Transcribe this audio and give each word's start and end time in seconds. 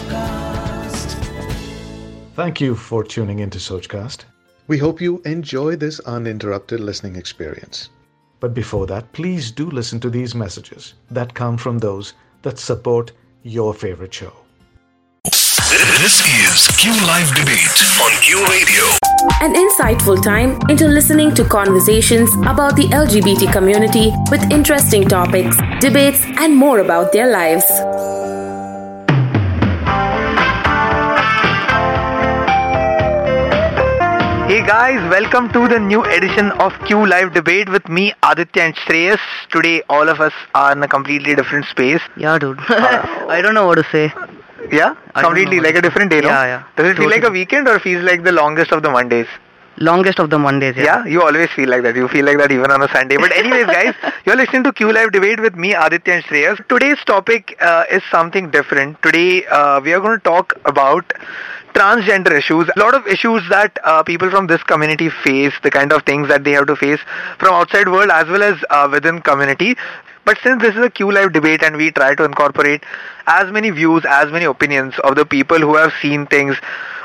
Sochcast. 0.00 1.14
Thank 2.34 2.60
you 2.60 2.74
for 2.74 3.04
tuning 3.04 3.40
into 3.40 3.58
Sochcast. 3.58 4.24
We 4.66 4.78
hope 4.78 5.00
you 5.00 5.20
enjoy 5.24 5.76
this 5.76 6.00
uninterrupted 6.00 6.80
listening 6.80 7.16
experience. 7.16 7.90
But 8.40 8.54
before 8.54 8.86
that, 8.86 9.12
please 9.12 9.50
do 9.50 9.68
listen 9.70 10.00
to 10.00 10.10
these 10.10 10.34
messages 10.34 10.94
that 11.10 11.34
come 11.34 11.58
from 11.58 11.78
those 11.78 12.14
that 12.42 12.58
support 12.58 13.12
your 13.42 13.74
favorite 13.74 14.14
show. 14.14 14.32
This 15.24 16.20
is 16.26 16.68
Q 16.78 16.92
Live 17.06 17.34
Debate 17.34 17.82
on 18.00 18.10
Q 18.22 18.46
Radio. 18.46 18.84
An 19.42 19.54
insightful 19.54 20.22
time 20.22 20.58
into 20.70 20.88
listening 20.88 21.34
to 21.34 21.44
conversations 21.44 22.32
about 22.46 22.74
the 22.76 22.84
LGBT 22.84 23.52
community 23.52 24.10
with 24.30 24.50
interesting 24.50 25.06
topics, 25.06 25.58
debates, 25.80 26.24
and 26.38 26.56
more 26.56 26.78
about 26.80 27.12
their 27.12 27.30
lives. 27.30 27.66
Hey 34.60 34.66
guys, 34.66 35.10
welcome 35.10 35.50
to 35.54 35.68
the 35.68 35.78
new 35.80 36.04
edition 36.04 36.50
of 36.64 36.74
Q 36.84 37.06
Live 37.06 37.32
Debate 37.32 37.70
with 37.70 37.88
me, 37.88 38.12
Aditya 38.22 38.62
and 38.62 38.76
Shreyas. 38.76 39.18
Today, 39.50 39.82
all 39.88 40.06
of 40.06 40.20
us 40.20 40.34
are 40.54 40.72
in 40.72 40.82
a 40.82 40.86
completely 40.86 41.34
different 41.34 41.64
space. 41.64 42.02
Yeah, 42.14 42.38
dude. 42.38 42.58
I 42.68 43.40
don't 43.40 43.54
know 43.54 43.66
what 43.66 43.76
to 43.76 43.84
say. 43.84 44.12
Yeah, 44.70 44.96
I 45.14 45.22
completely 45.22 45.60
like 45.60 45.76
a 45.76 45.80
different 45.80 46.10
day, 46.10 46.20
no? 46.20 46.28
Yeah, 46.28 46.44
yeah. 46.44 46.64
Does 46.76 46.90
it 46.90 46.98
feel 46.98 47.08
like 47.08 47.24
a 47.24 47.30
weekend 47.30 47.68
or 47.68 47.80
feels 47.80 48.04
like 48.04 48.22
the 48.22 48.32
longest 48.32 48.70
of 48.70 48.82
the 48.82 48.90
Mondays? 48.90 49.28
Longest 49.78 50.18
of 50.18 50.28
the 50.28 50.38
Mondays. 50.38 50.76
Yeah. 50.76 50.84
Yeah, 50.84 51.06
you 51.06 51.22
always 51.22 51.48
feel 51.56 51.70
like 51.70 51.82
that. 51.84 51.96
You 51.96 52.06
feel 52.08 52.26
like 52.26 52.36
that 52.36 52.52
even 52.52 52.70
on 52.70 52.82
a 52.82 52.88
Sunday. 52.88 53.16
But 53.16 53.32
anyways, 53.32 53.64
guys, 53.78 53.94
you're 54.26 54.36
listening 54.36 54.64
to 54.64 54.74
Q 54.74 54.92
Live 54.92 55.12
Debate 55.12 55.40
with 55.40 55.54
me, 55.54 55.72
Aditya 55.72 56.12
and 56.16 56.24
Shreyas. 56.24 56.68
Today's 56.68 56.98
topic 57.06 57.56
uh, 57.62 57.84
is 57.90 58.02
something 58.10 58.50
different. 58.50 59.00
Today, 59.02 59.46
uh, 59.46 59.80
we 59.80 59.94
are 59.94 60.00
going 60.00 60.18
to 60.18 60.22
talk 60.22 60.52
about 60.66 61.10
transgender 61.74 62.32
issues. 62.32 62.68
A 62.76 62.78
lot 62.78 62.94
of 62.94 63.06
issues 63.06 63.42
that 63.48 63.78
uh, 63.84 64.02
people 64.02 64.30
from 64.30 64.46
this 64.46 64.62
community 64.62 65.08
face, 65.08 65.54
the 65.62 65.70
kind 65.70 65.92
of 65.92 66.02
things 66.02 66.28
that 66.28 66.44
they 66.44 66.52
have 66.52 66.66
to 66.66 66.76
face 66.76 67.00
from 67.38 67.54
outside 67.54 67.88
world 67.88 68.10
as 68.10 68.26
well 68.28 68.42
as 68.42 68.56
uh, 68.70 68.88
within 68.90 69.20
community. 69.20 69.76
But 70.24 70.38
since 70.42 70.60
this 70.62 70.76
is 70.76 70.84
a 70.84 70.90
Q 70.90 71.10
Live 71.10 71.32
debate 71.32 71.62
and 71.62 71.76
we 71.76 71.90
try 71.90 72.14
to 72.14 72.24
incorporate 72.24 72.84
as 73.26 73.50
many 73.50 73.70
views, 73.70 74.04
as 74.06 74.30
many 74.30 74.44
opinions 74.44 74.94
of 75.02 75.16
the 75.16 75.24
people 75.24 75.58
who 75.58 75.76
have 75.76 75.92
seen 76.00 76.26
things, 76.26 76.56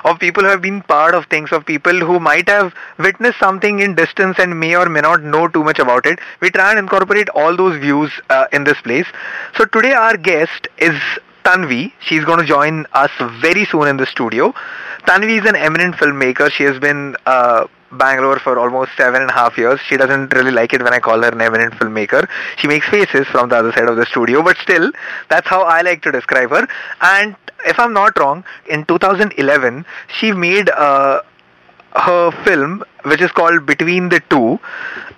of 0.03 0.19
people 0.19 0.43
who 0.43 0.49
have 0.49 0.61
been 0.61 0.81
part 0.83 1.15
of 1.15 1.25
things, 1.27 1.51
of 1.51 1.65
people 1.65 1.97
who 1.97 2.19
might 2.19 2.47
have 2.47 2.73
witnessed 2.99 3.39
something 3.39 3.79
in 3.79 3.95
distance 3.95 4.37
and 4.37 4.59
may 4.59 4.75
or 4.75 4.87
may 4.87 5.01
not 5.01 5.23
know 5.23 5.47
too 5.47 5.63
much 5.63 5.79
about 5.79 6.05
it, 6.05 6.19
we 6.41 6.51
try 6.51 6.69
and 6.69 6.77
incorporate 6.77 7.29
all 7.29 7.55
those 7.55 7.79
views 7.79 8.11
uh, 8.29 8.45
in 8.51 8.65
this 8.65 8.79
place. 8.81 9.07
So 9.57 9.65
today 9.65 9.93
our 9.93 10.17
guest 10.17 10.67
is 10.77 10.99
Thanvi. 11.45 11.91
She's 11.99 12.25
going 12.25 12.39
to 12.39 12.45
join 12.45 12.85
us 12.93 13.11
very 13.41 13.65
soon 13.65 13.87
in 13.87 13.97
the 13.97 14.05
studio. 14.07 14.53
Thanvi 15.07 15.39
is 15.39 15.45
an 15.45 15.55
eminent 15.55 15.95
filmmaker. 15.95 16.51
She 16.51 16.63
has 16.63 16.79
been 16.79 17.15
uh, 17.25 17.67
Bangalore 17.91 18.39
for 18.39 18.57
almost 18.57 18.91
seven 18.97 19.21
and 19.21 19.29
a 19.29 19.33
half 19.33 19.57
years. 19.57 19.79
She 19.87 19.95
doesn't 19.95 20.33
really 20.33 20.51
like 20.51 20.73
it 20.73 20.81
when 20.81 20.93
I 20.93 20.99
call 20.99 21.21
her 21.21 21.29
an 21.29 21.41
eminent 21.41 21.75
filmmaker. 21.75 22.27
She 22.57 22.67
makes 22.67 22.87
faces 22.89 23.27
from 23.27 23.49
the 23.49 23.57
other 23.57 23.71
side 23.71 23.87
of 23.87 23.95
the 23.95 24.05
studio, 24.05 24.41
but 24.41 24.57
still, 24.57 24.91
that's 25.29 25.47
how 25.47 25.61
I 25.61 25.81
like 25.81 26.01
to 26.03 26.11
describe 26.11 26.49
her. 26.49 26.67
And 27.01 27.35
if 27.65 27.79
I'm 27.79 27.93
not 27.93 28.17
wrong, 28.17 28.43
in 28.67 28.85
2011, 28.85 29.85
she 30.19 30.31
made 30.31 30.69
uh, 30.69 31.21
her 31.95 32.31
film, 32.43 32.83
which 33.03 33.21
is 33.21 33.31
called 33.31 33.65
Between 33.65 34.09
the 34.09 34.19
Two, 34.29 34.59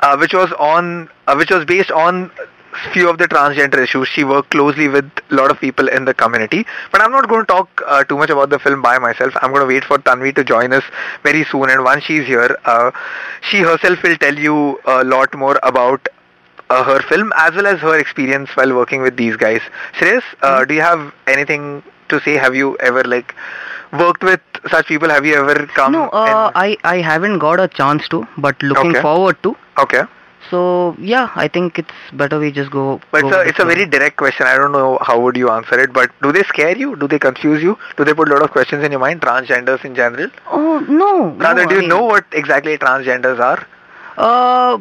uh, 0.01 0.17
which 0.17 0.33
was 0.33 0.51
on, 0.59 1.09
uh, 1.27 1.35
which 1.35 1.49
was 1.49 1.65
based 1.65 1.91
on 1.91 2.31
few 2.93 3.09
of 3.09 3.17
the 3.17 3.27
transgender 3.27 3.77
issues. 3.83 4.07
She 4.07 4.23
worked 4.23 4.51
closely 4.51 4.87
with 4.87 5.05
a 5.31 5.35
lot 5.35 5.51
of 5.51 5.59
people 5.59 5.87
in 5.87 6.05
the 6.05 6.13
community. 6.13 6.65
But 6.91 7.01
I'm 7.01 7.11
not 7.11 7.27
going 7.27 7.41
to 7.41 7.45
talk 7.45 7.81
uh, 7.85 8.03
too 8.03 8.17
much 8.17 8.29
about 8.29 8.49
the 8.49 8.59
film 8.59 8.81
by 8.81 8.97
myself. 8.99 9.33
I'm 9.41 9.51
going 9.51 9.61
to 9.61 9.67
wait 9.67 9.83
for 9.83 9.97
Thanvi 9.97 10.33
to 10.35 10.43
join 10.43 10.73
us 10.73 10.83
very 11.23 11.43
soon. 11.45 11.69
And 11.69 11.83
once 11.83 12.03
she's 12.03 12.25
here, 12.25 12.57
uh, 12.65 12.91
she 13.41 13.59
herself 13.59 14.01
will 14.03 14.17
tell 14.17 14.37
you 14.37 14.79
a 14.85 15.03
lot 15.03 15.33
more 15.35 15.59
about 15.63 16.07
uh, 16.69 16.83
her 16.83 16.99
film 17.03 17.31
as 17.37 17.53
well 17.55 17.67
as 17.67 17.79
her 17.79 17.97
experience 17.97 18.49
while 18.55 18.75
working 18.75 19.01
with 19.01 19.15
these 19.17 19.35
guys. 19.37 19.61
Shreyas, 19.93 20.23
uh, 20.41 20.65
do 20.65 20.73
you 20.73 20.81
have 20.81 21.13
anything 21.27 21.83
to 22.09 22.19
say? 22.21 22.33
Have 22.33 22.55
you 22.55 22.75
ever 22.79 23.03
like 23.03 23.33
worked 23.93 24.21
with 24.23 24.41
such 24.69 24.87
people? 24.87 25.09
Have 25.09 25.25
you 25.25 25.35
ever 25.35 25.65
come? 25.67 25.93
No, 25.93 26.09
uh, 26.09 26.51
I 26.55 26.77
I 26.83 26.97
haven't 26.97 27.39
got 27.39 27.59
a 27.61 27.67
chance 27.69 28.07
to, 28.09 28.27
but 28.37 28.61
looking 28.61 28.91
Okay. 28.91 29.01
forward 29.01 29.41
to. 29.43 29.55
okay. 29.79 30.03
So 30.49 30.95
yeah, 30.99 31.29
I 31.35 31.47
think 31.47 31.77
it's 31.79 31.93
better 32.13 32.39
we 32.39 32.51
just 32.51 32.71
go. 32.71 33.01
But 33.11 33.21
go 33.21 33.27
it's 33.27 33.35
a, 33.35 33.41
it's 33.49 33.59
a 33.59 33.61
flow. 33.63 33.73
very 33.73 33.85
direct 33.85 34.17
question. 34.17 34.45
I 34.47 34.55
don't 34.57 34.71
know 34.71 34.97
how 35.01 35.19
would 35.19 35.35
you 35.35 35.49
answer 35.49 35.79
it, 35.79 35.91
but 35.93 36.11
do 36.21 36.31
they 36.31 36.43
scare 36.43 36.77
you? 36.77 36.95
Do 36.95 37.07
they 37.07 37.19
confuse 37.19 37.61
you? 37.61 37.77
Do 37.97 38.03
they 38.05 38.13
put 38.13 38.29
a 38.29 38.33
lot 38.33 38.41
of 38.43 38.51
questions 38.51 38.83
in 38.83 38.91
your 38.91 38.99
mind? 38.99 39.21
Transgenders 39.21 39.83
in 39.83 39.95
general? 39.95 40.29
Oh 40.51 40.79
no. 40.87 41.29
Rather, 41.31 41.63
no, 41.63 41.69
do 41.69 41.73
I 41.73 41.75
you 41.75 41.79
mean, 41.81 41.89
know 41.89 42.03
what 42.03 42.25
exactly 42.31 42.77
transgenders 42.77 43.39
are? 43.39 43.67
Uh, 44.17 44.79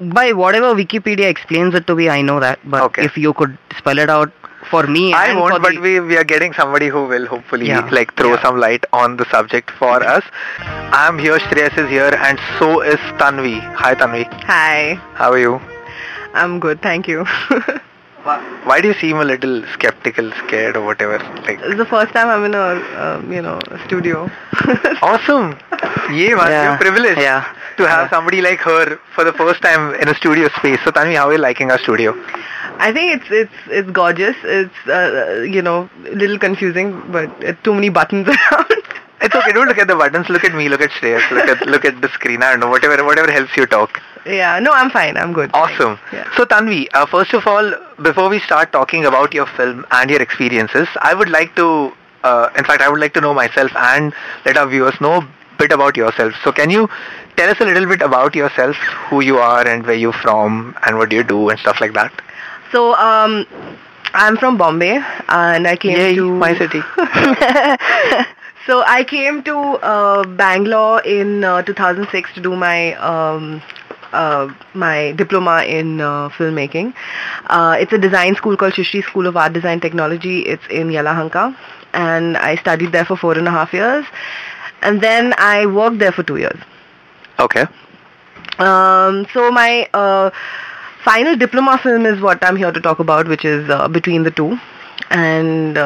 by 0.00 0.32
whatever 0.32 0.74
Wikipedia 0.74 1.28
explains 1.28 1.74
it 1.74 1.86
to 1.86 1.94
be, 1.94 2.08
I 2.10 2.22
know 2.22 2.40
that. 2.40 2.58
But 2.64 2.82
Okay. 2.82 3.04
if 3.04 3.16
you 3.16 3.32
could 3.32 3.56
spell 3.76 3.98
it 3.98 4.08
out 4.10 4.30
for 4.70 4.86
me, 4.86 5.12
I 5.12 5.34
won't, 5.34 5.62
but 5.62 5.74
the- 5.74 5.80
we, 5.80 6.00
we 6.00 6.16
are 6.16 6.24
getting 6.24 6.52
somebody 6.52 6.88
who 6.88 7.06
will 7.06 7.26
hopefully 7.26 7.66
Yeah. 7.68 7.88
like 7.90 8.14
throw 8.16 8.34
Yeah. 8.34 8.42
some 8.42 8.58
light 8.58 8.84
on 8.92 9.16
the 9.16 9.24
subject 9.30 9.70
for 9.72 10.02
us. 10.02 10.24
I'm 11.02 11.18
here, 11.18 11.38
Shreyas 11.38 11.76
is 11.84 11.88
here, 11.90 12.10
and 12.28 12.38
so 12.58 12.80
is 12.82 13.00
Thanvi. 13.22 13.58
Hi, 13.74 13.94
Thanvi. 13.94 14.24
Hi, 14.44 14.94
How 15.14 15.32
are 15.32 15.38
you? 15.38 15.60
I'm 16.34 16.60
good, 16.60 16.82
thank 16.82 17.08
you. 17.08 17.24
Why 18.64 18.80
do 18.80 18.88
you 18.88 18.94
seem 18.94 19.16
a 19.18 19.24
little 19.24 19.64
skeptical, 19.72 20.30
scared, 20.44 20.76
or 20.76 20.84
whatever? 20.84 21.18
Like, 21.46 21.60
is 21.62 21.76
the 21.76 21.86
first 21.86 22.12
time 22.12 22.28
I'm 22.28 22.44
in 22.44 22.54
a, 22.54 22.68
um, 23.02 23.32
you 23.32 23.40
know, 23.42 23.58
a 23.70 23.78
studio. 23.86 24.30
awesome. 25.02 25.56
Yeah, 26.12 26.34
man, 26.36 26.50
Yeah. 26.50 26.68
you're 26.70 26.78
privileged 26.78 27.20
Yeah. 27.20 27.44
to 27.78 27.88
have 27.88 28.04
Yeah. 28.06 28.10
somebody 28.10 28.40
like 28.42 28.60
her 28.60 28.98
for 29.14 29.24
the 29.24 29.32
first 29.32 29.62
time 29.62 29.94
in 29.94 30.08
a 30.08 30.14
studio 30.14 30.48
space. 30.58 30.78
So, 30.84 30.90
Thanvi, 30.90 31.16
how 31.16 31.28
are 31.28 31.32
you 31.32 31.38
liking 31.38 31.70
our 31.70 31.78
studio? 31.78 32.14
I 32.80 32.92
think 32.92 33.06
it's 33.16 33.30
it's 33.30 33.58
it's 33.78 33.90
gorgeous. 33.90 34.36
It's 34.44 34.80
uh, 34.86 35.42
you 35.54 35.62
know 35.62 35.88
a 36.06 36.14
little 36.14 36.38
confusing, 36.38 36.92
but 37.10 37.28
it's 37.40 37.60
too 37.62 37.74
many 37.74 37.88
buttons 37.88 38.28
around. 38.34 38.72
It's 39.20 39.34
okay. 39.34 39.52
Don't 39.52 39.66
look 39.66 39.78
at 39.78 39.88
the 39.88 39.96
buttons. 39.96 40.28
Look 40.28 40.44
at 40.44 40.54
me. 40.54 40.68
Look 40.68 40.80
at 40.80 40.90
Shreyas. 40.90 41.28
Look 41.30 41.48
at 41.48 41.66
look 41.66 41.84
at 41.84 42.00
the 42.00 42.08
screen. 42.10 42.42
I 42.42 42.50
don't 42.50 42.60
know. 42.60 42.68
Whatever 42.68 43.04
whatever 43.04 43.30
helps 43.30 43.56
you 43.56 43.66
talk. 43.66 44.00
yeah, 44.26 44.58
no, 44.60 44.72
I'm 44.72 44.90
fine. 44.90 45.16
I'm 45.16 45.32
good. 45.32 45.50
Awesome. 45.54 45.98
Yeah. 46.12 46.28
So 46.36 46.44
Thanvi, 46.44 46.86
uh, 46.94 47.06
first 47.06 47.32
of 47.34 47.46
all, 47.46 47.72
before 48.02 48.28
we 48.28 48.38
start 48.40 48.70
talking 48.72 49.06
about 49.06 49.34
your 49.34 49.46
film 49.46 49.84
and 49.90 50.10
your 50.10 50.22
experiences, 50.22 50.86
I 51.00 51.14
would 51.14 51.30
like 51.30 51.54
to, 51.56 51.92
uh, 52.22 52.50
in 52.56 52.64
fact, 52.64 52.82
I 52.82 52.88
would 52.88 53.00
like 53.00 53.14
to 53.14 53.20
know 53.20 53.34
myself 53.34 53.74
and 53.74 54.12
let 54.44 54.56
our 54.56 54.66
viewers 54.68 55.00
know 55.00 55.14
a 55.22 55.28
bit 55.58 55.72
about 55.72 55.96
yourself. 55.96 56.34
So 56.44 56.52
can 56.52 56.70
you 56.70 56.88
tell 57.36 57.50
us 57.50 57.60
a 57.60 57.64
little 57.64 57.86
bit 57.88 58.02
about 58.02 58.34
yourself, 58.36 58.76
who 59.10 59.20
you 59.20 59.38
are 59.38 59.66
and 59.66 59.84
where 59.86 59.96
you're 59.96 60.12
from 60.12 60.76
and 60.86 60.98
what 60.98 61.08
do 61.08 61.16
you 61.16 61.24
do 61.24 61.48
and 61.48 61.58
stuff 61.58 61.80
like 61.80 61.94
that? 61.94 62.12
So 62.70 62.94
um, 62.96 63.46
I'm 64.14 64.36
from 64.36 64.58
Bombay, 64.58 65.02
and 65.28 65.66
I 65.66 65.76
came 65.76 65.96
Yay, 65.96 66.14
to 66.16 66.30
my 66.34 66.56
city. 66.58 66.82
so 68.68 68.82
I 68.86 69.02
came 69.02 69.42
to 69.44 69.56
uh, 69.56 70.24
Bangalore 70.24 71.00
in 71.00 71.42
uh, 71.42 71.62
2006 71.62 72.34
to 72.34 72.40
do 72.40 72.54
my 72.54 72.94
um, 72.96 73.62
uh, 74.12 74.52
my 74.74 75.12
diploma 75.12 75.64
in 75.64 76.02
uh, 76.02 76.28
filmmaking. 76.28 76.92
Uh, 77.46 77.76
it's 77.80 77.92
a 77.94 77.98
design 77.98 78.34
school 78.34 78.58
called 78.58 78.74
Srishti 78.74 79.02
School 79.04 79.26
of 79.26 79.38
Art 79.38 79.54
Design 79.54 79.80
Technology. 79.80 80.40
It's 80.40 80.66
in 80.70 80.88
Yelahanka, 80.88 81.56
and 81.94 82.36
I 82.36 82.56
studied 82.56 82.92
there 82.92 83.06
for 83.06 83.16
four 83.16 83.38
and 83.38 83.48
a 83.48 83.50
half 83.50 83.72
years, 83.72 84.04
and 84.82 85.00
then 85.00 85.32
I 85.38 85.64
worked 85.64 85.98
there 85.98 86.12
for 86.12 86.22
two 86.22 86.36
years. 86.36 86.60
Okay. 87.38 87.64
Um, 88.58 89.26
so 89.32 89.50
my 89.50 89.88
uh, 89.94 90.30
final 91.04 91.36
diploma 91.36 91.78
film 91.82 92.04
is 92.04 92.20
what 92.20 92.44
I'm 92.44 92.56
here 92.56 92.72
to 92.72 92.80
talk 92.82 92.98
about, 92.98 93.28
which 93.28 93.46
is 93.46 93.70
uh, 93.70 93.88
Between 93.88 94.24
the 94.24 94.30
Two. 94.30 94.58
And 95.10 95.78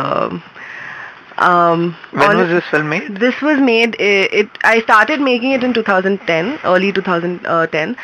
um 1.39 1.97
When 2.13 2.31
on- 2.31 2.37
was 2.39 2.49
this 2.49 2.65
film 2.71 2.89
made? 2.89 3.17
This 3.17 3.41
was 3.41 3.59
made. 3.59 3.95
It, 4.01 4.33
it 4.33 4.49
I 4.65 4.81
started 4.83 5.21
making 5.21 5.53
it 5.53 5.63
in 5.65 5.73
2010, 5.75 6.59
early 6.65 6.93
2010, 6.93 7.97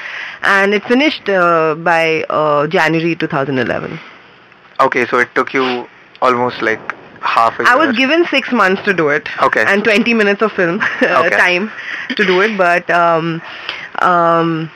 and 0.42 0.74
it 0.74 0.84
finished 0.84 1.28
uh, 1.28 1.74
by 1.74 2.22
uh, 2.30 2.66
January 2.66 3.14
2011. 3.16 3.98
Okay, 4.80 5.06
so 5.06 5.18
it 5.18 5.28
took 5.34 5.52
you 5.52 5.86
almost 6.22 6.62
like 6.62 6.80
half 7.20 7.58
a 7.58 7.62
year. 7.64 7.72
I 7.72 7.76
was 7.76 7.96
given 7.96 8.24
six 8.26 8.52
months 8.52 8.82
to 8.84 8.92
do 8.94 9.08
it. 9.08 9.28
Okay. 9.42 9.64
And 9.66 9.82
20 9.84 10.14
minutes 10.14 10.40
of 10.42 10.52
film 10.52 10.80
uh, 11.02 11.24
Okay. 11.26 11.36
time 11.36 11.70
to 12.16 12.24
do 12.24 12.40
it, 12.40 12.56
but 12.56 12.88
um, 12.90 13.42
um, 14.00 14.70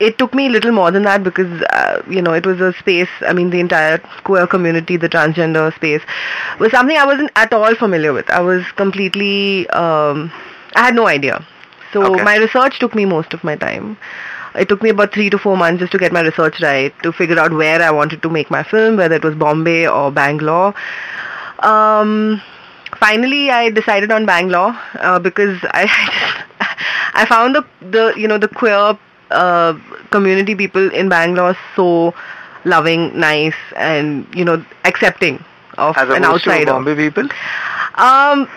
it 0.00 0.18
took 0.18 0.34
me 0.34 0.46
a 0.46 0.50
little 0.50 0.72
more 0.72 0.90
than 0.90 1.02
that 1.04 1.22
because 1.22 1.62
uh, 1.72 2.02
you 2.08 2.22
know 2.22 2.32
it 2.32 2.46
was 2.46 2.60
a 2.60 2.72
space. 2.74 3.08
I 3.22 3.32
mean, 3.32 3.50
the 3.50 3.60
entire 3.60 3.98
queer 4.24 4.46
community, 4.46 4.96
the 4.96 5.08
transgender 5.08 5.74
space, 5.74 6.02
was 6.58 6.72
something 6.72 6.96
I 6.96 7.06
wasn't 7.06 7.30
at 7.36 7.52
all 7.52 7.74
familiar 7.74 8.12
with. 8.12 8.30
I 8.30 8.40
was 8.40 8.64
completely. 8.72 9.68
Um, 9.70 10.32
I 10.76 10.86
had 10.86 10.94
no 10.94 11.06
idea. 11.06 11.44
So 11.92 12.04
Okay. 12.06 12.24
my 12.24 12.36
research 12.36 12.78
took 12.80 12.94
me 12.94 13.04
most 13.04 13.34
of 13.34 13.44
my 13.44 13.56
time. 13.56 13.96
It 14.54 14.68
took 14.68 14.82
me 14.82 14.90
about 14.90 15.12
three 15.12 15.30
to 15.30 15.38
four 15.38 15.56
months 15.56 15.80
just 15.80 15.92
to 15.92 15.98
get 15.98 16.12
my 16.12 16.22
research 16.22 16.60
right, 16.60 16.92
to 17.04 17.12
figure 17.12 17.38
out 17.38 17.52
where 17.52 17.80
I 17.82 17.90
wanted 17.90 18.22
to 18.22 18.30
make 18.30 18.50
my 18.50 18.62
film, 18.62 18.96
whether 18.96 19.14
it 19.16 19.24
was 19.24 19.34
Bombay 19.34 19.86
or 19.88 20.10
Bangalore. 20.10 20.74
Um, 21.60 22.40
finally 22.98 23.50
I 23.50 23.70
decided 23.70 24.10
on 24.10 24.26
Bangalore 24.26 24.76
uh, 25.00 25.18
because 25.18 25.58
I 25.70 25.84
I 27.14 27.26
found 27.26 27.54
the 27.54 27.64
the 27.80 28.14
you 28.16 28.26
know 28.28 28.38
the 28.38 28.48
queer 28.48 28.98
uh, 29.30 29.74
community 30.10 30.54
people 30.54 30.90
in 30.92 31.08
Bangalore 31.08 31.56
so 31.76 32.14
loving, 32.64 33.18
nice, 33.18 33.54
and 33.76 34.26
you 34.34 34.44
know 34.44 34.64
accepting 34.84 35.42
of 35.78 35.96
As 35.96 36.08
an 36.10 36.24
opposed 36.24 36.44
to. 36.44 36.64
Bombay 36.66 36.94
people? 36.96 37.24
Um, 37.96 38.48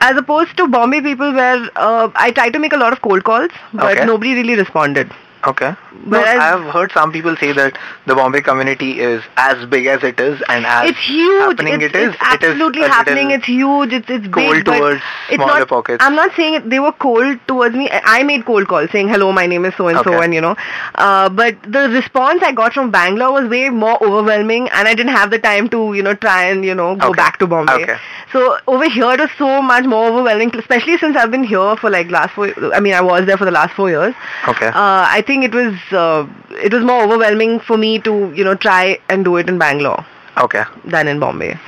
as 0.00 0.16
opposed 0.16 0.56
to 0.56 0.68
Bombay 0.68 1.00
people, 1.00 1.32
where 1.32 1.68
uh, 1.76 2.10
I 2.14 2.30
tried 2.30 2.52
to 2.54 2.58
make 2.58 2.72
a 2.72 2.76
lot 2.76 2.92
of 2.92 3.02
cold 3.02 3.24
calls, 3.24 3.50
but 3.72 3.96
Okay. 3.96 4.04
nobody 4.06 4.34
really 4.34 4.54
responded. 4.56 5.10
Okay. 5.46 5.72
No, 6.04 6.20
I 6.20 6.34
have 6.34 6.62
heard 6.72 6.90
some 6.92 7.12
people 7.12 7.36
say 7.36 7.52
that 7.52 7.78
the 8.06 8.14
Bombay 8.14 8.40
community 8.40 9.00
is 9.00 9.22
as 9.36 9.64
big 9.66 9.86
as 9.86 10.02
it 10.02 10.18
is 10.18 10.42
and 10.48 10.66
as 10.66 10.90
It's 10.90 10.98
huge. 10.98 11.40
happening 11.42 11.80
it's, 11.80 11.94
it 11.94 11.96
is. 11.96 12.14
it's 12.14 12.34
it 12.34 12.42
is 12.42 12.50
absolutely 12.50 12.82
happening. 12.82 13.30
It's 13.30 13.46
huge. 13.46 13.92
It's 13.92 14.10
it's 14.10 14.26
cold 14.28 14.54
big, 14.56 14.64
but 14.64 14.78
towards 14.78 15.02
smaller 15.32 15.58
not, 15.60 15.68
pockets. 15.68 16.02
I'm 16.04 16.16
not 16.16 16.34
saying 16.34 16.54
it, 16.54 16.68
they 16.68 16.80
were 16.80 16.92
cold 16.92 17.38
towards 17.46 17.76
me. 17.76 17.88
I 17.92 18.22
made 18.24 18.44
cold 18.46 18.66
calls 18.66 18.90
saying 18.90 19.08
hello, 19.08 19.30
my 19.32 19.46
name 19.46 19.64
is 19.64 19.74
so 19.76 19.86
and 19.88 19.98
so, 20.04 20.12
Okay. 20.14 20.24
and 20.24 20.34
you 20.34 20.40
know. 20.40 20.56
Uh, 20.96 21.28
but 21.28 21.56
the 21.62 21.88
response 21.88 22.42
I 22.42 22.52
got 22.52 22.72
from 22.72 22.90
Bangalore 22.90 23.40
was 23.40 23.48
way 23.48 23.68
more 23.70 24.02
overwhelming, 24.02 24.68
and 24.70 24.88
I 24.88 24.94
didn't 24.94 25.12
have 25.14 25.30
the 25.30 25.38
time 25.38 25.68
to 25.70 25.94
you 25.94 26.02
know 26.02 26.14
try 26.14 26.44
and 26.46 26.64
you 26.64 26.74
know 26.74 26.96
go 26.96 27.08
Okay. 27.10 27.16
back 27.16 27.38
to 27.38 27.46
Bombay. 27.46 27.82
Okay. 27.84 27.96
So 28.32 28.58
over 28.66 28.88
here 28.90 29.10
it 29.12 29.20
was 29.20 29.30
so 29.38 29.62
much 29.62 29.84
more 29.86 30.08
overwhelming, 30.10 30.54
especially 30.56 30.98
since 30.98 31.16
I've 31.16 31.30
been 31.30 31.44
here 31.44 31.76
for 31.76 31.90
like 31.90 32.10
last 32.10 32.34
four. 32.34 32.52
I 32.74 32.80
mean, 32.80 32.92
I 32.94 33.00
was 33.00 33.24
there 33.26 33.36
for 33.38 33.44
the 33.44 33.50
last 33.50 33.74
four 33.74 33.88
years. 33.88 34.14
Okay. 34.46 34.66
Uh, 34.66 35.06
I 35.18 35.22
think 35.28 35.44
it 35.44 35.54
was 35.54 35.74
uh, 35.92 36.26
it 36.68 36.72
was 36.72 36.84
more 36.90 37.00
overwhelming 37.04 37.60
for 37.60 37.78
me 37.86 37.90
to 38.10 38.14
you 38.40 38.44
know 38.50 38.54
try 38.68 38.98
and 39.08 39.24
do 39.30 39.36
it 39.36 39.48
in 39.48 39.58
Bangalore 39.58 40.04
okay. 40.46 40.64
than 40.84 41.08
in 41.08 41.20
Bombay. 41.20 41.58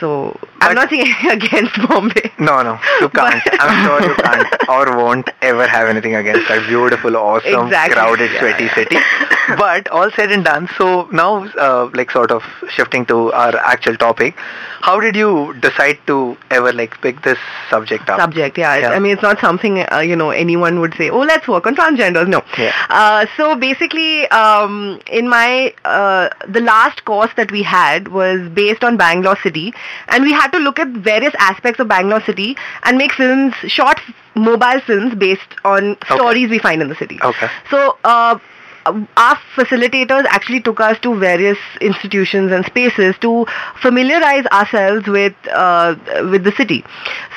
So 0.00 0.38
I'm 0.68 0.74
not 0.74 0.90
saying 0.90 1.02
anything 1.06 1.30
against 1.42 1.76
Bombay. 1.88 2.32
No, 2.38 2.62
no, 2.62 2.78
you 3.00 3.08
can't. 3.10 3.42
I'm 3.60 3.84
sure 3.86 4.08
you 4.08 4.14
can't 4.16 4.68
or 4.68 4.96
won't 4.96 5.28
ever 5.42 5.66
have 5.66 5.88
anything 5.88 6.14
against 6.14 6.48
that 6.48 6.66
beautiful, 6.66 7.16
awesome, 7.16 7.66
Exactly. 7.66 7.94
crowded, 7.94 8.30
Yeah, 8.32 8.40
sweaty 8.40 8.64
yeah. 8.64 8.74
city. 8.74 8.96
but 9.58 9.88
all 9.88 10.10
said 10.10 10.32
and 10.32 10.44
done, 10.44 10.68
so 10.78 11.08
now, 11.12 11.44
uh, 11.58 11.90
like, 11.94 12.10
sort 12.10 12.30
of 12.30 12.42
shifting 12.70 13.04
to 13.06 13.32
our 13.32 13.56
actual 13.56 13.96
topic, 13.96 14.34
how 14.80 15.00
did 15.00 15.16
you 15.16 15.54
decide 15.60 15.98
to 16.06 16.36
ever 16.50 16.70
like 16.72 17.00
pick 17.00 17.22
this 17.22 17.38
subject 17.70 18.08
up? 18.10 18.20
Subject, 18.20 18.58
yeah. 18.58 18.76
Yeah. 18.76 18.90
I 18.90 18.98
mean, 18.98 19.12
it's 19.14 19.22
not 19.22 19.38
something 19.40 19.78
uh, 19.90 20.00
you 20.00 20.14
know 20.14 20.28
anyone 20.30 20.80
would 20.80 20.94
say. 20.94 21.08
Oh, 21.08 21.20
let's 21.20 21.48
work 21.48 21.66
on 21.66 21.74
transgenders. 21.74 22.28
No. 22.28 22.42
Yeah. 22.58 22.72
Uh, 22.90 23.24
so 23.36 23.54
basically, 23.56 24.28
um, 24.28 25.00
in 25.10 25.26
my 25.28 25.72
uh, 25.86 26.28
the 26.46 26.60
last 26.60 27.04
course 27.06 27.30
that 27.36 27.50
we 27.50 27.62
had 27.62 28.08
was 28.08 28.46
based 28.50 28.84
on 28.84 28.98
Bangalore 28.98 29.38
city, 29.42 29.72
and 30.08 30.22
we 30.22 30.32
had 30.32 30.53
to 30.56 30.62
look 30.70 30.78
at 30.78 30.88
various 31.10 31.34
aspects 31.50 31.80
of 31.80 31.88
Bangalore 31.88 32.22
city 32.30 32.56
and 32.84 32.98
make 33.04 33.12
films, 33.12 33.54
short 33.78 34.00
mobile 34.34 34.80
films 34.88 35.14
based 35.26 35.60
on 35.64 35.92
Okay. 35.92 36.14
stories 36.16 36.50
we 36.56 36.58
find 36.58 36.82
in 36.88 36.88
the 36.96 37.00
city. 37.04 37.18
Okay. 37.34 37.48
So. 37.70 37.98
Uh, 38.04 38.38
our 38.86 39.36
facilitators 39.56 40.26
actually 40.28 40.60
took 40.60 40.80
us 40.86 40.98
to 41.00 41.18
various 41.18 41.56
institutions 41.80 42.52
and 42.52 42.66
spaces 42.66 43.14
to 43.22 43.46
familiarize 43.80 44.44
ourselves 44.58 45.06
with 45.06 45.32
uh, 45.50 45.94
with 46.30 46.44
the 46.44 46.52
city. 46.52 46.84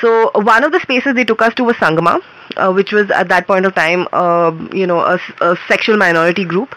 So 0.02 0.30
one 0.34 0.62
of 0.62 0.72
the 0.72 0.80
spaces 0.80 1.14
they 1.14 1.24
took 1.24 1.40
us 1.40 1.54
to 1.54 1.64
was 1.64 1.76
Sangama, 1.76 2.20
uh, 2.58 2.70
which 2.72 2.92
was 2.92 3.10
at 3.10 3.28
that 3.30 3.46
point 3.46 3.64
of 3.64 3.74
time, 3.74 4.06
uh, 4.12 4.52
you 4.74 4.86
know, 4.86 5.00
a 5.00 5.56
sexual 5.68 5.96
minority 5.96 6.44
group, 6.44 6.76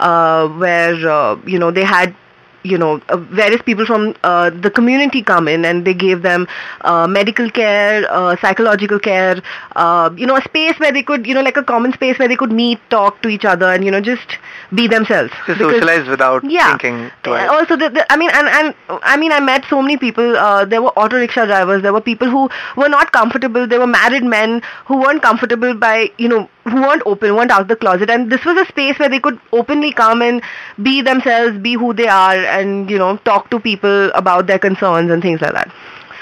uh, 0.00 0.48
where 0.48 0.96
uh, 1.08 1.36
you 1.46 1.58
know 1.58 1.70
they 1.70 1.84
had 1.84 2.14
you 2.62 2.76
know, 2.78 3.00
uh, 3.08 3.16
various 3.16 3.62
people 3.62 3.86
from 3.86 4.14
uh, 4.22 4.50
the 4.50 4.70
community 4.70 5.22
come 5.22 5.48
in 5.48 5.64
and 5.64 5.84
they 5.84 5.94
gave 5.94 6.22
them 6.22 6.46
uh, 6.82 7.06
medical 7.06 7.50
care, 7.50 8.06
uh, 8.10 8.36
psychological 8.36 8.98
care, 8.98 9.42
uh, 9.76 10.10
you 10.16 10.26
know, 10.26 10.36
a 10.36 10.42
space 10.42 10.78
where 10.78 10.92
they 10.92 11.02
could, 11.02 11.26
you 11.26 11.34
know, 11.34 11.42
like 11.42 11.56
a 11.56 11.62
common 11.62 11.92
space 11.92 12.18
where 12.18 12.28
they 12.28 12.36
could 12.36 12.52
meet, 12.52 12.78
talk 12.90 13.20
to 13.22 13.28
each 13.28 13.44
other, 13.44 13.66
and 13.66 13.84
you 13.84 13.90
know, 13.90 14.00
just 14.00 14.38
be 14.74 14.86
themselves. 14.86 15.32
To 15.46 15.56
socialize 15.56 16.06
without 16.08 16.44
yeah. 16.44 16.76
thinking 16.76 17.10
twice. 17.22 17.48
Uh, 17.48 17.54
Also, 17.60 17.76
the, 17.76 17.88
the, 17.88 18.12
I 18.12 18.16
mean, 18.16 18.30
and, 18.32 18.48
and 18.48 18.74
I 19.02 19.16
mean, 19.16 19.32
I 19.32 19.40
met 19.40 19.64
so 19.68 19.82
many 19.82 19.96
people. 19.96 20.36
Uh, 20.36 20.64
there 20.64 20.82
were 20.82 20.90
auto 20.90 21.16
rickshaw 21.16 21.46
drivers. 21.46 21.82
There 21.82 21.92
were 21.92 22.00
people 22.00 22.28
who 22.30 22.48
were 22.76 22.88
not 22.88 23.12
comfortable. 23.12 23.66
There 23.66 23.80
were 23.80 23.86
married 23.86 24.24
men 24.24 24.62
who 24.86 24.98
weren't 25.00 25.22
comfortable 25.22 25.74
by, 25.74 26.10
you 26.18 26.28
know, 26.28 26.48
who 26.64 26.82
weren't 26.82 27.02
open, 27.06 27.34
weren't 27.34 27.50
out 27.50 27.62
of 27.62 27.68
the 27.68 27.76
closet. 27.76 28.10
And 28.10 28.30
this 28.30 28.44
was 28.44 28.56
a 28.58 28.66
space 28.66 28.98
where 28.98 29.08
they 29.08 29.20
could 29.20 29.38
openly 29.52 29.92
come 29.92 30.22
and 30.22 30.42
be 30.82 31.00
themselves, 31.02 31.58
be 31.58 31.74
who 31.74 31.92
they 31.94 32.08
are, 32.08 32.36
and 32.36 32.90
you 32.90 32.98
know, 32.98 33.16
talk 33.18 33.50
to 33.50 33.58
people 33.60 34.10
about 34.14 34.46
their 34.46 34.58
concerns 34.58 35.10
and 35.10 35.22
things 35.22 35.40
like 35.40 35.52
that. 35.52 35.72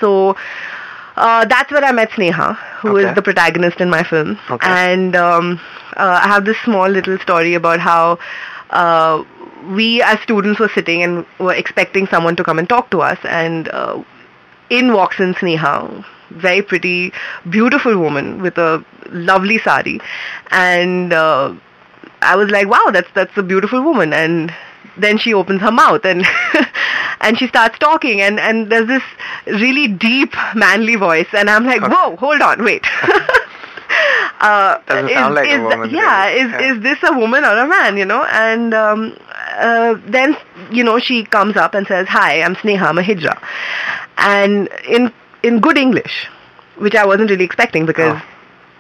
So. 0.01 0.37
Uh, 1.17 1.45
that's 1.47 1.73
where 1.73 1.83
I 1.85 1.91
met 1.91 2.11
Sneha, 2.11 2.55
who 2.81 2.97
is 2.97 3.07
Okay. 3.07 3.15
the 3.15 3.23
protagonist 3.23 3.81
in 3.81 3.91
my 3.91 4.05
film. 4.05 4.39
Okay. 4.49 4.69
And 4.69 5.17
um, 5.17 5.59
uh, 5.97 6.21
I 6.23 6.29
have 6.29 6.45
this 6.45 6.57
small 6.59 6.89
little 6.89 7.19
story 7.19 7.55
about 7.55 7.81
how 7.81 8.21
uh, 8.71 9.25
we 9.71 10.01
as 10.01 10.21
students 10.21 10.61
were 10.61 10.69
sitting 10.69 11.03
and 11.03 11.27
were 11.41 11.55
expecting 11.55 12.07
someone 12.07 12.37
to 12.37 12.45
come 12.45 12.57
and 12.61 12.69
talk 12.69 12.91
to 12.93 13.01
us. 13.01 13.19
And 13.25 13.69
uh, 13.71 14.01
in 14.71 14.93
walks 14.93 15.19
in 15.19 15.35
Sneha, 15.35 16.05
very 16.31 16.63
pretty, 16.63 17.13
beautiful 17.51 17.99
woman 17.99 18.41
with 18.41 18.57
a 18.57 18.85
lovely 19.11 19.59
sari. 19.59 20.01
And 20.51 21.13
uh, 21.13 21.55
I 22.23 22.37
was 22.37 22.51
like, 22.51 22.69
wow, 22.69 22.91
that's 22.93 23.09
that's 23.15 23.37
a 23.37 23.43
beautiful 23.43 23.83
woman. 23.83 24.13
And 24.13 24.55
then 24.97 25.19
she 25.19 25.33
opens 25.33 25.61
her 25.61 25.71
mouth 25.71 26.05
and 26.05 26.25
and 27.21 27.39
she 27.39 27.47
starts 27.47 27.79
talking 27.79 28.21
and 28.21 28.41
and 28.41 28.71
there's 28.71 28.89
this 28.89 29.03
really 29.47 29.87
deep 29.89 30.35
manly 30.55 30.97
voice 30.97 31.29
and 31.33 31.49
I'm 31.49 31.65
like, 31.65 31.83
whoa, 31.83 32.17
hold 32.17 32.41
on, 32.41 32.65
wait. 32.65 32.85
uh, 34.41 34.79
Doesn't 34.87 35.09
is, 35.09 35.15
sound 35.15 35.35
like 35.35 35.49
a 35.49 35.55
is 35.55 35.61
woman, 35.61 35.91
yeah, 35.91 36.27
really. 36.29 36.41
is 36.41 36.51
Yeah. 36.51 36.73
is 36.73 36.83
this 36.83 36.99
a 37.05 37.13
woman 37.17 37.45
or 37.45 37.57
a 37.59 37.67
man? 37.67 37.97
You 37.97 38.05
know, 38.05 38.25
and 38.25 38.75
um, 38.75 39.17
uh, 39.57 39.95
then 40.07 40.37
you 40.71 40.85
know 40.85 40.99
she 40.99 41.25
comes 41.25 41.57
up 41.57 41.75
and 41.75 41.87
says, 41.87 42.09
"Hi, 42.09 42.43
I'm 42.43 42.55
Sneha, 42.57 42.83
I'm 42.83 42.99
a 42.99 43.03
Hijra," 43.03 43.39
and 44.19 44.69
in 44.89 45.13
in 45.43 45.61
good 45.61 45.79
English, 45.79 46.27
which 46.77 46.95
I 46.95 47.07
wasn't 47.07 47.31
really 47.31 47.45
expecting 47.45 47.87
because. 47.87 48.17
Oh. 48.21 48.35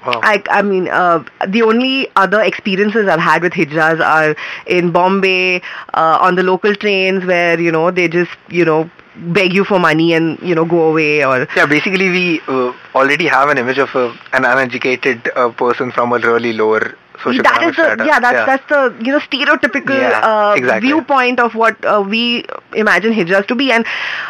Wow. 0.06 0.20
I, 0.22 0.42
I 0.50 0.62
mean, 0.62 0.88
uh, 0.88 1.24
the 1.46 1.62
only 1.62 2.08
other 2.16 2.40
experiences 2.40 3.08
I've 3.08 3.20
had 3.20 3.42
with 3.42 3.52
hijras 3.52 4.00
are 4.00 4.36
in 4.66 4.92
Bombay, 4.92 5.60
uh, 5.94 6.18
on 6.20 6.36
the 6.36 6.42
local 6.42 6.74
trains 6.74 7.24
where, 7.24 7.58
you 7.60 7.72
know, 7.72 7.90
they 7.90 8.08
just, 8.08 8.30
you 8.48 8.64
know, 8.64 8.88
beg 9.16 9.52
you 9.52 9.64
for 9.64 9.80
money 9.80 10.12
and, 10.12 10.38
you 10.40 10.54
know, 10.54 10.64
go 10.64 10.90
away 10.90 11.24
or... 11.24 11.48
Yeah, 11.56 11.66
basically 11.66 12.08
we 12.08 12.40
uh, 12.46 12.72
already 12.94 13.26
have 13.26 13.48
an 13.48 13.58
image 13.58 13.78
of 13.78 13.94
a, 13.96 14.10
an 14.32 14.44
uneducated 14.44 15.30
uh, 15.34 15.50
person 15.50 15.90
from 15.90 16.12
a 16.12 16.18
really 16.18 16.52
lower 16.52 16.96
socioeconomic 17.18 17.42
That 17.42 17.62
is 17.62 17.98
the 17.98 18.04
yeah 18.06 18.20
that's 18.20 18.46
that's 18.46 18.66
the 18.68 19.04
you 19.04 19.10
know 19.10 19.18
stereotypical 19.18 19.98
Yeah, 19.98 20.20
uh, 20.20 20.54
exactly. 20.56 20.88
viewpoint 20.88 21.40
of 21.40 21.54
what 21.56 21.84
uh, 21.84 22.04
we 22.06 22.44
imagine 22.74 23.12
hijras 23.12 23.46
to 23.48 23.56
be 23.56 23.72
and 23.72 23.84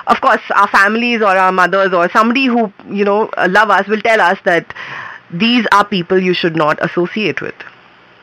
of 0.06 0.20
course 0.22 0.40
our 0.54 0.68
families 0.68 1.20
or 1.20 1.37
our 1.37 1.52
mothers 1.52 1.92
or 1.92 2.08
somebody 2.08 2.46
who 2.46 2.72
you 2.90 3.04
know 3.04 3.28
uh, 3.37 3.46
love 3.50 3.68
us 3.68 3.87
will 3.88 4.00
tell 4.00 4.20
us 4.22 4.38
that 4.44 4.72
these 5.30 5.66
are 5.73 5.85
people 5.85 6.18
you 6.18 6.35
should 6.35 6.56
not 6.56 6.78
associate 6.82 7.40
with. 7.40 7.54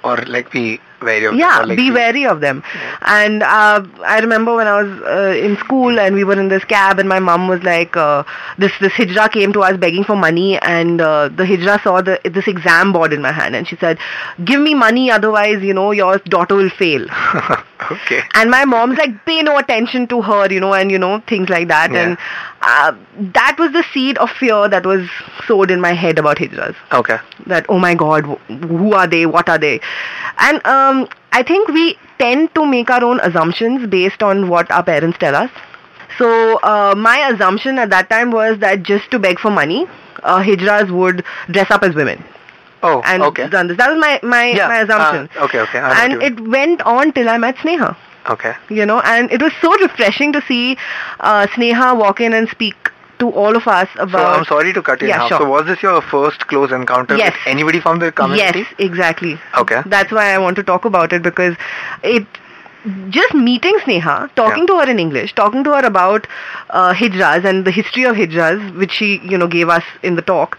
Or 0.04 0.18
like 0.18 0.52
be 0.52 0.80
wary 1.02 1.26
of 1.26 1.32
them, 1.32 1.40
yeah 1.40 1.60
like 1.60 1.78
be 1.78 1.92
wary 1.92 2.26
of 2.26 2.42
them. 2.42 2.64
And 3.02 3.44
uh, 3.44 3.86
i 4.04 4.20
remember 4.20 4.56
when 4.56 4.68
i 4.68 4.82
was 4.82 5.02
uh, 5.04 5.38
in 5.38 5.58
school 5.58 6.00
and 6.00 6.16
we 6.16 6.24
were 6.24 6.40
in 6.40 6.48
this 6.50 6.64
cab 6.66 7.00
and 7.00 7.10
my 7.10 7.20
mom 7.20 7.48
was 7.48 7.64
like 7.64 7.96
uh, 7.98 8.24
this 8.58 8.72
this 8.80 8.94
hijra 8.94 9.32
came 9.32 9.54
to 9.54 9.62
us 9.62 9.78
begging 9.78 10.04
for 10.04 10.16
money 10.16 10.58
and 10.60 11.02
uh, 11.02 11.30
the 11.30 11.44
hijra 11.44 11.82
saw 11.84 12.02
the 12.02 12.20
this 12.24 12.48
exam 12.48 12.94
board 12.94 13.14
in 13.14 13.22
my 13.22 13.32
hand 13.32 13.56
and 13.56 13.68
she 13.68 13.76
said 13.78 13.98
give 14.44 14.62
me 14.62 14.74
money 14.74 15.10
otherwise 15.12 15.62
you 15.62 15.74
know 15.74 15.92
your 15.92 16.18
daughter 16.20 16.56
will 16.56 16.70
fail. 16.70 17.08
Okay. 17.92 18.22
And 18.34 18.50
my 18.50 18.66
mom's 18.66 18.98
like 18.98 19.26
pay 19.26 19.44
no 19.44 19.58
attention 19.58 20.08
to 20.08 20.22
her 20.22 20.52
you 20.52 20.60
know 20.60 20.74
and 20.74 20.90
you 20.90 20.98
know 20.98 21.20
things 21.28 21.50
like 21.50 21.68
that. 21.68 21.92
Yeah. 21.92 22.04
and 22.04 22.18
uh, 22.62 22.96
that 23.34 23.58
was 23.60 23.74
the 23.74 23.84
seed 23.94 24.18
of 24.18 24.32
fear 24.32 24.68
that 24.70 24.86
was 24.86 25.08
sowed 25.46 25.70
in 25.70 25.82
my 25.82 25.92
head 25.92 26.18
about 26.18 26.38
hijras. 26.38 26.76
Okay. 26.92 27.18
That 27.46 27.66
oh 27.70 27.78
my 27.78 27.94
god 27.94 28.24
who 28.48 28.94
are 28.94 29.06
they? 29.08 29.26
What 29.26 29.50
are 29.50 29.58
they? 29.58 29.82
And 30.40 30.62
um, 30.86 31.08
i 31.32 31.44
think 31.44 31.68
we 31.70 31.98
tend 32.20 32.54
to 32.56 32.66
make 32.66 32.90
our 32.90 33.04
own 33.04 33.20
assumptions 33.30 33.88
based 33.88 34.24
on 34.24 34.50
what 34.50 34.70
our 34.72 34.84
parents 34.84 35.18
tell 35.20 35.36
us. 35.36 35.50
So 36.18 36.28
uh, 36.64 36.94
my 36.98 37.18
assumption 37.30 37.78
at 37.78 37.90
that 37.90 38.10
time 38.10 38.32
was 38.32 38.60
that 38.60 38.84
just 38.84 39.12
to 39.12 39.20
beg 39.20 39.38
for 39.40 39.52
money 39.52 39.86
uh, 40.24 40.42
hijras 40.42 40.90
would 40.90 41.24
dress 41.52 41.70
up 41.72 41.84
as 41.84 41.94
women. 41.94 42.24
Oh 42.84 43.02
and 43.06 43.24
okay. 43.24 43.50
Done 43.50 43.68
this 43.68 43.78
that 43.78 43.90
was 43.92 44.00
my 44.00 44.20
my, 44.24 44.46
Yeah, 44.52 44.68
my 44.68 44.80
assumption. 44.82 45.30
uh, 45.38 45.46
okay, 45.46 45.60
okay, 45.60 45.80
I 45.80 46.08
know 46.08 46.18
what 46.18 46.24
and 46.24 46.40
it 46.40 46.48
went 46.58 46.82
on 46.84 47.12
till 47.12 47.28
i 47.30 47.38
met 47.38 47.58
sneha. 47.58 47.96
Okay. 48.30 48.54
You 48.70 48.86
know 48.86 49.00
and 49.02 49.32
it 49.32 49.42
was 49.42 49.54
so 49.62 49.74
refreshing 49.82 50.32
to 50.34 50.42
see 50.48 50.78
uh, 51.20 51.48
sneha 51.48 51.98
walk 51.98 52.22
in 52.22 52.34
and 52.34 52.48
speak 52.50 52.85
to 53.20 53.30
all 53.32 53.56
of 53.56 53.68
us 53.68 53.90
about. 53.98 54.20
so 54.20 54.40
i'm 54.40 54.46
sorry 54.46 54.74
to 54.74 54.82
cut 54.82 55.02
you 55.02 55.08
Yeah, 55.08 55.28
sure. 55.28 55.40
so 55.40 55.50
was 55.50 55.66
this 55.66 55.82
your 55.82 56.02
first 56.02 56.48
close 56.48 56.72
encounter 56.72 57.18
Yes. 57.18 57.34
with 57.34 57.48
anybody 57.56 57.80
from 57.80 58.00
the 58.00 58.12
community 58.12 58.60
Yes, 58.60 58.74
exactly. 58.80 59.40
Okay. 59.58 59.82
That's 59.86 60.12
why 60.12 60.34
I 60.34 60.38
want 60.38 60.56
to 60.58 60.64
talk 60.64 60.86
about 60.86 61.14
it 61.14 61.22
because 61.24 61.56
it 62.04 62.26
just 63.10 63.34
meeting 63.34 63.74
Sneha, 63.84 64.30
talking 64.36 64.68
to 64.68 64.78
her 64.80 64.90
in 64.90 65.00
English, 65.00 65.34
talking 65.34 65.64
to 65.64 65.72
her 65.74 65.86
about 65.86 66.28
uh, 66.70 66.94
hijras 66.94 67.44
and 67.44 67.66
the 67.66 67.72
history 67.72 68.04
of 68.04 68.16
hijras, 68.16 68.76
which 68.78 68.92
she 68.92 69.20
you 69.24 69.38
know 69.40 69.48
gave 69.48 69.70
us 69.70 69.84
in 70.04 70.16
the 70.16 70.22
talk. 70.22 70.58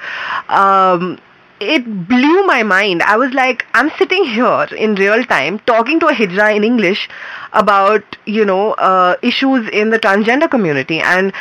Um, 0.48 1.18
it 1.60 1.84
blew 2.08 2.44
my 2.46 2.62
mind. 2.64 3.02
I 3.02 3.16
was 3.16 3.32
like, 3.32 3.64
I'm 3.74 3.90
sitting 3.98 4.24
here 4.24 4.66
in 4.76 4.96
real 4.96 5.22
time 5.24 5.60
talking 5.60 6.00
to 6.00 6.08
a 6.08 6.12
hijra 6.12 6.54
in 6.56 6.64
English 6.64 7.08
about 7.52 8.02
you 8.26 8.44
know 8.44 8.72
uh, 8.72 9.14
issues 9.22 9.68
in 9.68 9.90
the 9.90 9.98
transgender 10.00 10.50
community, 10.50 10.98
and 11.00 11.32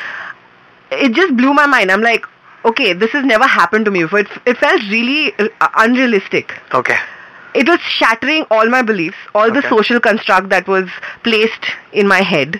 it 0.91 1.13
just 1.13 1.35
blew 1.35 1.53
my 1.53 1.65
mind. 1.65 1.91
I'm 1.91 2.01
like, 2.01 2.25
okay, 2.65 2.93
this 2.93 3.11
has 3.11 3.25
never 3.25 3.45
happened 3.45 3.85
to 3.85 3.91
me 3.91 4.03
before. 4.03 4.19
It, 4.19 4.27
it 4.45 4.57
felt 4.57 4.81
really 4.89 5.33
uh, 5.39 5.67
unrealistic 5.75 6.53
Okay. 6.73 6.97
it 7.53 7.67
was 7.67 7.79
shattering 7.79 8.45
all 8.51 8.67
my 8.69 8.81
beliefs, 8.81 9.17
all 9.33 9.51
the 9.51 9.59
Okay. 9.59 9.69
social 9.69 9.99
construct 9.99 10.49
that 10.49 10.67
was 10.67 10.89
placed 11.23 11.65
in 11.93 12.07
my 12.07 12.21
head, 12.21 12.59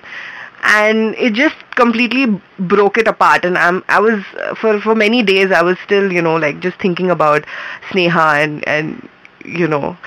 and 0.63 1.15
it 1.15 1.34
just 1.34 1.55
completely 1.75 2.25
broke 2.60 2.98
it 2.98 3.08
apart. 3.08 3.46
And 3.46 3.58
I'm, 3.58 3.84
I 3.88 4.00
was 4.00 4.24
for 4.62 4.79
for 4.82 4.96
many 4.96 5.22
days, 5.24 5.51
I 5.51 5.62
was 5.62 5.77
still, 5.84 6.12
you 6.12 6.22
know, 6.22 6.36
like 6.38 6.60
just 6.60 6.77
thinking 6.79 7.12
about 7.12 7.44
Sneha 7.89 8.44
and 8.44 8.67
and 8.67 9.08
you 9.44 9.67
know, 9.67 9.98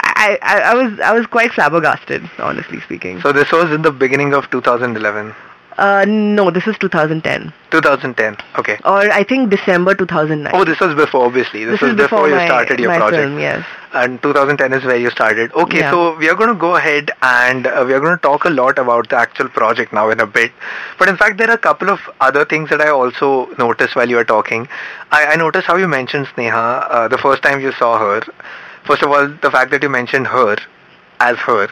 I 0.00 0.38
I, 0.42 0.60
I 0.72 0.74
was 0.74 1.00
I 1.00 1.12
was 1.12 1.26
quite 1.26 1.52
flabbergasted, 1.52 2.28
honestly 2.38 2.80
speaking. 2.82 3.20
So 3.22 3.32
this 3.32 3.50
was 3.52 3.72
in 3.72 3.82
the 3.82 3.90
beginning 3.90 4.34
of 4.34 4.50
2011. 4.50 5.34
Uh, 5.78 6.06
no, 6.08 6.50
this 6.50 6.66
is 6.66 6.74
2010, 6.78 7.52
2010. 7.70 8.36
Okay. 8.58 8.78
or 8.86 9.10
I 9.12 9.22
think 9.24 9.50
December 9.50 9.94
2009. 9.94 10.52
Oh, 10.54 10.64
this 10.64 10.80
was 10.80 10.94
before, 10.94 11.26
obviously. 11.26 11.64
This, 11.66 11.72
This 11.74 11.82
was 11.82 11.90
is 11.90 11.96
before, 11.96 12.20
before 12.20 12.28
you 12.30 12.36
my- 12.36 12.46
started 12.46 12.80
your 12.80 12.94
project. 12.96 13.22
film, 13.22 13.38
yes. 13.38 13.62
And 13.92 14.20
2010 14.22 14.72
is 14.72 14.84
where 14.84 14.96
you 14.96 15.10
started. 15.10 15.52
Okay, 15.52 15.80
Yeah. 15.80 15.90
so 15.90 16.16
we 16.16 16.30
are 16.30 16.34
going 16.34 16.48
to 16.48 16.54
go 16.54 16.76
ahead 16.76 17.10
and 17.22 17.66
uh, 17.66 17.84
we 17.86 17.92
are 17.92 18.00
going 18.00 18.16
to 18.16 18.22
talk 18.22 18.44
a 18.46 18.50
lot 18.50 18.78
about 18.78 19.08
the 19.10 19.16
actual 19.16 19.48
project 19.50 19.92
now 19.92 20.08
in 20.10 20.20
a 20.20 20.26
bit. 20.26 20.52
But 20.98 21.08
in 21.10 21.16
fact, 21.18 21.36
there 21.36 21.50
are 21.50 21.54
a 21.54 21.58
couple 21.58 21.90
of 21.90 22.00
other 22.20 22.44
things 22.46 22.70
that 22.70 22.80
I 22.80 22.88
also 22.88 23.48
noticed 23.58 23.96
while 23.96 24.08
you 24.08 24.16
were 24.16 24.24
talking. 24.24 24.68
I, 25.12 25.26
I 25.26 25.36
noticed 25.36 25.66
how 25.66 25.76
you 25.76 25.88
mentioned 25.88 26.26
Sneha 26.28 26.86
uh, 26.90 27.08
the 27.08 27.18
first 27.18 27.42
time 27.42 27.60
you 27.60 27.72
saw 27.72 27.98
her. 27.98 28.22
First 28.84 29.02
of 29.02 29.10
all, 29.10 29.28
the 29.28 29.50
fact 29.50 29.70
that 29.72 29.82
you 29.82 29.88
mentioned 29.90 30.26
her 30.28 30.56
as 31.20 31.36
her, 31.38 31.68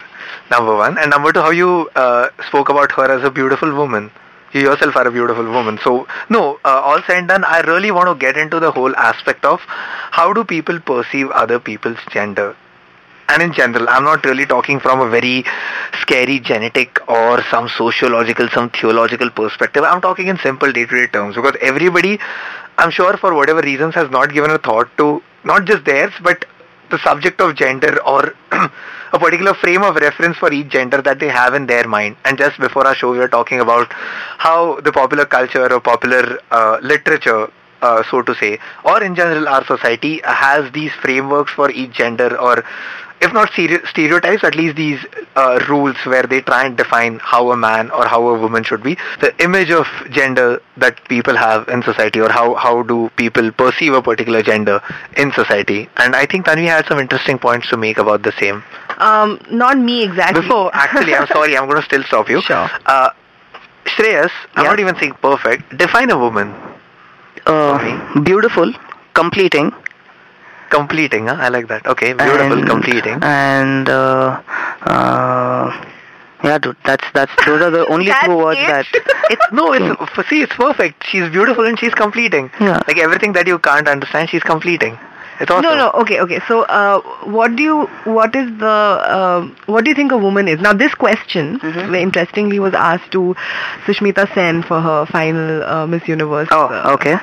number 0.50 0.76
one. 0.76 0.98
And 0.98 1.10
number 1.10 1.32
two, 1.32 1.40
how 1.40 1.50
you 1.50 1.90
uh, 1.96 2.28
spoke 2.48 2.68
about 2.68 2.92
her 2.92 3.10
as 3.10 3.24
a 3.24 3.30
beautiful 3.30 3.74
woman 3.74 4.10
you 4.54 4.60
yourself 4.60 4.96
are 4.96 5.06
a 5.06 5.10
beautiful 5.10 5.44
woman. 5.44 5.78
So, 5.82 6.06
no, 6.30 6.60
uh, 6.64 6.80
all 6.84 7.02
said 7.02 7.18
and 7.18 7.28
done, 7.28 7.44
I 7.44 7.60
really 7.62 7.90
want 7.90 8.08
to 8.08 8.14
get 8.14 8.36
into 8.36 8.60
the 8.60 8.70
whole 8.70 8.94
aspect 8.96 9.44
of 9.44 9.60
how 9.66 10.32
do 10.32 10.44
people 10.44 10.78
perceive 10.80 11.30
other 11.30 11.58
people's 11.58 11.98
gender. 12.10 12.56
And 13.28 13.42
in 13.42 13.52
general, 13.52 13.88
I'm 13.88 14.04
not 14.04 14.24
really 14.24 14.46
talking 14.46 14.78
from 14.78 15.00
a 15.00 15.08
very 15.08 15.44
scary 16.00 16.38
genetic 16.38 17.00
or 17.08 17.42
some 17.50 17.68
sociological, 17.68 18.48
some 18.50 18.70
theological 18.70 19.30
perspective. 19.30 19.82
I'm 19.82 20.00
talking 20.00 20.28
in 20.28 20.38
simple 20.38 20.70
day-to-day 20.70 21.08
terms 21.08 21.34
because 21.34 21.56
everybody, 21.60 22.20
I'm 22.78 22.90
sure 22.90 23.16
for 23.16 23.34
whatever 23.34 23.60
reasons, 23.60 23.94
has 23.94 24.10
not 24.10 24.32
given 24.32 24.50
a 24.50 24.58
thought 24.58 24.88
to 24.98 25.22
not 25.42 25.64
just 25.64 25.84
theirs, 25.84 26.12
but 26.22 26.44
the 26.90 26.98
subject 26.98 27.40
of 27.40 27.56
gender 27.56 27.98
or 28.06 28.34
a 29.14 29.18
particular 29.18 29.54
frame 29.54 29.82
of 29.84 29.94
reference 29.94 30.36
for 30.36 30.52
each 30.52 30.68
gender 30.68 31.00
that 31.00 31.20
they 31.20 31.28
have 31.28 31.54
in 31.54 31.66
their 31.66 31.86
mind. 31.86 32.16
And 32.24 32.36
just 32.36 32.58
before 32.58 32.84
our 32.84 32.96
show, 32.96 33.12
we 33.12 33.18
were 33.18 33.28
talking 33.28 33.60
about 33.60 33.92
how 33.92 34.80
the 34.80 34.90
popular 34.90 35.24
culture 35.24 35.72
or 35.72 35.80
popular 35.80 36.40
uh, 36.50 36.78
literature, 36.82 37.48
uh, 37.80 38.02
so 38.10 38.22
to 38.22 38.34
say, 38.34 38.58
or 38.84 39.02
in 39.04 39.14
general 39.14 39.48
our 39.48 39.64
society 39.66 40.20
has 40.24 40.70
these 40.72 40.90
frameworks 40.94 41.52
for 41.52 41.70
each 41.70 41.92
gender 41.92 42.36
or 42.40 42.64
if 43.24 43.32
not 43.32 43.50
stere- 43.52 43.84
stereotypes, 43.88 44.44
at 44.44 44.54
least 44.54 44.76
these 44.76 45.00
uh, 45.36 45.58
rules 45.68 45.96
where 46.12 46.22
they 46.32 46.40
try 46.42 46.64
and 46.66 46.76
define 46.76 47.18
how 47.32 47.50
a 47.52 47.56
man 47.56 47.90
or 47.90 48.06
how 48.06 48.20
a 48.28 48.38
woman 48.38 48.62
should 48.62 48.82
be, 48.82 48.96
the 49.20 49.32
image 49.42 49.70
of 49.70 49.86
gender 50.10 50.60
that 50.76 51.02
people 51.08 51.36
have 51.36 51.66
in 51.68 51.82
society, 51.82 52.20
or 52.20 52.30
how, 52.30 52.54
how 52.54 52.82
do 52.82 53.10
people 53.16 53.50
perceive 53.52 53.94
a 53.94 54.02
particular 54.02 54.42
gender 54.42 54.80
in 55.16 55.32
society. 55.32 55.88
And 55.96 56.14
I 56.14 56.26
think 56.26 56.46
Thanvi 56.46 56.66
had 56.66 56.86
some 56.86 56.98
interesting 56.98 57.38
points 57.38 57.68
to 57.70 57.76
make 57.76 57.98
about 57.98 58.22
the 58.22 58.32
same. 58.32 58.62
Um, 58.98 59.40
not 59.50 59.78
me 59.78 60.04
exactly. 60.04 60.42
Before, 60.42 60.70
actually, 60.74 61.14
I'm 61.14 61.26
sorry, 61.28 61.56
I'm 61.56 61.66
going 61.68 61.80
to 61.80 61.86
still 61.86 62.02
stop 62.04 62.28
you. 62.28 62.42
Sure. 62.42 62.68
Uh, 62.86 63.10
Shreyas, 63.86 64.30
I'm 64.54 64.64
Yeah. 64.64 64.70
not 64.70 64.80
even 64.80 64.96
saying 64.96 65.14
perfect. 65.20 65.76
Define 65.76 66.10
a 66.10 66.18
woman. 66.18 66.54
Uh, 67.46 68.20
beautiful, 68.22 68.72
completing, 69.14 69.72
Completing, 70.74 71.26
huh? 71.28 71.36
I 71.38 71.48
like 71.48 71.68
that. 71.68 71.86
Okay, 71.86 72.12
beautiful, 72.14 72.58
and, 72.58 72.66
completing. 72.66 73.18
and 73.22 73.88
uh, 73.88 74.40
uh, 74.82 75.84
yeah, 76.42 76.58
dude, 76.58 76.76
that's 76.84 77.04
that's 77.14 77.32
those 77.46 77.62
are 77.62 77.70
the 77.70 77.86
only 77.94 78.10
two 78.24 78.36
words 78.36 78.58
it? 78.60 78.66
that 78.66 78.86
It's 79.30 79.46
no, 79.52 79.72
it's 79.72 80.28
see, 80.28 80.42
it's 80.42 80.54
perfect. 80.54 81.04
She's 81.06 81.30
beautiful 81.30 81.64
and 81.64 81.78
she's 81.78 81.94
completing. 81.94 82.50
Yeah. 82.60 82.82
Like 82.88 82.98
everything 82.98 83.32
that 83.34 83.46
you 83.46 83.58
can't 83.58 83.88
understand, 83.88 84.30
she's 84.30 84.42
completing. 84.42 84.98
It's 85.40 85.50
awesome. 85.50 85.62
No, 85.62 85.74
no. 85.76 85.90
Okay, 86.02 86.20
okay. 86.20 86.40
So, 86.46 86.62
uh, 86.62 87.00
what 87.24 87.56
do 87.56 87.62
you? 87.62 87.86
What 88.04 88.36
is 88.36 88.50
the? 88.58 88.74
um 89.18 89.56
what 89.66 89.84
do 89.84 89.90
you 89.90 89.94
think 89.96 90.12
a 90.12 90.18
woman 90.18 90.46
is? 90.48 90.60
Now, 90.60 90.72
this 90.72 90.94
question, 90.94 91.58
Mm-hmm. 91.60 91.94
interestingly, 91.94 92.58
was 92.60 92.74
asked 92.74 93.10
to 93.12 93.34
Sushmita 93.86 94.32
Sen 94.34 94.62
for 94.62 94.80
her 94.80 95.06
final 95.06 95.62
uh, 95.64 95.86
Miss 95.88 96.06
Universe. 96.06 96.48
Oh, 96.52 96.66
uh, 96.66 96.92
okay. 96.94 97.16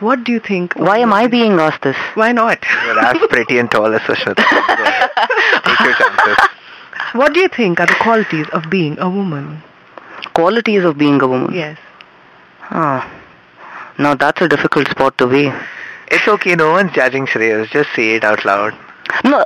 What 0.00 0.22
do 0.22 0.30
you 0.32 0.40
think? 0.40 0.74
Why 0.74 0.98
am 0.98 1.12
I 1.12 1.26
woman 1.26 1.30
being 1.30 1.58
asked 1.58 1.82
this? 1.82 1.96
Why 2.14 2.30
not? 2.32 2.64
You're 2.84 2.98
as 2.98 3.18
pretty 3.28 3.58
and 3.58 3.70
tall 3.70 3.92
as 3.92 4.00
Sushmita. 4.02 4.36
Go 4.36 4.84
ahead. 4.84 5.10
Take 5.64 5.80
your 5.80 5.94
chances. 5.94 6.48
what 7.14 7.34
do 7.34 7.40
you 7.40 7.48
think 7.48 7.80
are 7.80 7.86
the 7.86 7.96
qualities 8.00 8.46
of 8.52 8.70
being 8.70 8.98
a 9.00 9.10
woman? 9.10 9.60
Qualities 10.34 10.84
of 10.84 10.96
being 10.96 11.20
a 11.20 11.26
woman. 11.26 11.52
Yes. 11.52 11.78
Ah. 12.70 13.12
Now 13.98 14.14
that's 14.14 14.40
a 14.40 14.48
difficult 14.48 14.88
spot 14.88 15.18
to 15.18 15.26
be. 15.26 15.52
It's 16.10 16.28
okay, 16.28 16.54
no 16.54 16.70
one's 16.72 16.92
judging 16.92 17.26
Shreyas. 17.26 17.70
Just 17.70 17.92
say 17.94 18.14
it 18.14 18.24
out 18.24 18.44
loud. 18.44 18.74
No, 19.24 19.44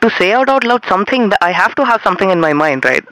to 0.00 0.10
say 0.18 0.32
out 0.32 0.48
out 0.48 0.64
loud 0.64 0.84
something 0.88 1.28
that 1.30 1.38
I 1.42 1.50
have 1.52 1.74
to 1.76 1.84
have 1.84 2.02
something 2.02 2.30
in 2.30 2.40
my 2.40 2.52
mind, 2.52 2.84
right? 2.84 3.04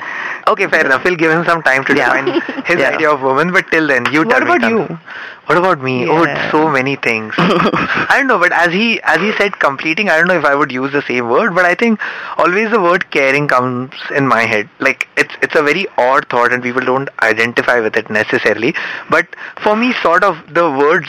Okay, 0.48 0.66
fair 0.68 0.84
enough. 0.86 1.04
We'll 1.04 1.16
give 1.16 1.30
him 1.30 1.44
some 1.44 1.62
time 1.62 1.84
to 1.84 1.94
define 1.94 2.26
his 2.66 2.78
Yeah. 2.78 2.90
idea 2.90 3.10
of 3.10 3.22
woman, 3.22 3.52
but 3.52 3.70
till 3.70 3.86
then, 3.86 4.06
you 4.12 4.20
What 4.24 4.30
tell 4.30 4.40
me. 4.40 4.46
What 4.50 4.58
about 4.62 4.70
you? 4.70 4.98
What 5.46 5.58
about 5.58 5.80
me? 5.82 6.06
Oh, 6.08 6.24
Yeah. 6.24 6.50
so 6.50 6.68
many 6.68 6.96
things. 6.96 7.34
I 7.38 8.14
don't 8.18 8.26
know, 8.26 8.38
but 8.38 8.52
as 8.52 8.72
he 8.72 9.00
as 9.02 9.20
he 9.20 9.32
said 9.32 9.58
completing, 9.58 10.08
I 10.10 10.16
don't 10.18 10.28
know 10.28 10.38
if 10.38 10.44
I 10.44 10.54
would 10.54 10.72
use 10.72 10.92
the 10.92 11.02
same 11.02 11.28
word, 11.28 11.54
but 11.54 11.64
I 11.64 11.74
think 11.74 12.00
always 12.38 12.70
the 12.70 12.80
word 12.80 13.10
caring 13.10 13.48
comes 13.48 13.92
in 14.14 14.26
my 14.26 14.42
head. 14.54 14.68
Like 14.78 15.08
it's 15.16 15.34
it's 15.42 15.54
a 15.54 15.62
very 15.62 15.86
odd 15.98 16.28
thought 16.28 16.52
and 16.52 16.62
people 16.62 16.82
don't 16.92 17.08
identify 17.22 17.80
with 17.80 17.96
it 17.96 18.08
necessarily. 18.10 18.74
But 19.10 19.26
for 19.62 19.76
me 19.76 19.92
sort 20.02 20.24
of 20.24 20.38
the 20.60 20.70
words 20.70 21.08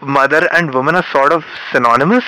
mother 0.00 0.46
and 0.52 0.74
woman 0.74 0.94
are 0.94 1.06
sort 1.10 1.32
of 1.32 1.44
synonymous 1.72 2.24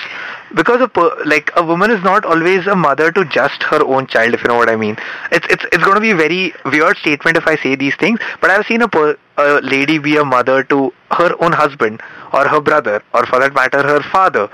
because 0.54 0.80
a 0.80 0.90
like 1.26 1.50
a 1.56 1.62
woman 1.62 1.90
is 1.90 2.02
not 2.02 2.24
always 2.24 2.66
a 2.66 2.74
mother 2.74 3.10
to 3.12 3.24
just 3.24 3.62
her 3.62 3.82
own 3.84 4.06
child 4.06 4.34
if 4.34 4.42
you 4.42 4.48
know 4.48 4.56
what 4.56 4.68
i 4.68 4.76
mean. 4.76 4.96
It's 5.32 5.46
it's 5.50 5.64
it's 5.72 5.84
going 5.84 5.94
to 5.94 6.00
be 6.00 6.10
a 6.10 6.16
very 6.16 6.54
weird 6.64 6.96
statement 6.96 7.36
if 7.36 7.46
i 7.46 7.56
say 7.56 7.74
these 7.74 7.94
things 7.96 8.20
but 8.40 8.50
i've 8.50 8.66
seen 8.66 8.82
a, 8.82 9.16
a 9.36 9.60
lady 9.60 9.98
be 9.98 10.16
a 10.16 10.24
mother 10.24 10.62
to 10.64 10.92
her 11.12 11.34
own 11.42 11.52
husband 11.52 12.00
or 12.32 12.48
her 12.48 12.60
brother 12.60 13.02
or 13.12 13.26
for 13.26 13.38
that 13.40 13.54
matter 13.54 13.82
her 13.82 14.00
father. 14.00 14.48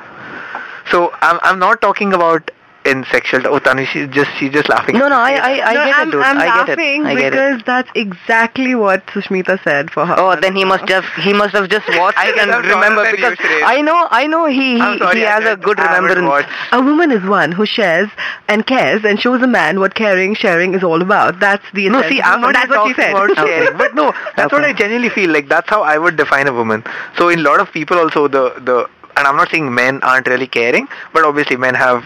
So 0.91 1.13
i'm 1.23 1.39
i'm 1.43 1.59
not 1.59 1.81
talking 1.81 2.13
about 2.13 2.51
in 2.85 3.05
sexual 3.11 3.47
oh 3.47 3.59
Tanu, 3.59 3.87
she's 3.87 4.09
just 4.09 4.31
she's 4.38 4.53
just 4.53 4.69
laughing 4.69 4.99
No, 4.99 5.09
no, 5.09 5.17
I 5.17 5.33
I, 5.33 5.53
I 5.71 5.75
no, 5.75 5.85
get 5.85 5.97
I'm, 5.97 6.09
it, 6.09 6.12
dude. 6.12 6.23
I'm 6.23 6.38
I 6.38 6.45
get 6.45 6.69
laughing 6.69 7.03
it. 7.03 7.07
I 7.07 7.14
get 7.14 7.33
because 7.33 7.61
it. 7.61 7.67
that's 7.67 7.91
exactly 7.95 8.75
what 8.75 9.07
Sushmita 9.07 9.62
said 9.64 9.91
for 9.91 10.05
her. 10.07 10.14
Oh, 10.19 10.37
then 10.38 10.55
he 10.55 10.64
must 10.64 10.88
have 10.91 11.05
he 11.23 11.33
must 11.33 11.55
have 11.55 11.69
just 11.71 11.87
watched 11.99 12.19
I 12.19 12.29
it 12.31 12.38
and 12.38 12.50
I'm 12.50 12.62
remember 12.62 13.11
because 13.11 13.37
I 13.41 13.81
know 13.81 14.07
I 14.11 14.26
know 14.26 14.47
he 14.47 14.75
he, 14.75 14.99
sorry, 14.99 15.17
he 15.19 15.23
has 15.23 15.45
a 15.45 15.57
good 15.57 15.79
I 15.81 15.87
haven't 15.95 16.11
remembrance. 16.11 16.47
watched. 16.47 16.73
A 16.73 16.83
woman 16.83 17.11
is 17.11 17.23
one 17.25 17.53
who 17.53 17.64
shares 17.67 18.11
and 18.49 18.67
cares 18.67 19.05
and 19.05 19.19
shows 19.19 19.41
a 19.43 19.47
man 19.47 19.81
what 19.81 19.95
caring, 19.95 20.35
sharing 20.35 20.75
is 20.75 20.83
all 20.85 21.00
about. 21.00 21.41
That's 21.41 21.64
the 21.73 21.88
No, 21.88 22.03
see, 22.09 22.21
I'm 22.21 22.41
not 22.41 22.53
That's 22.55 22.69
what 22.69 22.87
she 22.88 22.95
talking 22.95 23.05
said. 23.05 23.11
about 23.14 23.37
sharing, 23.37 23.79
but 23.79 23.95
no, 23.95 24.12
that's 24.37 24.53
what 24.53 24.64
I 24.64 24.73
genuinely 24.73 25.09
feel 25.09 25.31
like. 25.31 25.49
That's 25.49 25.69
how 25.71 25.83
I 25.83 25.97
would 25.99 26.17
define 26.17 26.49
a 26.49 26.53
woman. 26.53 26.85
So, 27.17 27.29
in 27.31 27.38
a 27.41 27.43
lot 27.43 27.61
of 27.61 27.73
people, 27.73 27.99
also 27.99 28.29
the 28.29 28.50
the, 28.61 28.88
and 29.17 29.26
I'm 29.26 29.37
not 29.37 29.50
saying 29.50 29.75
men 29.75 30.03
aren't 30.03 30.26
really 30.26 30.47
caring, 30.49 30.88
but 31.12 31.25
obviously 31.25 31.57
men 31.57 31.75
have 31.75 32.05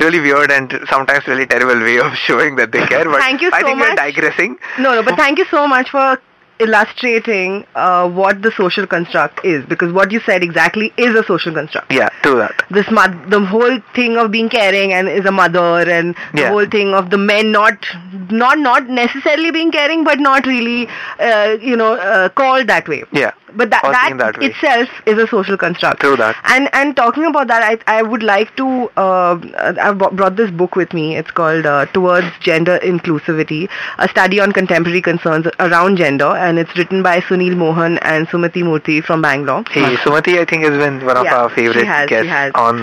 really 0.00 0.20
weird 0.20 0.50
and 0.50 0.78
sometimes 0.88 1.26
really 1.26 1.46
terrible 1.46 1.80
way 1.80 1.98
of 1.98 2.14
showing 2.26 2.56
that 2.56 2.72
they 2.72 2.84
care. 2.86 3.04
But 3.04 3.20
Thank 3.20 3.40
you 3.40 3.50
I 3.52 3.60
so 3.60 3.66
think 3.66 3.80
we're 3.80 3.94
digressing. 3.94 4.58
No, 4.78 4.94
no, 4.94 5.02
but 5.02 5.16
thank 5.16 5.38
you 5.38 5.46
so 5.46 5.66
much 5.66 5.90
for 5.90 6.20
illustrating 6.60 7.66
uh, 7.74 8.08
what 8.08 8.42
the 8.42 8.50
social 8.52 8.86
construct 8.86 9.44
is 9.44 9.64
because 9.66 9.92
what 9.92 10.10
you 10.12 10.20
said 10.20 10.42
exactly 10.42 10.92
is 10.96 11.14
a 11.14 11.24
social 11.24 11.52
construct. 11.52 11.92
Yeah, 11.92 12.08
do 12.22 12.36
that. 12.38 12.64
This 12.70 12.90
mo- 12.90 13.14
the 13.28 13.44
whole 13.44 13.78
thing 13.94 14.16
of 14.16 14.30
being 14.30 14.48
caring 14.48 14.92
and 14.92 15.08
is 15.08 15.24
a 15.24 15.32
mother 15.32 15.88
and 15.98 16.14
the 16.34 16.42
Yeah. 16.42 16.48
whole 16.50 16.66
thing 16.66 16.94
of 16.94 17.10
the 17.10 17.18
men 17.18 17.52
not 17.52 17.86
not 18.30 18.58
not 18.58 18.88
necessarily 18.88 19.50
being 19.50 19.70
caring 19.72 20.04
but 20.04 20.18
not 20.18 20.46
really 20.46 20.88
uh, 21.20 21.56
you 21.60 21.76
know 21.76 21.94
uh, 21.94 22.28
called 22.30 22.66
that 22.68 22.88
way. 22.88 23.04
Yeah. 23.12 23.32
But 23.54 23.70
that 23.70 23.82
that, 23.82 24.16
that 24.18 24.42
itself 24.42 24.90
is 25.06 25.16
a 25.18 25.26
social 25.26 25.56
construct. 25.56 26.00
True 26.00 26.16
that. 26.16 26.36
And 26.44 26.68
and 26.74 26.94
talking 26.94 27.24
about 27.24 27.46
that, 27.48 27.62
I 27.62 27.78
I 27.98 28.02
would 28.02 28.22
like 28.22 28.54
to. 28.56 28.66
Uh, 28.94 29.38
I've 29.80 29.96
b- 29.98 30.08
brought 30.12 30.36
this 30.36 30.50
book 30.50 30.76
with 30.76 30.92
me. 30.92 31.16
It's 31.16 31.30
called 31.30 31.64
uh, 31.64 31.86
Towards 31.86 32.26
Gender 32.40 32.78
Inclusivity: 32.82 33.70
A 33.98 34.06
Study 34.08 34.38
on 34.38 34.52
Contemporary 34.52 35.00
Concerns 35.00 35.46
Around 35.60 35.96
Gender, 35.96 36.26
and 36.48 36.58
it's 36.64 36.76
written 36.80 37.02
by 37.02 37.20
Sunil 37.20 37.56
Mohan 37.64 37.98
and 38.12 38.28
Sumati 38.28 38.62
Murthy 38.70 39.02
from 39.10 39.22
Bangalore. 39.28 39.64
Hey, 39.70 39.96
Sumati, 40.06 40.38
I 40.40 40.44
think 40.44 40.64
has 40.64 40.76
been 40.84 41.04
one 41.10 41.16
of 41.16 41.24
Yeah, 41.24 41.42
our 41.42 41.50
favorite 41.60 41.86
has, 41.86 42.08
guests 42.16 42.52
on 42.66 42.82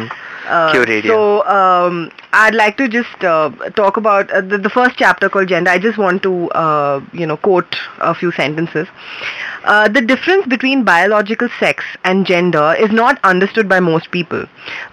Uh, 0.55 0.72
Q 0.72 0.81
Radio. 0.89 1.12
So 1.12 1.19
um, 1.51 2.12
I'd 2.39 2.53
like 2.57 2.75
to 2.79 2.88
just 2.95 3.24
uh, 3.29 3.50
talk 3.77 3.95
about 4.01 4.29
uh, 4.39 4.41
the, 4.50 4.60
the 4.65 4.69
first 4.74 5.00
chapter 5.03 5.29
called 5.36 5.48
gender. 5.53 5.72
I 5.72 5.79
just 5.86 5.98
want 6.01 6.22
to 6.25 6.34
uh, 6.63 6.98
you 7.22 7.25
know 7.31 7.38
quote 7.48 7.77
a 8.10 8.13
few 8.19 8.29
sentences. 8.39 8.91
Uh, 9.63 9.88
the 9.95 10.03
difference 10.12 10.45
between 10.51 10.84
biological 10.89 11.50
sex 11.62 11.84
and 12.12 12.27
gender 12.34 12.65
is 12.88 12.93
not 13.00 13.24
understood 13.31 13.67
by 13.74 13.79
most 13.88 14.12
people. 14.17 14.45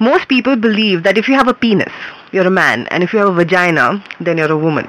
Most 0.09 0.27
people 0.33 0.57
believe 0.69 1.03
that 1.09 1.19
if 1.25 1.29
you 1.33 1.35
have 1.43 1.53
a 1.55 1.57
penis, 1.67 1.93
you're 2.39 2.51
a 2.53 2.57
man, 2.63 2.87
and 2.97 3.09
if 3.09 3.13
you 3.13 3.19
have 3.25 3.29
a 3.37 3.39
vagina, 3.43 3.87
then 4.31 4.39
you're 4.45 4.57
a 4.59 4.63
woman. 4.67 4.89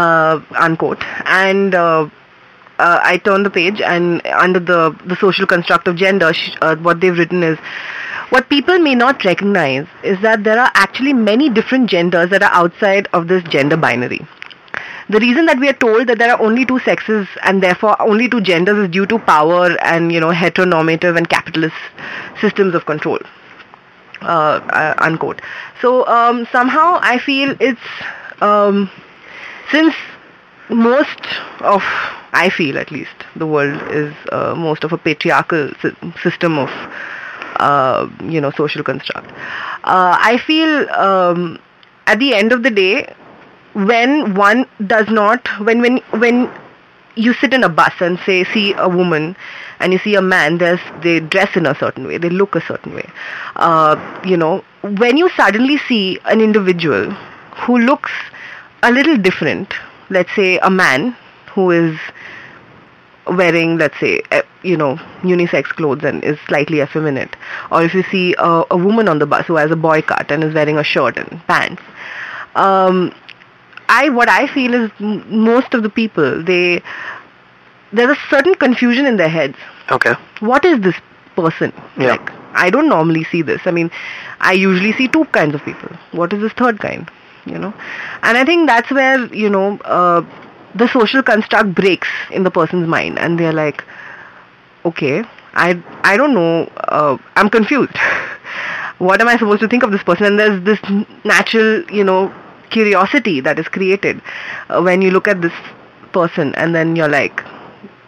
Uh, 0.00 0.40
unquote. 0.68 1.04
And 1.42 1.74
uh, 2.86 3.00
I 3.02 3.18
turn 3.18 3.42
the 3.42 3.50
page, 3.50 3.80
and 3.80 4.26
under 4.26 4.60
the 4.60 4.96
the 5.06 5.16
social 5.16 5.46
construct 5.46 5.88
of 5.88 5.96
gender, 5.96 6.32
sh- 6.32 6.56
uh, 6.62 6.76
what 6.76 7.00
they've 7.00 7.16
written 7.22 7.42
is 7.42 7.58
what 8.30 8.48
people 8.48 8.78
may 8.78 8.94
not 8.94 9.24
recognize 9.24 9.86
is 10.04 10.20
that 10.22 10.44
there 10.44 10.58
are 10.58 10.70
actually 10.74 11.12
many 11.12 11.48
different 11.50 11.90
genders 11.90 12.30
that 12.30 12.42
are 12.42 12.52
outside 12.52 13.08
of 13.12 13.26
this 13.28 13.42
gender 13.44 13.76
binary. 13.76 14.20
The 15.08 15.18
reason 15.18 15.46
that 15.46 15.58
we 15.58 15.68
are 15.68 15.78
told 15.84 16.06
that 16.06 16.18
there 16.18 16.30
are 16.32 16.40
only 16.40 16.64
two 16.64 16.78
sexes 16.78 17.26
and 17.42 17.60
therefore 17.60 18.00
only 18.00 18.28
two 18.28 18.40
genders 18.40 18.78
is 18.78 18.90
due 18.90 19.06
to 19.06 19.18
power 19.18 19.76
and 19.82 20.12
you 20.12 20.20
know 20.20 20.30
heteronormative 20.30 21.16
and 21.16 21.28
capitalist 21.28 21.74
systems 22.40 22.74
of 22.76 22.86
control. 22.86 23.18
Uh, 24.22 24.60
uh, 24.70 24.94
unquote. 24.98 25.40
So 25.80 26.06
um, 26.06 26.46
somehow 26.52 26.98
I 27.02 27.18
feel 27.18 27.56
it's 27.58 27.80
um, 28.40 28.90
since 29.72 29.94
most 30.68 31.26
of 31.60 31.82
I 32.32 32.50
feel 32.50 32.78
at 32.78 32.90
least 32.90 33.14
the 33.36 33.46
world 33.46 33.80
is 33.90 34.14
uh, 34.32 34.54
most 34.56 34.84
of 34.84 34.92
a 34.92 34.98
patriarchal 34.98 35.70
sy- 35.82 35.94
system 36.22 36.58
of 36.58 36.70
uh, 37.56 38.08
you 38.24 38.40
know 38.40 38.50
social 38.52 38.82
construct. 38.82 39.30
Uh, 39.84 40.16
I 40.20 40.38
feel 40.38 40.88
um, 40.90 41.58
at 42.06 42.18
the 42.18 42.34
end 42.34 42.52
of 42.52 42.62
the 42.62 42.70
day, 42.70 43.12
when 43.74 44.34
one 44.34 44.66
does 44.86 45.08
not, 45.08 45.46
when 45.60 45.80
when 45.80 45.98
when 46.24 46.50
you 47.16 47.32
sit 47.34 47.52
in 47.52 47.64
a 47.64 47.68
bus 47.68 47.92
and 48.00 48.18
say 48.24 48.44
see 48.44 48.72
a 48.74 48.88
woman 48.88 49.36
and 49.80 49.92
you 49.92 49.98
see 49.98 50.14
a 50.14 50.22
man 50.22 50.58
there's 50.58 50.80
they 51.02 51.18
dress 51.20 51.56
in 51.56 51.66
a 51.66 51.74
certain 51.74 52.06
way 52.06 52.16
they 52.18 52.30
look 52.30 52.54
a 52.54 52.60
certain 52.60 52.94
way 52.94 53.06
uh, 53.56 53.96
you 54.24 54.36
know 54.36 54.64
when 54.82 55.16
you 55.16 55.28
suddenly 55.30 55.76
see 55.88 56.18
an 56.26 56.40
individual 56.40 57.10
who 57.66 57.78
looks 57.78 58.12
a 58.84 58.92
little 58.92 59.16
different 59.16 59.74
let's 60.08 60.32
say 60.36 60.58
a 60.58 60.70
man 60.70 61.16
who 61.52 61.70
is 61.70 61.98
wearing 63.30 63.78
let's 63.78 63.98
say 64.00 64.20
eh, 64.32 64.42
you 64.62 64.76
know 64.76 64.96
unisex 65.22 65.64
clothes 65.64 66.04
and 66.04 66.22
is 66.24 66.38
slightly 66.48 66.80
effeminate 66.80 67.36
or 67.70 67.82
if 67.82 67.94
you 67.94 68.02
see 68.10 68.34
a, 68.38 68.64
a 68.70 68.76
woman 68.76 69.08
on 69.08 69.18
the 69.18 69.26
bus 69.26 69.46
who 69.46 69.56
has 69.56 69.70
a 69.70 69.76
boy 69.76 70.02
cut 70.02 70.30
and 70.30 70.42
is 70.44 70.54
wearing 70.54 70.78
a 70.78 70.84
shirt 70.84 71.16
and 71.16 71.40
pants 71.46 71.82
um, 72.56 73.14
I 73.88 74.08
what 74.08 74.28
I 74.28 74.46
feel 74.46 74.74
is 74.74 74.90
m- 75.00 75.44
most 75.44 75.74
of 75.74 75.82
the 75.82 75.90
people 75.90 76.42
they 76.42 76.82
there's 77.92 78.16
a 78.16 78.20
certain 78.28 78.54
confusion 78.54 79.06
in 79.06 79.16
their 79.16 79.28
heads. 79.28 79.56
okay. 79.90 80.14
What 80.40 80.64
is 80.64 80.80
this 80.80 80.94
person? 81.36 81.72
Yeah. 81.98 82.12
Like 82.12 82.30
I 82.52 82.70
don't 82.70 82.88
normally 82.88 83.24
see 83.24 83.42
this. 83.42 83.60
I 83.64 83.70
mean, 83.70 83.90
I 84.40 84.52
usually 84.52 84.92
see 84.92 85.08
two 85.08 85.24
kinds 85.26 85.54
of 85.54 85.62
people. 85.64 85.88
What 86.12 86.32
is 86.32 86.40
this 86.40 86.52
third 86.52 86.78
kind? 86.80 87.08
You 87.46 87.58
know, 87.58 87.72
and 88.22 88.36
I 88.38 88.44
think 88.44 88.68
that's 88.68 88.90
where 88.90 89.24
you 89.34 89.48
know 89.48 89.78
uh, 89.78 90.22
the 90.74 90.88
social 90.88 91.22
construct 91.22 91.74
breaks 91.74 92.08
in 92.30 92.42
the 92.44 92.50
person's 92.50 92.86
mind, 92.88 93.18
and 93.18 93.38
they're 93.38 93.52
like, 93.52 93.84
okay, 94.84 95.24
I 95.54 95.80
I 96.02 96.16
don't 96.16 96.34
know. 96.34 96.70
Uh, 96.76 97.18
I'm 97.36 97.50
confused. 97.50 97.96
what 98.98 99.20
am 99.20 99.28
I 99.28 99.36
supposed 99.36 99.60
to 99.60 99.68
think 99.68 99.82
of 99.82 99.90
this 99.92 100.02
person? 100.02 100.26
And 100.26 100.38
there's 100.38 100.62
this 100.64 100.80
natural, 101.24 101.82
you 101.90 102.04
know, 102.04 102.32
curiosity 102.70 103.40
that 103.40 103.58
is 103.58 103.68
created 103.68 104.20
uh, 104.68 104.80
when 104.82 105.02
you 105.02 105.10
look 105.10 105.28
at 105.28 105.40
this 105.42 105.52
person, 106.12 106.54
and 106.54 106.74
then 106.74 106.96
you're 106.96 107.08
like, 107.08 107.42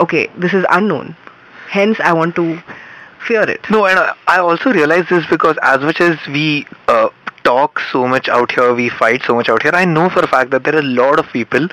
okay, 0.00 0.28
this 0.38 0.52
is 0.54 0.64
unknown. 0.70 1.16
Hence, 1.68 1.98
I 2.00 2.12
want 2.12 2.36
to 2.36 2.62
fear 3.26 3.42
it. 3.42 3.60
No, 3.70 3.86
and 3.86 3.98
I- 4.26 4.38
also 4.38 4.72
realize 4.72 5.06
this 5.08 5.24
because 5.26 5.56
as 5.62 5.80
much 5.80 6.00
as 6.00 6.18
we 6.26 6.66
uh, 6.88 7.08
talk 7.44 7.80
so 7.90 8.06
much 8.06 8.28
out 8.28 8.52
here, 8.52 8.74
we 8.74 8.88
fight 8.88 9.22
so 9.22 9.34
much 9.34 9.48
out 9.48 9.62
here, 9.62 9.72
I 9.74 9.84
know 9.84 10.08
for 10.10 10.20
a 10.20 10.26
fact 10.26 10.50
that 10.50 10.64
there 10.64 10.74
are 10.74 10.80
a 10.80 10.82
lot 10.82 11.18
of 11.18 11.26
people 11.32 11.68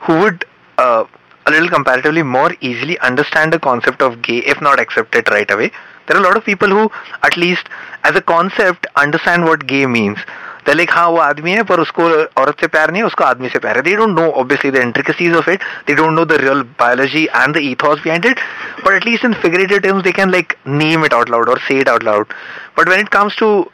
who 0.00 0.18
would 0.20 0.44
uh, 0.78 1.04
a 1.46 1.50
little 1.50 1.68
comparatively 1.68 2.22
more 2.22 2.54
easily 2.60 2.98
understand 3.00 3.52
the 3.52 3.58
concept 3.58 4.02
of 4.02 4.20
gay 4.22 4.38
if 4.38 4.60
not 4.60 4.80
accept 4.80 5.14
it 5.14 5.30
right 5.30 5.50
away. 5.50 5.70
There 6.06 6.16
are 6.16 6.20
a 6.20 6.22
lot 6.22 6.36
of 6.36 6.44
people 6.44 6.68
who 6.68 6.90
at 7.22 7.36
least 7.36 7.68
as 8.04 8.16
a 8.16 8.20
concept 8.20 8.86
understand 8.96 9.44
what 9.44 9.66
gay 9.66 9.86
means. 9.86 10.18
They're 10.64 10.74
like, 10.74 10.90
हाँ 10.90 11.08
वो 11.10 11.18
आदमी 11.22 11.52
है 11.52 11.62
पर 11.62 11.80
उसको 11.80 12.04
औरत 12.42 12.60
से 12.60 12.66
प्यार 12.66 12.90
नहीं 12.90 13.02
है 13.02 13.06
उसको 13.06 13.24
आदमी 13.24 13.48
से 13.48 13.58
प्यार 13.58 13.76
है. 13.76 13.82
They 13.84 13.94
don't 13.94 14.16
know 14.16 14.32
obviously 14.34 14.70
the 14.70 14.82
intricacies 14.82 15.36
of 15.36 15.46
it. 15.46 15.60
They 15.86 15.94
don't 15.94 16.16
know 16.16 16.24
the 16.24 16.38
real 16.38 16.64
biology 16.64 17.28
and 17.30 17.54
the 17.54 17.60
ethos 17.60 18.00
behind 18.00 18.24
it. 18.24 18.38
But 18.82 18.94
at 18.94 19.04
least 19.04 19.22
in 19.22 19.34
figurative 19.34 19.82
terms 19.84 20.02
they 20.02 20.12
can 20.12 20.32
like 20.32 20.58
name 20.64 21.04
it 21.04 21.12
out 21.12 21.28
loud 21.28 21.48
or 21.48 21.60
say 21.68 21.78
it 21.78 21.88
out 21.88 22.02
loud. 22.02 22.26
But 22.74 22.88
when 22.88 22.98
it 22.98 23.10
comes 23.10 23.36
to 23.36 23.70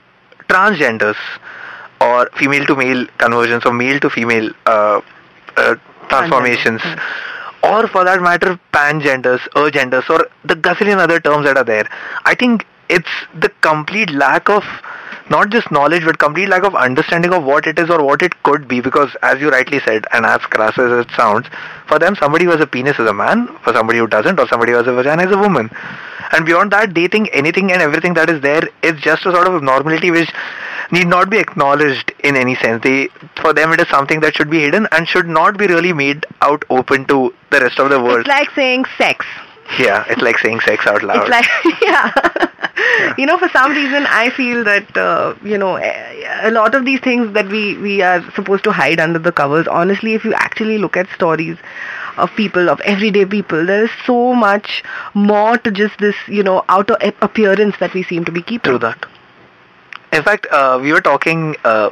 transgenders 0.50 1.16
or 2.00 2.28
female 2.36 2.66
to 2.66 2.76
male 2.76 3.06
conversions 3.16 3.64
or 3.64 3.72
male 3.72 3.98
to 4.00 4.10
female 4.10 4.50
uh, 4.66 5.00
uh, 5.56 5.76
transformations. 6.09 6.81
Or 7.63 7.87
for 7.87 8.03
that 8.03 8.21
matter 8.21 8.59
pangenders 8.71 9.41
agenders 9.55 10.03
or 10.09 10.27
the 10.45 10.55
gazillion 10.55 10.97
other 10.97 11.19
terms 11.19 11.45
that 11.45 11.57
are 11.57 11.63
there. 11.63 11.87
I 12.25 12.35
think 12.35 12.65
it's 12.89 13.09
the 13.33 13.49
complete 13.61 14.11
lack 14.11 14.49
of 14.49 14.63
not 15.29 15.49
just 15.49 15.69
knowledge 15.71 16.05
but 16.05 16.19
complete 16.19 16.47
lack 16.47 16.63
of 16.63 16.73
understanding 16.75 17.33
of 17.33 17.43
what 17.43 17.67
it 17.67 17.77
is 17.77 17.89
or 17.89 18.01
what 18.03 18.21
it 18.21 18.31
could 18.43 18.67
be 18.67 18.79
because 18.79 19.15
as 19.21 19.41
you 19.41 19.49
rightly 19.49 19.79
said 19.81 20.05
and 20.13 20.25
as 20.25 20.39
crass 20.41 20.77
as 20.77 21.05
it 21.05 21.11
sounds 21.17 21.47
for 21.87 21.99
them 21.99 22.15
somebody 22.15 22.45
who 22.45 22.51
has 22.51 22.61
a 22.61 22.67
penis 22.67 22.97
is 22.97 23.09
a 23.09 23.13
man 23.13 23.47
for 23.63 23.73
somebody 23.73 23.99
who 23.99 24.07
doesn't 24.07 24.39
or 24.39 24.47
somebody 24.47 24.71
who 24.71 24.77
has 24.77 24.87
a 24.87 24.93
vagina 24.93 25.25
is 25.25 25.31
a 25.31 25.37
woman. 25.37 25.69
And 26.31 26.45
beyond 26.45 26.71
that 26.71 26.93
they 26.93 27.07
think 27.07 27.29
anything 27.33 27.71
and 27.71 27.81
everything 27.81 28.13
that 28.13 28.29
is 28.29 28.41
there 28.41 28.63
is 28.83 28.99
just 29.01 29.25
a 29.25 29.31
sort 29.31 29.47
of 29.47 29.55
abnormality 29.55 30.11
which 30.11 30.31
need 30.91 31.07
not 31.07 31.29
be 31.29 31.37
acknowledged 31.37 32.13
in 32.23 32.35
any 32.35 32.55
sense 32.55 32.81
they 32.83 33.07
for 33.41 33.53
them 33.53 33.71
it 33.73 33.79
is 33.81 33.87
something 33.89 34.19
that 34.21 34.35
should 34.35 34.49
be 34.49 34.59
hidden 34.61 34.87
and 34.91 35.07
should 35.07 35.27
not 35.27 35.57
be 35.57 35.67
really 35.67 35.93
made 35.93 36.25
out 36.41 36.63
open 36.69 37.05
to 37.05 37.33
the 37.51 37.59
rest 37.59 37.79
of 37.79 37.89
the 37.89 37.99
world 38.01 38.19
It's 38.21 38.27
like 38.29 38.49
saying 38.51 38.85
sex. 38.97 39.25
yeah 39.79 40.05
it's 40.09 40.21
like 40.21 40.37
saying 40.39 40.59
sex 40.61 40.87
out 40.87 41.03
loud 41.03 41.21
It's 41.23 41.29
like, 41.29 41.81
yeah. 41.81 43.13
you 43.17 43.25
know, 43.25 43.37
for 43.37 43.49
some 43.49 43.71
reason, 43.73 44.05
I 44.07 44.29
feel 44.29 44.63
that, 44.63 44.95
uh, 44.95 45.33
you 45.43 45.57
know, 45.57 45.77
a 45.77 45.89
a 46.49 46.51
lot 46.51 46.75
of 46.75 46.85
these 46.85 46.99
things 47.07 47.33
that 47.33 47.47
we, 47.55 47.77
we 47.77 48.01
are 48.01 48.21
supposed 48.37 48.63
to 48.65 48.71
hide 48.71 48.99
under 48.99 49.19
the 49.19 49.31
covers, 49.31 49.67
honestly, 49.67 50.13
if 50.13 50.23
you 50.23 50.33
actually 50.33 50.77
look 50.77 50.95
at 50.95 51.09
stories 51.15 51.57
of 52.17 52.29
people, 52.35 52.69
of 52.69 52.79
everyday 52.81 53.25
people, 53.25 53.65
there 53.65 53.83
is 53.85 53.89
so 54.05 54.33
much 54.33 54.83
more 55.13 55.57
to 55.57 55.71
just 55.71 55.97
this, 55.99 56.15
you 56.27 56.43
know, 56.43 56.63
outer 56.69 56.97
appearance 57.21 57.75
that 57.79 57.93
we 57.93 58.03
seem 58.03 58.23
to 58.25 58.31
be 58.31 58.41
keeping. 58.41 58.69
True 58.71 58.79
that. 58.79 59.05
In 60.13 60.23
fact, 60.23 60.47
uh, 60.51 60.79
we 60.81 60.91
were 60.93 61.01
talking 61.01 61.55
uh, 61.63 61.89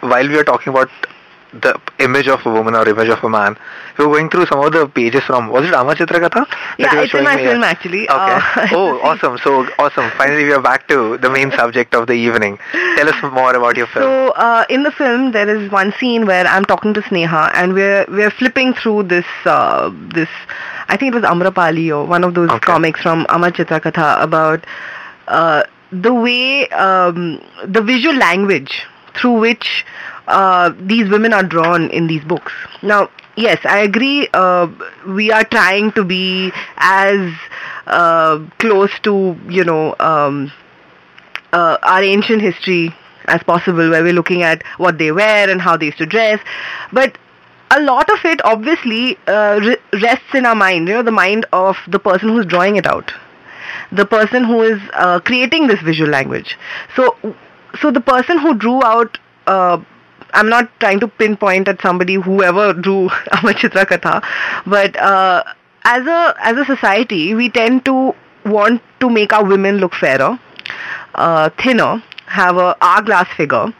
while 0.00 0.26
we 0.26 0.34
were 0.36 0.44
talking 0.44 0.72
about 0.72 0.90
the 1.52 1.80
image 1.98 2.28
of 2.28 2.44
a 2.44 2.50
woman 2.52 2.74
or 2.74 2.86
image 2.86 3.08
of 3.08 3.22
a 3.24 3.28
man. 3.28 3.56
We 3.96 4.04
were 4.06 4.12
going 4.12 4.28
through 4.28 4.46
some 4.46 4.60
of 4.62 4.70
the 4.72 4.86
pages 4.86 5.22
from 5.24 5.48
was 5.48 5.66
it 5.66 5.72
Amar 5.72 5.94
Chitra 5.94 6.20
Katha? 6.20 6.46
that 6.46 6.76
Yeah, 6.78 7.02
it's 7.02 7.14
in 7.14 7.24
my 7.24 7.36
film, 7.36 7.64
actually. 7.64 8.02
Okay. 8.08 8.12
Uh, 8.16 8.68
oh, 8.72 9.00
awesome. 9.02 9.38
So 9.38 9.66
awesome. 9.78 10.10
Finally, 10.18 10.44
we 10.44 10.52
are 10.52 10.60
back 10.60 10.86
to 10.88 11.16
the 11.18 11.30
main 11.30 11.50
subject 11.52 11.94
of 11.94 12.06
the 12.06 12.12
evening. 12.12 12.58
Tell 12.72 13.08
us 13.08 13.22
more 13.22 13.54
about 13.56 13.76
your 13.78 13.86
film. 13.86 14.04
So 14.04 14.28
uh, 14.32 14.64
in 14.68 14.82
the 14.82 14.90
film, 14.92 15.32
there 15.32 15.48
is 15.48 15.70
one 15.70 15.92
scene 15.98 16.26
where 16.26 16.46
I'm 16.46 16.66
talking 16.66 16.92
to 16.94 17.00
Sneha, 17.00 17.50
and 17.54 17.72
we're 17.72 18.04
we're 18.08 18.30
flipping 18.30 18.74
through 18.74 19.04
this 19.04 19.26
uh, 19.46 19.90
this. 20.14 20.28
I 20.88 20.96
think 20.98 21.14
it 21.14 21.16
was 21.16 21.24
Amrapali 21.24 21.88
or 21.96 22.04
one 22.04 22.24
of 22.24 22.34
those 22.34 22.50
Okay. 22.50 22.58
comics 22.66 23.00
from 23.00 23.24
Amar 23.30 23.50
Chitra 23.52 23.80
Katha 23.80 24.22
about 24.22 24.64
uh, 25.28 25.62
the 25.90 26.12
way 26.12 26.68
um, 26.70 27.40
the 27.66 27.80
visual 27.82 28.14
language 28.14 28.82
through 29.14 29.38
which 29.38 29.84
uh, 30.26 30.72
these 30.80 31.08
women 31.08 31.32
are 31.32 31.42
drawn 31.42 31.90
in 31.90 32.06
these 32.06 32.22
books. 32.24 32.52
Now, 32.82 33.10
yes, 33.36 33.58
I 33.64 33.78
agree. 33.80 34.28
Uh, 34.32 34.68
we 35.06 35.30
are 35.32 35.44
trying 35.44 35.92
to 35.92 36.04
be 36.04 36.52
as 36.76 37.32
uh, 37.86 38.38
close 38.58 38.90
to 39.04 39.36
you 39.48 39.64
know 39.64 39.96
um, 40.00 40.52
uh, 41.52 41.78
our 41.82 42.02
ancient 42.02 42.42
history 42.42 42.94
as 43.26 43.42
possible, 43.42 43.90
where 43.90 44.02
we're 44.02 44.12
looking 44.12 44.42
at 44.42 44.62
what 44.78 44.98
they 44.98 45.12
wear 45.12 45.50
and 45.50 45.60
how 45.60 45.76
they 45.76 45.86
used 45.86 45.98
to 45.98 46.06
dress, 46.06 46.40
but 46.92 47.18
a 47.70 47.80
lot 47.82 48.08
of 48.10 48.24
it 48.24 48.42
obviously 48.44 49.18
uh, 49.26 49.60
re- 49.62 50.00
rests 50.00 50.34
in 50.34 50.46
our 50.46 50.54
mind, 50.54 50.88
you 50.88 50.94
know, 50.94 51.02
the 51.02 51.10
mind 51.10 51.44
of 51.52 51.76
the 51.88 51.98
person 51.98 52.30
who's 52.30 52.46
drawing 52.46 52.76
it 52.76 52.86
out, 52.86 53.12
the 53.92 54.04
person 54.06 54.44
who 54.44 54.62
is 54.62 54.80
uh, 54.94 55.20
creating 55.20 55.66
this 55.66 55.80
visual 55.80 56.10
language. 56.10 56.56
So, 56.96 57.16
so 57.80 57.90
the 57.90 58.00
person 58.00 58.38
who 58.38 58.54
drew 58.54 58.82
out, 58.82 59.18
uh, 59.46 59.80
I'm 60.34 60.48
not 60.48 60.68
trying 60.80 61.00
to 61.00 61.08
pinpoint 61.08 61.68
at 61.68 61.80
somebody 61.80 62.14
whoever 62.14 62.72
drew 62.72 63.04
Amar 63.32 63.54
Chitra 63.54 63.86
Katha, 63.86 64.22
but 64.66 64.96
uh, 64.96 65.42
as 65.84 66.06
a 66.06 66.34
as 66.40 66.56
a 66.58 66.64
society, 66.64 67.34
we 67.34 67.48
tend 67.50 67.84
to 67.86 68.14
want 68.44 68.82
to 69.00 69.08
make 69.10 69.32
our 69.32 69.44
women 69.44 69.78
look 69.78 69.94
fairer, 69.94 70.38
uh, 71.14 71.50
thinner, 71.62 72.02
have 72.26 72.56
a 72.56 72.76
hourglass 72.82 73.28
figure 73.36 73.72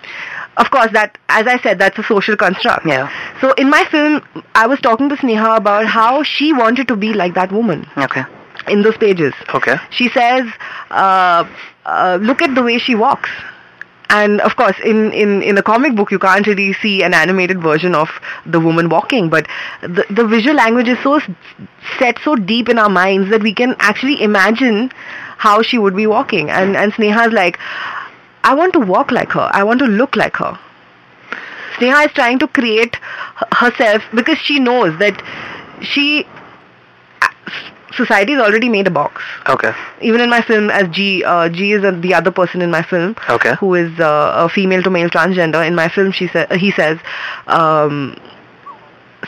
of 0.56 0.70
course 0.70 0.90
that 0.92 1.16
as 1.28 1.46
i 1.46 1.56
said 1.58 1.78
that's 1.78 1.98
a 1.98 2.02
social 2.02 2.36
construct 2.36 2.84
Yeah. 2.86 3.10
so 3.40 3.52
in 3.52 3.68
my 3.70 3.84
film 3.84 4.22
i 4.54 4.66
was 4.66 4.80
talking 4.80 5.08
to 5.10 5.16
sneha 5.16 5.56
about 5.56 5.86
how 5.86 6.22
she 6.22 6.52
wanted 6.52 6.88
to 6.88 6.96
be 6.96 7.12
like 7.12 7.34
that 7.34 7.52
woman 7.52 7.86
Okay. 7.96 8.22
In 8.68 8.82
those 8.82 8.96
pages. 8.96 9.34
Okay. 9.54 9.76
she 9.90 10.08
says 10.08 10.46
uh, 10.90 11.48
uh, 11.84 12.18
look 12.20 12.42
at 12.42 12.54
the 12.54 12.62
way 12.62 12.78
she 12.78 12.94
walks. 12.94 13.30
And 14.10 14.40
of 14.40 14.56
course 14.56 14.76
in, 14.84 15.12
in, 15.12 15.42
in 15.42 15.58
a 15.58 15.62
comic 15.62 15.94
book 15.94 16.10
you 16.10 16.18
can't 16.18 16.46
really 16.46 16.72
see 16.72 17.02
an 17.02 17.12
animated 17.12 17.60
version 17.60 17.94
of 17.94 18.08
the 18.46 18.60
woman 18.60 18.88
walking. 18.88 19.28
But 19.28 19.46
the, 19.82 20.04
the 20.10 20.26
visual 20.26 20.56
language 20.56 20.88
is 20.88 20.98
so 21.02 21.20
set 21.98 22.18
so 22.24 22.36
deep 22.36 22.68
in 22.68 22.78
our 22.78 22.88
minds 22.88 23.30
that 23.30 23.42
we 23.42 23.52
can 23.52 23.76
actually 23.78 24.22
imagine 24.22 24.90
how 25.36 25.62
she 25.62 25.78
would 25.78 25.94
be 25.94 26.06
walking. 26.06 26.50
And, 26.50 26.76
and 26.76 26.92
sneha's 26.92 27.32
like 27.32 27.58
i 28.44 28.54
want 28.54 28.72
to 28.72 28.80
walk 28.80 29.10
like 29.10 29.32
her. 29.32 29.50
I 29.52 29.62
want 29.64 29.80
to 29.80 29.86
look 29.86 30.16
like 30.16 30.36
her. 30.36 30.58
Sneha 31.78 32.06
is 32.06 32.12
trying 32.12 32.38
to 32.40 32.48
create 32.48 32.96
herself 33.52 34.02
because 34.12 34.38
she 34.38 34.58
knows 34.58 34.98
that 34.98 35.22
she 35.80 36.26
society 37.98 38.32
has 38.36 38.42
already 38.42 38.68
made 38.74 38.86
a 38.86 38.90
box 38.90 39.22
Okay. 39.54 39.72
even 40.00 40.20
in 40.26 40.30
my 40.30 40.40
film 40.50 40.70
as 40.70 40.88
G, 40.98 41.24
uh, 41.24 41.48
G 41.50 41.72
is 41.72 41.84
uh, 41.84 41.90
the 42.06 42.14
other 42.14 42.30
person 42.30 42.62
in 42.62 42.70
my 42.70 42.82
film 42.82 43.14
Okay. 43.36 43.54
who 43.60 43.74
is 43.74 44.00
uh, 44.00 44.32
a 44.44 44.48
female 44.48 44.82
to 44.84 44.90
male 44.90 45.10
transgender. 45.10 45.66
In 45.66 45.74
my 45.74 45.88
film, 45.88 46.12
she 46.12 46.28
sa- 46.28 46.46
he 46.64 46.70
says, 46.70 46.98
um, 47.46 48.16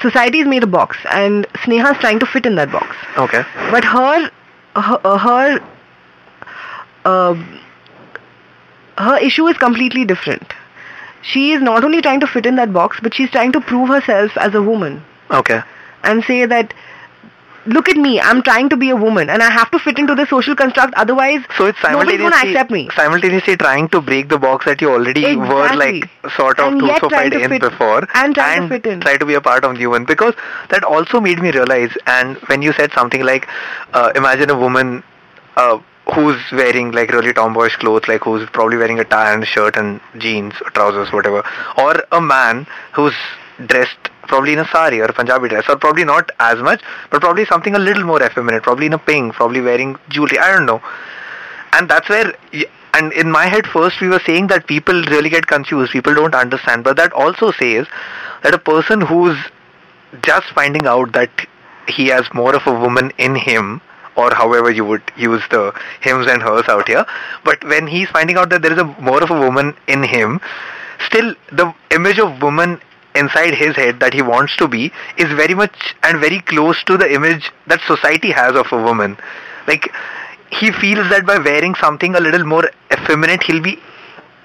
society 0.00 0.38
has 0.38 0.46
made 0.48 0.62
a 0.62 0.66
box, 0.78 0.96
and 1.10 1.46
Sneha 1.64 1.92
is 1.94 1.98
trying 1.98 2.18
to 2.20 2.26
fit 2.26 2.46
in 2.46 2.54
that 2.62 2.70
box. 2.72 2.96
Okay. 3.18 3.42
But 3.70 3.84
her, 3.84 4.30
her, 4.76 5.00
uh, 5.04 5.18
her, 5.18 5.60
um 7.04 7.44
her 8.98 9.16
issue 9.18 9.46
is 9.46 9.56
completely 9.56 10.04
different. 10.04 10.52
She 11.22 11.52
is 11.52 11.62
not 11.62 11.84
only 11.84 12.00
trying 12.02 12.20
to 12.20 12.26
fit 12.26 12.46
in 12.46 12.56
that 12.56 12.72
box, 12.72 12.98
but 13.02 13.14
she's 13.14 13.30
trying 13.30 13.52
to 13.52 13.60
prove 13.60 13.88
herself 13.88 14.36
as 14.36 14.54
a 14.54 14.62
woman 14.62 15.02
Okay. 15.30 15.60
and 16.02 16.22
say 16.24 16.44
that 16.46 16.74
look 17.66 17.88
at 17.90 17.96
me 17.96 18.18
i'm 18.20 18.42
trying 18.42 18.68
to 18.70 18.76
be 18.76 18.88
a 18.90 18.96
woman 18.96 19.28
and 19.28 19.42
i 19.42 19.50
have 19.50 19.70
to 19.70 19.78
fit 19.78 19.98
into 19.98 20.14
the 20.14 20.26
social 20.26 20.56
construct 20.56 20.94
otherwise 20.94 21.40
So 21.58 21.66
it's 21.66 21.78
simultaneously 21.80 22.30
to 22.30 22.48
accept 22.48 22.70
me. 22.70 22.88
simultaneously 22.94 23.56
trying 23.56 23.88
to 23.90 24.00
break 24.00 24.28
the 24.30 24.38
box 24.38 24.64
that 24.64 24.80
you 24.80 24.90
already 24.90 25.36
were 25.36 25.68
like 25.76 26.08
sort 26.36 26.58
of 26.58 26.72
And 26.72 26.80
crucified 26.80 27.32
to 27.32 27.40
in 27.40 27.50
fit- 27.50 27.60
before 27.60 28.06
and 28.14 28.34
trying 28.34 28.62
to 28.62 28.68
fit 28.68 28.86
in. 28.86 29.00
try 29.00 29.16
to 29.18 29.26
be 29.26 29.34
a 29.34 29.40
part 29.42 29.64
of 29.64 29.74
the 29.74 29.78
human. 29.80 30.04
Because 30.06 30.34
that 30.70 30.84
also 30.84 31.20
made 31.20 31.38
me 31.40 31.50
realize 31.50 31.90
and 32.06 32.36
when 32.48 32.62
you 32.62 32.72
said 32.72 32.92
something 32.92 33.22
like 33.22 33.46
uh, 33.92 34.10
imagine 34.16 34.48
a 34.50 34.58
woman 34.58 35.02
uh, 35.56 35.78
who's 36.14 36.40
wearing 36.52 36.92
like 36.92 37.10
really 37.12 37.32
tomboyish 37.34 37.76
clothes 37.76 38.08
like 38.08 38.22
who's 38.22 38.48
probably 38.50 38.78
wearing 38.78 38.98
a 39.00 39.04
tie 39.04 39.32
and 39.34 39.46
shirt 39.46 39.76
and 39.76 40.00
jeans 40.18 40.54
or 40.64 40.70
trousers 40.70 41.12
whatever 41.12 41.42
or 41.76 41.94
a 42.12 42.20
man 42.20 42.66
who's 42.94 43.14
dressed 43.66 44.08
probably 44.30 44.54
in 44.54 44.64
a 44.64 44.66
sari 44.72 45.00
or 45.00 45.10
a 45.12 45.12
Punjabi 45.20 45.48
dress 45.52 45.68
or 45.68 45.76
probably 45.76 46.04
not 46.04 46.30
as 46.48 46.58
much 46.70 46.82
but 47.10 47.20
probably 47.20 47.44
something 47.52 47.74
a 47.74 47.84
little 47.90 48.04
more 48.10 48.22
effeminate 48.22 48.62
probably 48.62 48.86
in 48.86 48.98
a 48.98 49.02
pink 49.10 49.34
probably 49.34 49.60
wearing 49.60 49.96
jewelry 50.08 50.38
I 50.38 50.52
don't 50.52 50.66
know. 50.66 50.80
And 51.72 51.88
that's 51.88 52.08
where 52.08 52.32
and 52.94 53.12
in 53.12 53.30
my 53.30 53.46
head 53.46 53.66
first 53.66 54.00
we 54.00 54.08
were 54.08 54.22
saying 54.26 54.48
that 54.48 54.66
people 54.66 55.02
really 55.14 55.30
get 55.36 55.46
confused 55.46 55.92
people 55.92 56.14
don't 56.14 56.34
understand 56.34 56.84
but 56.84 56.96
that 56.96 57.12
also 57.12 57.52
says 57.52 57.86
that 58.42 58.54
a 58.54 58.58
person 58.58 59.00
who's 59.00 59.38
just 60.22 60.48
finding 60.60 60.86
out 60.86 61.12
that 61.12 61.46
he 61.88 62.06
has 62.06 62.32
more 62.34 62.54
of 62.54 62.66
a 62.66 62.80
woman 62.86 63.12
in 63.18 63.34
him 63.34 63.80
or 64.16 64.34
however 64.34 64.70
you 64.70 64.84
would 64.84 65.02
use 65.16 65.42
the 65.50 65.72
hims 66.00 66.26
and 66.26 66.42
hers 66.42 66.68
out 66.68 66.88
here 66.88 67.06
but 67.44 67.62
when 67.64 67.86
he's 67.86 68.08
finding 68.08 68.36
out 68.36 68.50
that 68.50 68.62
there 68.62 68.72
is 68.72 68.78
a 68.78 68.84
more 69.10 69.22
of 69.22 69.30
a 69.30 69.40
woman 69.46 69.74
in 69.86 70.02
him 70.02 70.40
still 71.06 71.34
the 71.52 71.72
image 71.90 72.18
of 72.18 72.42
woman 72.42 72.80
inside 73.14 73.54
his 73.54 73.76
head 73.76 74.00
that 74.00 74.14
he 74.14 74.22
wants 74.22 74.56
to 74.56 74.68
be 74.68 74.92
is 75.16 75.28
very 75.32 75.54
much 75.54 75.94
and 76.02 76.20
very 76.20 76.40
close 76.40 76.82
to 76.84 76.96
the 76.96 77.12
image 77.12 77.50
that 77.66 77.80
society 77.86 78.30
has 78.30 78.54
of 78.54 78.66
a 78.72 78.82
woman. 78.82 79.16
Like 79.66 79.92
he 80.50 80.72
feels 80.72 81.08
that 81.10 81.26
by 81.26 81.38
wearing 81.38 81.74
something 81.74 82.14
a 82.14 82.20
little 82.20 82.44
more 82.44 82.70
effeminate 82.92 83.42
he'll 83.42 83.62
be 83.62 83.78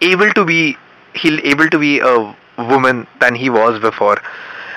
able 0.02 0.32
to 0.34 0.46
be 0.46 0.78
he'll 1.16 1.40
able 1.46 1.70
to 1.70 1.80
be 1.80 2.00
a 2.00 2.36
woman 2.58 3.08
than 3.20 3.36
he 3.36 3.50
was 3.50 3.80
before 3.82 4.18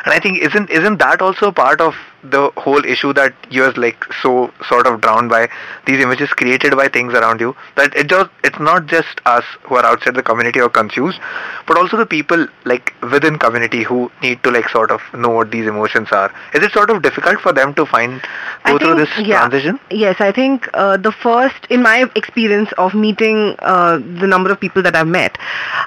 and 0.09 0.17
i 0.17 0.21
think 0.27 0.39
isn't 0.51 0.71
isn't 0.71 0.99
that 0.99 1.21
also 1.21 1.53
part 1.53 1.83
of 1.83 1.95
the 2.23 2.51
whole 2.57 2.85
issue 2.85 3.13
that 3.13 3.35
you're 3.49 3.73
like 3.73 4.05
so 4.23 4.53
sort 4.69 4.87
of 4.87 5.01
drowned 5.01 5.31
by 5.31 5.49
these 5.87 6.01
images 6.01 6.29
created 6.31 6.77
by 6.77 6.89
things 6.89 7.15
around 7.15 7.41
you? 7.41 7.55
That 7.77 7.95
it 7.95 8.09
just 8.09 8.31
it's 8.43 8.59
not 8.59 8.87
just 8.87 9.21
us 9.25 9.45
who 9.63 9.77
are 9.77 9.85
outside 9.85 10.15
the 10.17 10.23
community 10.23 10.61
or 10.61 10.69
confused 10.69 11.21
but 11.67 11.79
also 11.79 11.97
the 11.97 12.07
people 12.07 12.47
like 12.65 12.95
within 13.03 13.39
community 13.39 13.83
who 13.83 14.11
need 14.23 14.43
to 14.43 14.51
like 14.51 14.69
sort 14.69 14.91
of 14.91 15.01
know 15.15 15.29
what 15.29 15.51
these 15.51 15.67
emotions 15.67 16.09
are. 16.11 16.33
Is 16.55 16.65
it 16.65 16.73
sort 16.73 16.91
of 16.91 17.03
difficult 17.03 17.41
for 17.41 17.53
them 17.53 17.75
to 17.75 17.87
find 17.87 18.21
go 18.65 18.79
through 18.79 18.97
this 18.97 19.11
yeah. 19.19 19.39
transition? 19.39 19.79
Yes, 19.91 20.17
I 20.21 20.33
think 20.33 20.69
uh, 20.75 20.97
the 20.97 21.13
first, 21.13 21.67
in 21.71 21.83
my 21.83 22.11
experience 22.17 22.73
of 22.79 22.95
meeting 22.95 23.55
uh, 23.61 23.99
the 23.99 24.27
number 24.27 24.51
of 24.51 24.59
people 24.59 24.83
that 24.83 24.97
I've 24.97 25.07
met, 25.07 25.39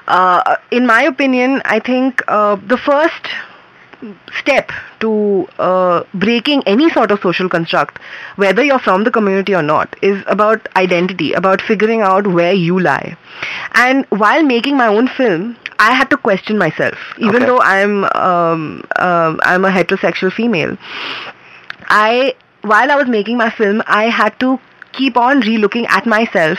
uh, 0.06 0.56
in 0.70 0.86
my 0.86 1.02
opinion, 1.02 1.62
I 1.64 1.80
think 1.80 2.22
uh, 2.28 2.56
the 2.56 2.78
first 2.78 3.28
step 4.38 4.70
to 5.00 5.46
uh, 5.58 6.02
breaking 6.14 6.62
any 6.66 6.90
sort 6.90 7.10
of 7.10 7.20
social 7.20 7.48
construct, 7.48 7.98
whether 8.36 8.62
you're 8.62 8.78
from 8.78 9.04
the 9.04 9.10
community 9.10 9.54
or 9.54 9.62
not, 9.62 9.94
is 10.02 10.22
about 10.26 10.68
identity, 10.76 11.32
about 11.32 11.60
figuring 11.62 12.00
out 12.00 12.26
where 12.26 12.52
you 12.52 12.78
lie. 12.80 13.16
And 13.74 14.04
while 14.10 14.42
making 14.42 14.76
my 14.76 14.86
own 14.86 15.08
film, 15.08 15.56
I 15.78 15.92
had 15.94 16.10
to 16.10 16.16
question 16.16 16.58
myself, 16.58 16.98
even 17.18 17.36
Okay. 17.36 17.46
though 17.46 17.60
I'm 17.60 18.04
um, 18.04 18.84
um, 18.96 19.40
I'm 19.42 19.64
a 19.64 19.70
heterosexual 19.70 20.32
female. 20.32 20.76
I 21.88 22.34
while 22.62 22.90
I 22.90 22.96
was 22.96 23.08
making 23.08 23.36
my 23.36 23.50
film, 23.50 23.82
I 23.86 24.04
had 24.04 24.38
to 24.40 24.58
keep 24.92 25.16
on 25.16 25.42
relooking 25.42 25.88
at 25.88 26.06
myself 26.06 26.58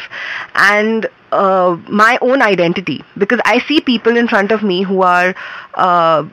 and 0.55 1.07
uh, 1.41 1.75
my 1.89 2.17
own 2.21 2.41
identity. 2.41 3.03
Because 3.17 3.41
I 3.45 3.59
see 3.67 3.81
people 3.81 4.17
in 4.17 4.27
front 4.27 4.51
of 4.51 4.63
me 4.63 4.83
who 4.83 5.01
are 5.01 5.35
uh, 5.73 6.23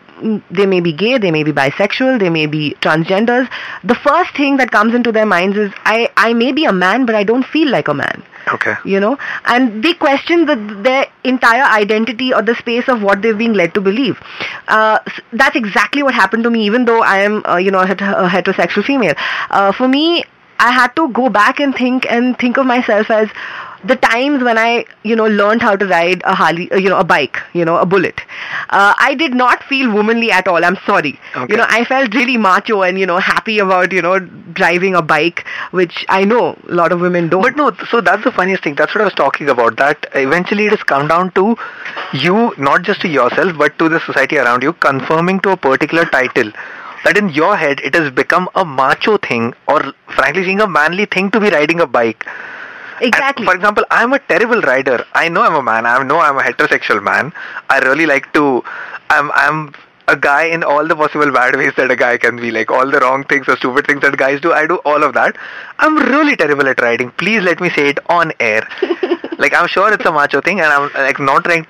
they 0.50 0.66
may 0.66 0.80
be 0.80 0.92
gay, 0.92 1.18
they 1.18 1.30
may 1.30 1.42
be 1.42 1.52
bisexual, 1.52 2.18
they 2.20 2.30
may 2.30 2.46
be 2.46 2.74
transgenders. 2.80 3.48
The 3.84 3.94
first 3.94 4.36
thing 4.36 4.58
that 4.58 4.70
comes 4.70 4.94
into 4.94 5.12
their 5.12 5.26
minds 5.26 5.56
is 5.56 5.72
I 5.84 6.10
I 6.16 6.34
may 6.34 6.52
be 6.52 6.64
a 6.64 6.72
man, 6.72 7.06
but 7.06 7.14
I 7.14 7.24
don't 7.24 7.44
feel 7.44 7.70
like 7.70 7.88
a 7.88 7.94
man. 7.94 8.22
Okay. 8.52 8.74
You 8.84 9.00
know? 9.00 9.18
And 9.44 9.82
they 9.84 9.92
question 9.94 10.46
the, 10.46 10.56
their 10.82 11.06
entire 11.24 11.62
identity 11.62 12.32
or 12.34 12.42
the 12.42 12.54
space 12.54 12.88
of 12.88 13.02
what 13.02 13.22
they're 13.22 13.34
being 13.34 13.52
led 13.52 13.74
to 13.74 13.80
believe. 13.80 14.18
Uh, 14.68 14.98
that's 15.32 15.56
exactly 15.56 16.02
what 16.02 16.14
happened 16.14 16.44
to 16.44 16.50
me 16.50 16.64
even 16.64 16.84
though 16.84 17.00
i 17.02 17.18
am 17.18 17.42
uh, 17.46 17.56
you 17.56 17.70
know 17.70 17.80
a, 17.80 17.86
het- 17.86 18.00
a 18.00 18.28
heterosexual 18.28 18.84
female. 18.84 19.14
Uh, 19.50 19.72
for 19.72 19.88
me 19.88 20.24
i 20.58 20.70
had 20.70 20.88
to 20.96 21.08
go 21.20 21.28
back 21.28 21.60
and 21.60 21.74
think 21.74 22.06
and 22.10 22.38
think 22.38 22.56
of 22.56 22.66
myself 22.66 23.10
as 23.10 23.28
the 23.84 23.96
times 23.96 24.42
when 24.42 24.58
I, 24.58 24.84
you 25.02 25.16
know, 25.16 25.26
learned 25.26 25.62
how 25.62 25.74
to 25.76 25.86
ride 25.86 26.22
a 26.24 26.34
Harley, 26.34 26.70
uh, 26.70 26.76
you 26.76 26.88
know, 26.88 26.98
a 26.98 27.04
bike, 27.04 27.38
you 27.54 27.64
know, 27.64 27.78
a 27.78 27.86
bullet, 27.86 28.20
uh, 28.68 28.94
I 28.98 29.14
did 29.14 29.34
not 29.34 29.62
feel 29.64 29.92
womanly 29.92 30.30
at 30.30 30.46
all. 30.46 30.64
I'm 30.64 30.76
sorry. 30.86 31.18
Okay. 31.34 31.52
You 31.52 31.56
know, 31.56 31.66
I 31.68 31.84
felt 31.84 32.14
really 32.14 32.36
macho 32.36 32.82
and, 32.82 32.98
you 32.98 33.06
know, 33.06 33.18
happy 33.18 33.58
about, 33.58 33.92
you 33.92 34.02
know, 34.02 34.18
driving 34.18 34.94
a 34.94 35.02
bike, 35.02 35.46
which 35.70 36.04
I 36.08 36.24
know 36.24 36.58
a 36.68 36.74
lot 36.74 36.92
of 36.92 37.00
women 37.00 37.28
don't. 37.28 37.42
But 37.42 37.56
no, 37.56 37.72
so 37.90 38.00
that's 38.00 38.24
the 38.24 38.32
funniest 38.32 38.62
thing. 38.62 38.74
That's 38.74 38.94
what 38.94 39.00
I 39.00 39.04
was 39.04 39.14
talking 39.14 39.48
about. 39.48 39.76
That 39.76 40.06
eventually 40.14 40.66
it 40.66 40.70
has 40.70 40.82
come 40.82 41.08
down 41.08 41.30
to 41.32 41.56
you, 42.12 42.54
not 42.58 42.82
just 42.82 43.00
to 43.02 43.08
yourself, 43.08 43.56
but 43.56 43.78
to 43.78 43.88
the 43.88 44.00
society 44.00 44.38
around 44.38 44.62
you, 44.62 44.72
confirming 44.74 45.40
to 45.40 45.50
a 45.50 45.56
particular 45.56 46.04
title. 46.04 46.52
That 47.04 47.16
in 47.16 47.30
your 47.30 47.56
head 47.56 47.80
it 47.82 47.94
has 47.94 48.10
become 48.10 48.50
a 48.54 48.62
macho 48.62 49.16
thing, 49.16 49.54
or 49.66 49.94
frankly 50.14 50.42
speaking, 50.42 50.60
a 50.60 50.66
manly 50.66 51.06
thing 51.06 51.30
to 51.30 51.40
be 51.40 51.48
riding 51.48 51.80
a 51.80 51.86
bike. 51.86 52.26
And 53.00 53.08
exactly. 53.08 53.46
for 53.46 53.54
example, 53.54 53.84
I'm 53.90 54.12
a 54.12 54.18
terrible 54.18 54.60
rider. 54.60 55.04
I 55.14 55.28
know 55.28 55.42
I'm 55.42 55.54
a 55.54 55.62
man. 55.62 55.86
I 55.86 56.02
know 56.02 56.20
I'm 56.20 56.36
a 56.38 56.42
heterosexual 56.42 57.02
man. 57.02 57.32
I 57.68 57.78
really 57.80 58.06
like 58.06 58.32
to 58.34 58.62
I'm 59.10 59.30
I'm 59.34 59.74
a 60.08 60.16
guy 60.16 60.44
in 60.44 60.64
all 60.64 60.86
the 60.86 60.96
possible 60.96 61.30
bad 61.30 61.56
ways 61.56 61.72
that 61.76 61.90
a 61.90 61.96
guy 61.96 62.16
can 62.18 62.36
be 62.36 62.50
like 62.50 62.70
all 62.70 62.90
the 62.90 62.98
wrong 63.00 63.24
things 63.24 63.48
or 63.48 63.56
stupid 63.56 63.86
things 63.86 64.00
that 64.02 64.16
guys 64.16 64.40
do. 64.40 64.52
I 64.52 64.66
do 64.66 64.76
all 64.78 65.02
of 65.02 65.14
that. 65.14 65.36
I'm 65.78 65.96
really 65.96 66.36
terrible 66.36 66.66
at 66.68 66.80
riding 66.80 67.10
Please 67.12 67.42
let 67.42 67.60
me 67.60 67.70
say 67.70 67.88
it 67.88 67.98
on 68.08 68.32
air. 68.40 68.68
like 69.38 69.54
I'm 69.54 69.68
sure 69.68 69.92
it's 69.92 70.04
a 70.04 70.12
macho 70.12 70.40
thing, 70.40 70.60
and 70.60 70.72
I'm 70.72 70.90
like 70.94 71.20
not 71.20 71.44
trying 71.44 71.66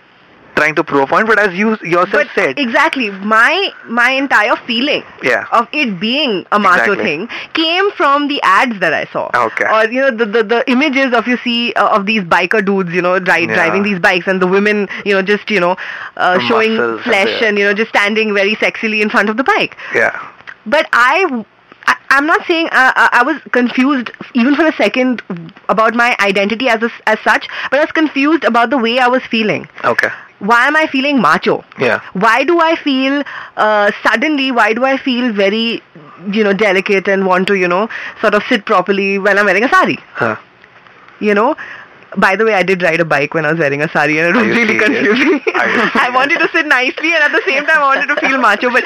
trying 0.57 0.75
to 0.75 0.85
prove 0.85 1.03
a 1.05 1.07
point, 1.07 1.27
but 1.27 1.39
as 1.39 1.55
you 1.55 1.77
yourself 1.83 2.11
But 2.13 2.29
said, 2.35 2.59
exactly, 2.59 3.11
my 3.11 3.71
my 3.87 4.11
entire 4.11 4.57
feeling 4.67 5.03
Yeah. 5.23 5.47
of 5.53 5.69
it 5.73 5.99
being 6.01 6.45
a 6.53 6.59
macho 6.59 6.93
Exactly. 6.93 7.05
thing 7.05 7.29
came 7.55 7.91
from 7.93 8.29
the 8.29 8.41
ads 8.43 8.79
that 8.81 8.93
I 8.93 9.05
saw. 9.13 9.31
Okay. 9.35 9.65
Or 9.65 9.85
you 9.91 10.01
know 10.01 10.11
the 10.11 10.27
the, 10.27 10.43
the 10.43 10.71
images 10.71 11.13
of 11.13 11.27
you 11.27 11.37
see 11.45 11.73
uh, 11.75 11.89
of 11.99 12.07
these 12.07 12.23
biker 12.23 12.65
dudes, 12.65 12.93
you 12.93 13.03
know, 13.03 13.19
dri- 13.19 13.47
Yeah. 13.47 13.55
driving 13.55 13.83
these 13.83 13.99
bikes, 13.99 14.27
and 14.27 14.41
the 14.43 14.47
women, 14.47 14.89
you 15.05 15.15
know, 15.15 15.23
just 15.23 15.51
you 15.51 15.61
know, 15.61 15.77
uh, 16.17 16.39
showing 16.41 16.77
muscles 16.77 17.03
flesh 17.03 17.43
and 17.43 17.59
you 17.59 17.65
know 17.65 17.73
just 17.75 17.89
standing 17.91 18.35
very 18.35 18.55
sexily 18.57 19.01
in 19.01 19.09
front 19.11 19.29
of 19.31 19.37
the 19.37 19.45
bike. 19.45 19.77
yeah, 19.95 20.19
But 20.67 20.89
I. 20.93 21.45
I- 21.87 21.97
I'm 22.15 22.27
not 22.27 22.45
saying 22.47 22.67
uh, 22.73 23.09
I 23.19 23.23
was 23.27 23.37
confused 23.53 24.11
even 24.35 24.55
for 24.55 24.65
a 24.67 24.73
second 24.79 25.23
about 25.75 25.95
my 25.95 26.15
identity 26.21 26.69
as 26.69 26.83
a, 26.83 26.91
as 27.07 27.19
such, 27.21 27.47
but 27.71 27.79
I 27.79 27.85
was 27.85 27.93
confused 27.93 28.45
about 28.45 28.69
the 28.71 28.79
way 28.79 28.99
I 28.99 29.07
was 29.09 29.23
feeling. 29.31 29.67
okay, 29.85 30.09
Why 30.41 30.67
am 30.67 30.77
I 30.77 30.87
feeling 30.87 31.21
macho? 31.21 31.65
yeah, 31.79 32.01
why 32.13 32.45
do 32.45 32.59
I 32.61 32.75
feel 32.77 33.23
uh, 33.57 33.91
suddenly? 34.03 34.51
Why 34.51 34.73
do 34.73 34.85
I 34.85 34.97
feel 34.97 35.33
very, 35.33 35.83
you 36.33 36.43
know, 36.45 36.53
delicate 36.53 37.09
and 37.09 37.27
want 37.27 37.47
to, 37.49 37.55
you 37.55 37.69
know, 37.69 37.89
sort 38.21 38.35
of 38.35 38.43
sit 38.49 38.65
properly 38.65 39.19
when 39.19 39.39
I'm 39.39 39.47
wearing 39.47 39.65
a 39.65 39.69
sari? 39.69 39.99
huh. 40.15 40.37
You 41.21 41.35
know. 41.35 41.57
By 42.17 42.35
the 42.37 42.45
way, 42.45 42.55
I 42.55 42.63
did 42.65 42.83
ride 42.83 43.01
a 43.01 43.05
bike 43.05 43.35
when 43.35 43.45
I 43.47 43.51
was 43.53 43.59
wearing 43.61 43.83
a 43.83 43.89
sari, 43.89 44.19
and 44.19 44.29
it 44.29 44.39
was 44.39 44.49
really 44.49 44.79
serious? 44.79 44.85
confusing. 44.85 45.41
I 45.55 46.11
wanted 46.13 46.39
to 46.41 46.49
sit 46.49 46.67
nicely, 46.67 47.13
and 47.15 47.23
at 47.23 47.31
the 47.33 47.43
same 47.47 47.65
time, 47.67 47.79
I 47.79 47.97
wanted 47.97 48.09
to 48.15 48.17
feel 48.21 48.37
macho. 48.39 48.71
But 48.71 48.83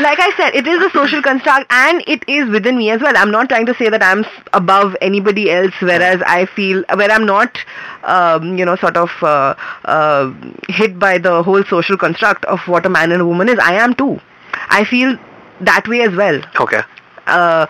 like 0.00 0.20
I 0.20 0.32
said, 0.36 0.54
it 0.54 0.66
is 0.66 0.80
a 0.80 0.90
social 0.90 1.20
construct, 1.22 1.66
and 1.72 2.04
it 2.06 2.24
is 2.28 2.48
within 2.48 2.76
me 2.78 2.90
as 2.90 3.00
well. 3.00 3.16
I'm 3.16 3.32
not 3.32 3.48
trying 3.48 3.66
to 3.66 3.74
say 3.74 3.88
that 3.88 4.02
I'm 4.02 4.24
above 4.52 4.96
anybody 5.00 5.50
else, 5.50 5.72
whereas 5.80 6.22
I 6.26 6.46
feel 6.46 6.84
where 6.94 7.10
I'm 7.10 7.26
not, 7.26 7.58
um, 8.04 8.56
you 8.56 8.64
know, 8.64 8.76
sort 8.76 8.96
of 8.96 9.10
uh, 9.22 9.54
uh, 9.84 10.32
hit 10.68 10.98
by 10.98 11.18
the 11.18 11.42
whole 11.42 11.64
social 11.64 11.96
construct 11.96 12.44
of 12.44 12.60
what 12.68 12.86
a 12.86 12.88
man 12.88 13.10
and 13.10 13.22
a 13.22 13.26
woman 13.26 13.48
is. 13.48 13.58
I 13.58 13.74
am 13.74 13.94
too. 13.94 14.20
I 14.68 14.84
feel 14.84 15.18
that 15.60 15.88
way 15.88 16.02
as 16.02 16.14
well. 16.14 16.40
okay, 16.60 16.82
Uh, 17.26 17.66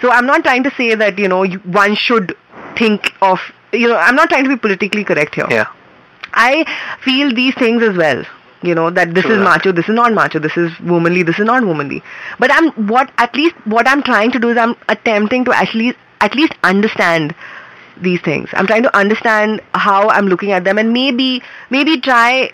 so 0.00 0.10
I'm 0.10 0.26
not 0.26 0.42
trying 0.44 0.62
to 0.64 0.70
say 0.76 0.94
that 0.94 1.18
you 1.18 1.26
know 1.26 1.42
you, 1.42 1.58
one 1.60 1.94
should 1.96 2.36
think 2.76 3.12
of 3.22 3.40
you 3.72 3.88
know 3.88 3.96
I'm 3.96 4.14
not 4.16 4.28
trying 4.28 4.44
to 4.44 4.50
be 4.50 4.56
politically 4.56 5.04
correct 5.04 5.34
here. 5.34 5.46
yeah, 5.50 5.66
I 6.34 6.64
feel 7.02 7.32
these 7.34 7.54
things 7.54 7.82
as 7.82 7.96
well. 7.96 8.24
You 8.62 8.74
know 8.74 8.90
that 8.90 9.14
this 9.14 9.24
True 9.24 9.34
is 9.34 9.38
that. 9.38 9.44
macho, 9.44 9.72
this 9.72 9.88
is 9.88 9.94
not 9.94 10.12
macho, 10.14 10.38
this 10.38 10.56
is 10.56 10.78
womanly, 10.80 11.22
this 11.22 11.38
is 11.38 11.44
not 11.44 11.64
womanly. 11.64 12.02
But 12.38 12.50
I'm 12.52 12.70
what 12.88 13.10
at 13.18 13.34
least 13.36 13.54
what 13.64 13.86
I'm 13.86 14.02
trying 14.02 14.32
to 14.32 14.38
do 14.38 14.48
is 14.50 14.56
I'm 14.56 14.74
attempting 14.88 15.44
to 15.44 15.52
at 15.52 15.74
least 15.74 15.98
at 16.20 16.34
least 16.34 16.54
understand 16.64 17.34
these 18.00 18.20
things. 18.20 18.48
I'm 18.52 18.66
trying 18.66 18.82
to 18.82 18.96
understand 18.96 19.60
how 19.74 20.08
I'm 20.08 20.26
looking 20.26 20.52
at 20.52 20.64
them 20.64 20.78
and 20.78 20.92
maybe 20.92 21.42
maybe 21.70 22.00
try 22.00 22.50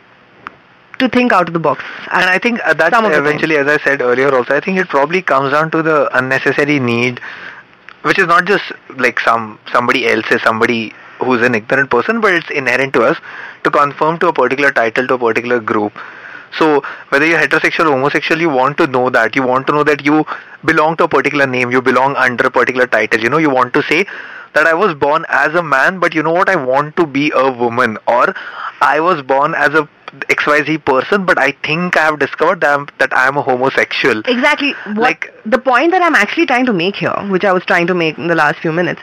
to 0.98 1.08
think 1.08 1.32
out 1.32 1.48
of 1.48 1.54
the 1.54 1.58
box. 1.60 1.84
and 2.12 2.24
I 2.24 2.38
think 2.38 2.60
uh, 2.64 2.90
Some 2.90 3.06
eventually, 3.06 3.56
as 3.56 3.66
I 3.66 3.78
said 3.78 4.02
earlier, 4.02 4.34
also 4.34 4.54
I 4.56 4.60
think 4.60 4.78
it 4.78 4.88
probably 4.88 5.22
comes 5.22 5.52
down 5.52 5.70
to 5.72 5.82
the 5.82 6.16
unnecessary 6.16 6.78
need, 6.78 7.20
which 8.02 8.18
is 8.18 8.26
not 8.26 8.44
just 8.44 8.72
like 8.96 9.18
some 9.20 9.58
somebody 9.72 10.06
else 10.08 10.26
is 10.30 10.42
somebody 10.42 10.92
who's 11.24 11.42
an 11.42 11.54
ignorant 11.54 11.90
person, 11.90 12.20
but 12.20 12.32
it's 12.34 12.50
inherent 12.50 12.92
to 12.94 13.02
us 13.02 13.18
to 13.64 13.70
conform 13.70 14.18
to 14.20 14.28
a 14.28 14.32
particular 14.32 14.72
title 14.72 15.06
to 15.08 15.14
a 15.14 15.18
particular 15.18 15.60
group. 15.60 15.92
So 16.58 16.82
whether 17.08 17.24
you're 17.24 17.38
heterosexual 17.38 17.86
or 17.86 17.92
homosexual, 17.92 18.40
you 18.40 18.50
want 18.50 18.76
to 18.78 18.86
know 18.86 19.08
that. 19.10 19.34
You 19.34 19.42
want 19.42 19.66
to 19.68 19.72
know 19.72 19.84
that 19.84 20.04
you 20.04 20.24
belong 20.64 20.96
to 20.98 21.04
a 21.04 21.08
particular 21.08 21.46
name. 21.46 21.70
You 21.70 21.80
belong 21.80 22.14
under 22.16 22.46
a 22.46 22.50
particular 22.50 22.86
title. 22.86 23.20
You 23.20 23.30
know, 23.30 23.38
you 23.38 23.48
want 23.48 23.72
to 23.74 23.82
say 23.84 24.04
that 24.54 24.66
I 24.66 24.74
was 24.74 24.94
born 24.94 25.24
as 25.30 25.54
a 25.54 25.62
man, 25.62 25.98
but 25.98 26.14
you 26.14 26.22
know 26.22 26.32
what? 26.32 26.50
I 26.50 26.56
want 26.56 26.94
to 26.96 27.06
be 27.06 27.32
a 27.34 27.50
woman. 27.50 27.96
Or 28.06 28.34
I 28.82 29.00
was 29.00 29.22
born 29.22 29.54
as 29.54 29.72
a 29.72 29.88
XYZ 30.28 30.84
person, 30.84 31.24
but 31.24 31.38
I 31.38 31.52
think 31.64 31.96
I 31.96 32.02
have 32.04 32.18
discovered 32.18 32.60
that 32.60 32.78
I'm, 32.78 32.86
that 32.98 33.14
I 33.14 33.26
am 33.28 33.38
a 33.38 33.42
homosexual. 33.42 34.18
Exactly. 34.26 34.72
What, 34.84 34.98
Like- 34.98 35.32
the 35.46 35.58
point 35.58 35.92
that 35.92 36.02
I'm 36.02 36.14
actually 36.14 36.44
trying 36.44 36.66
to 36.66 36.74
make 36.74 36.96
here, 36.96 37.16
which 37.30 37.44
I 37.46 37.52
was 37.54 37.64
trying 37.64 37.86
to 37.86 37.94
make 37.94 38.18
in 38.18 38.26
the 38.26 38.34
last 38.34 38.58
few 38.58 38.72
minutes, 38.72 39.00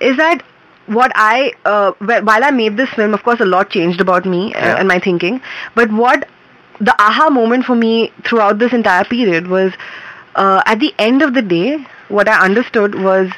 is 0.00 0.16
that 0.18 0.44
what 0.86 1.12
I, 1.14 1.52
uh, 1.64 1.92
while 2.00 2.44
I 2.44 2.50
made 2.50 2.76
this 2.76 2.90
film, 2.90 3.14
of 3.14 3.22
course, 3.22 3.40
a 3.40 3.44
lot 3.44 3.70
changed 3.70 4.00
about 4.00 4.24
me 4.24 4.54
uh, 4.54 4.58
Yeah. 4.58 4.76
and 4.78 4.88
my 4.88 4.98
thinking. 4.98 5.40
But 5.74 5.92
what 5.92 6.28
the 6.80 6.94
aha 7.00 7.30
moment 7.30 7.64
for 7.64 7.74
me 7.76 8.12
throughout 8.24 8.58
this 8.58 8.72
entire 8.72 9.04
period 9.04 9.46
was, 9.46 9.72
uh, 10.34 10.62
at 10.66 10.80
the 10.80 10.92
end 10.98 11.22
of 11.22 11.34
the 11.34 11.42
day, 11.42 11.86
what 12.08 12.28
I 12.28 12.44
understood 12.44 12.94
was 12.96 13.30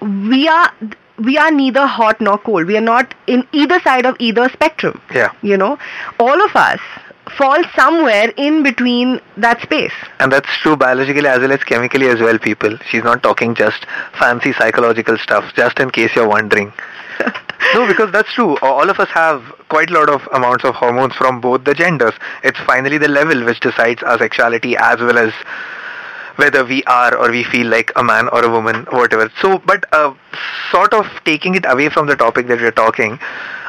we 0.00 0.48
are 0.48 0.72
we 1.18 1.38
are 1.38 1.50
neither 1.50 1.86
hot 1.86 2.20
nor 2.20 2.38
cold. 2.38 2.66
We 2.66 2.76
are 2.76 2.80
not 2.80 3.14
in 3.26 3.46
either 3.52 3.80
side 3.80 4.04
of 4.06 4.16
either 4.18 4.48
spectrum. 4.48 5.00
Yeah. 5.14 5.30
You 5.42 5.56
know, 5.56 5.78
all 6.18 6.44
of 6.44 6.56
us 6.56 6.80
fall 7.30 7.62
somewhere 7.74 8.32
in 8.36 8.62
between 8.62 9.20
that 9.36 9.60
space. 9.62 9.92
And 10.20 10.32
that's 10.32 10.48
true 10.58 10.76
biologically 10.76 11.26
as 11.26 11.40
well 11.40 11.52
as 11.52 11.64
chemically 11.64 12.08
as 12.08 12.20
well, 12.20 12.38
people. 12.38 12.76
She's 12.90 13.04
not 13.04 13.22
talking 13.22 13.54
just 13.54 13.86
fancy 14.18 14.52
psychological 14.52 15.18
stuff, 15.18 15.52
just 15.54 15.78
in 15.78 15.90
case 15.90 16.14
you're 16.14 16.28
wondering. 16.28 16.72
no, 17.74 17.86
because 17.86 18.12
that's 18.12 18.32
true. 18.32 18.56
All 18.58 18.88
of 18.88 19.00
us 19.00 19.08
have 19.08 19.42
quite 19.68 19.90
a 19.90 19.94
lot 19.94 20.10
of 20.10 20.22
amounts 20.32 20.64
of 20.64 20.74
hormones 20.74 21.14
from 21.14 21.40
both 21.40 21.64
the 21.64 21.74
genders. 21.74 22.14
It's 22.42 22.58
finally 22.60 22.98
the 22.98 23.08
level 23.08 23.44
which 23.44 23.60
decides 23.60 24.02
our 24.02 24.18
sexuality 24.18 24.76
as 24.76 24.98
well 25.00 25.18
as 25.18 25.32
whether 26.36 26.64
we 26.64 26.82
are 26.84 27.16
or 27.16 27.30
we 27.30 27.44
feel 27.44 27.68
like 27.68 27.92
a 27.96 28.02
man 28.02 28.28
or 28.28 28.44
a 28.44 28.50
woman, 28.50 28.84
whatever. 28.90 29.30
So, 29.40 29.58
but 29.58 29.84
uh, 29.92 30.12
sort 30.70 30.92
of 30.92 31.06
taking 31.24 31.54
it 31.54 31.64
away 31.66 31.88
from 31.88 32.06
the 32.06 32.16
topic 32.16 32.48
that 32.48 32.60
we're 32.60 32.72
talking, 32.72 33.18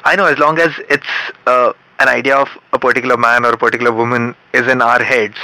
I 0.04 0.16
know 0.16 0.26
as 0.26 0.40
long 0.40 0.60
as 0.60 0.72
it's 0.90 1.08
uh, 1.46 1.74
an 2.00 2.10
idea 2.10 2.36
of 2.36 2.50
a 2.74 2.80
particular 2.80 3.18
man 3.18 3.46
or 3.46 3.54
a 3.54 3.58
particular 3.58 3.92
woman 3.92 4.36
is 4.54 4.68
in 4.68 4.82
our 4.82 5.02
heads 5.02 5.38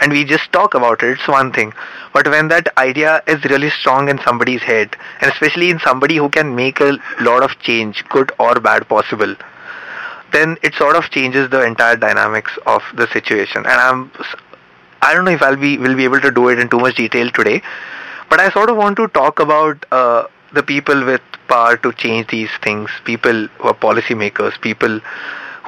and 0.00 0.12
we 0.12 0.24
just 0.24 0.52
talk 0.52 0.74
about 0.74 1.02
it, 1.02 1.18
it's 1.18 1.28
one 1.28 1.52
thing. 1.52 1.72
But 2.12 2.28
when 2.28 2.48
that 2.48 2.68
idea 2.78 3.22
is 3.26 3.44
really 3.44 3.70
strong 3.70 4.08
in 4.08 4.18
somebody's 4.24 4.62
head, 4.62 4.96
and 5.20 5.30
especially 5.32 5.70
in 5.70 5.80
somebody 5.80 6.16
who 6.16 6.28
can 6.28 6.54
make 6.54 6.80
a 6.80 6.98
lot 7.20 7.42
of 7.42 7.58
change, 7.58 8.04
good 8.08 8.32
or 8.38 8.60
bad 8.60 8.88
possible, 8.88 9.34
then 10.32 10.56
it 10.62 10.74
sort 10.74 10.94
of 10.94 11.10
changes 11.10 11.50
the 11.50 11.64
entire 11.64 11.96
dynamics 11.96 12.52
of 12.66 12.82
the 12.94 13.08
situation. 13.08 13.66
And 13.66 13.66
I'm 13.66 14.10
I 15.00 15.14
don't 15.14 15.24
know 15.24 15.30
if 15.30 15.42
I'll 15.42 15.56
be 15.56 15.78
will 15.78 15.96
be 15.96 16.04
able 16.04 16.20
to 16.20 16.30
do 16.30 16.48
it 16.48 16.58
in 16.58 16.68
too 16.68 16.78
much 16.78 16.96
detail 16.96 17.30
today, 17.30 17.62
but 18.30 18.40
I 18.40 18.50
sort 18.50 18.70
of 18.70 18.76
want 18.76 18.96
to 18.96 19.08
talk 19.08 19.40
about 19.40 19.84
uh, 19.90 20.24
the 20.52 20.62
people 20.62 21.04
with 21.04 21.22
power 21.48 21.76
to 21.78 21.92
change 21.92 22.28
these 22.28 22.50
things, 22.62 22.90
people 23.04 23.46
who 23.58 23.68
are 23.68 23.74
policymakers, 23.74 24.60
people 24.60 25.00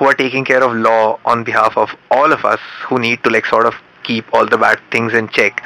who 0.01 0.07
are 0.07 0.15
taking 0.15 0.47
care 0.47 0.65
of 0.65 0.75
law 0.75 1.21
on 1.27 1.45
behalf 1.45 1.77
of 1.77 1.91
all 2.11 2.33
of 2.33 2.45
us 2.47 2.59
who 2.89 2.99
need 2.99 3.23
to 3.23 3.31
like 3.31 3.45
sort 3.45 3.67
of 3.67 3.75
keep 4.03 4.25
all 4.33 4.47
the 4.47 4.57
bad 4.57 4.81
things 4.91 5.13
in 5.13 5.29
check. 5.29 5.63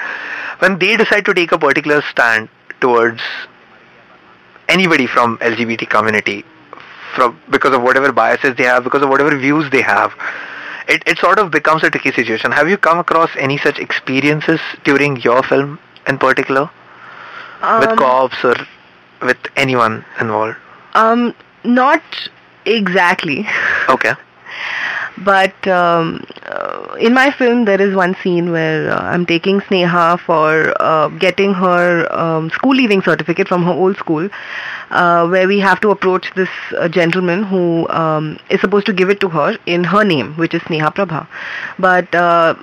When 0.58 0.78
they 0.80 0.96
decide 0.96 1.24
to 1.26 1.34
take 1.34 1.52
a 1.52 1.58
particular 1.58 2.02
stand 2.10 2.48
towards 2.80 3.20
anybody 4.68 5.06
from 5.06 5.38
LGBT 5.38 5.88
community, 5.88 6.44
from 7.14 7.40
because 7.48 7.72
of 7.72 7.82
whatever 7.82 8.10
biases 8.10 8.56
they 8.56 8.64
have, 8.64 8.82
because 8.82 9.02
of 9.02 9.08
whatever 9.08 9.38
views 9.38 9.70
they 9.70 9.82
have, 9.82 10.12
it, 10.88 11.04
it 11.06 11.18
sort 11.18 11.38
of 11.38 11.52
becomes 11.52 11.84
a 11.84 11.90
tricky 11.90 12.10
situation. 12.10 12.50
Have 12.50 12.68
you 12.68 12.76
come 12.76 12.98
across 12.98 13.30
any 13.38 13.56
such 13.58 13.78
experiences 13.78 14.60
during 14.82 15.16
your 15.18 15.44
film 15.44 15.78
in 16.08 16.18
particular 16.18 16.68
with 17.80 17.90
Um, 17.90 17.96
co-ops 17.96 18.44
or 18.44 18.56
with 19.22 19.38
anyone 19.56 20.04
involved? 20.20 20.56
Um, 20.94 21.34
not 21.62 22.02
exactly, 22.66 23.46
Okay. 23.88 24.14
but 25.24 25.54
um, 25.68 26.24
uh, 26.46 26.94
in 27.00 27.14
my 27.14 27.30
film 27.30 27.64
there 27.64 27.80
is 27.80 27.94
one 27.94 28.14
scene 28.22 28.50
where 28.50 28.90
uh, 28.90 29.00
I'm 29.00 29.26
taking 29.26 29.60
Sneha 29.60 30.18
for 30.20 30.72
uh, 30.80 31.08
getting 31.08 31.54
her 31.54 32.06
um, 32.12 32.50
school 32.50 32.74
leaving 32.74 33.02
certificate 33.02 33.48
from 33.48 33.62
her 33.64 33.72
old 33.72 33.96
school, 33.96 34.28
uh, 34.90 35.26
where 35.28 35.46
we 35.46 35.58
have 35.60 35.80
to 35.80 35.90
approach 35.90 36.32
this 36.34 36.48
uh, 36.78 36.88
gentleman 36.88 37.42
who 37.44 37.88
um, 37.88 38.38
is 38.50 38.60
supposed 38.60 38.86
to 38.86 38.92
give 38.92 39.08
it 39.10 39.20
to 39.20 39.28
her 39.28 39.56
in 39.66 39.84
her 39.84 40.04
name, 40.04 40.34
which 40.36 40.54
is 40.54 40.62
Sneha 40.62 40.94
Prabha, 40.94 41.26
but 41.78 42.12
uh, 42.14 42.54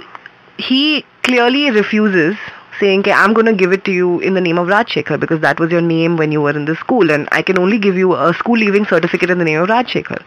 he 0.57 1.05
clearly 1.23 1.69
refuses 1.71 2.35
saying 2.81 3.01
"Okay, 3.05 3.11
I'm 3.13 3.33
going 3.33 3.45
to 3.45 3.53
give 3.53 3.71
it 3.77 3.85
to 3.85 3.91
you 3.99 4.19
in 4.19 4.33
the 4.33 4.41
name 4.41 4.57
of 4.63 4.67
Rajshekhar 4.67 5.19
because 5.19 5.39
that 5.45 5.59
was 5.59 5.71
your 5.71 5.81
name 5.81 6.17
when 6.17 6.31
you 6.37 6.41
were 6.41 6.55
in 6.61 6.65
the 6.65 6.75
school 6.75 7.11
and 7.17 7.29
I 7.31 7.41
can 7.41 7.57
only 7.59 7.79
give 7.87 7.95
you 8.03 8.13
a 8.15 8.33
school 8.33 8.57
leaving 8.65 8.85
certificate 8.85 9.29
in 9.29 9.37
the 9.37 9.45
name 9.45 9.61
of 9.61 9.69
Rajshekhar. 9.69 10.21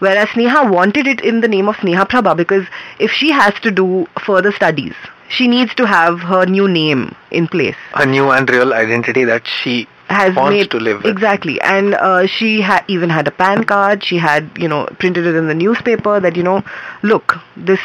Whereas 0.00 0.28
Sneha 0.30 0.68
wanted 0.70 1.06
it 1.06 1.20
in 1.20 1.40
the 1.40 1.48
name 1.56 1.68
of 1.68 1.76
Sneha 1.76 2.08
Prabha 2.08 2.36
because 2.36 2.66
if 2.98 3.10
she 3.12 3.30
has 3.30 3.54
to 3.68 3.70
do 3.70 4.06
further 4.26 4.52
studies, 4.52 4.94
she 5.28 5.46
needs 5.46 5.74
to 5.76 5.86
have 5.86 6.20
her 6.20 6.44
new 6.46 6.66
name 6.66 7.14
in 7.30 7.46
place 7.46 7.76
A 7.94 8.04
new 8.06 8.30
and 8.30 8.50
real 8.50 8.72
identity 8.74 9.24
that 9.24 9.46
she 9.46 9.86
has 10.08 10.34
wants 10.34 10.56
made 10.56 10.70
to 10.72 10.78
live 10.78 11.04
with. 11.04 11.06
exactly 11.06 11.60
and 11.60 11.94
uh, 11.94 12.26
she 12.26 12.60
ha- 12.60 12.84
even 12.88 13.08
had 13.08 13.28
a 13.28 13.30
pan 13.30 13.62
card 13.62 14.02
she 14.02 14.16
had 14.18 14.50
you 14.58 14.66
know 14.66 14.80
printed 14.98 15.24
it 15.24 15.36
in 15.36 15.46
the 15.46 15.54
newspaper 15.54 16.18
that 16.18 16.34
you 16.34 16.42
know 16.42 16.64
look 17.04 17.36
this 17.56 17.78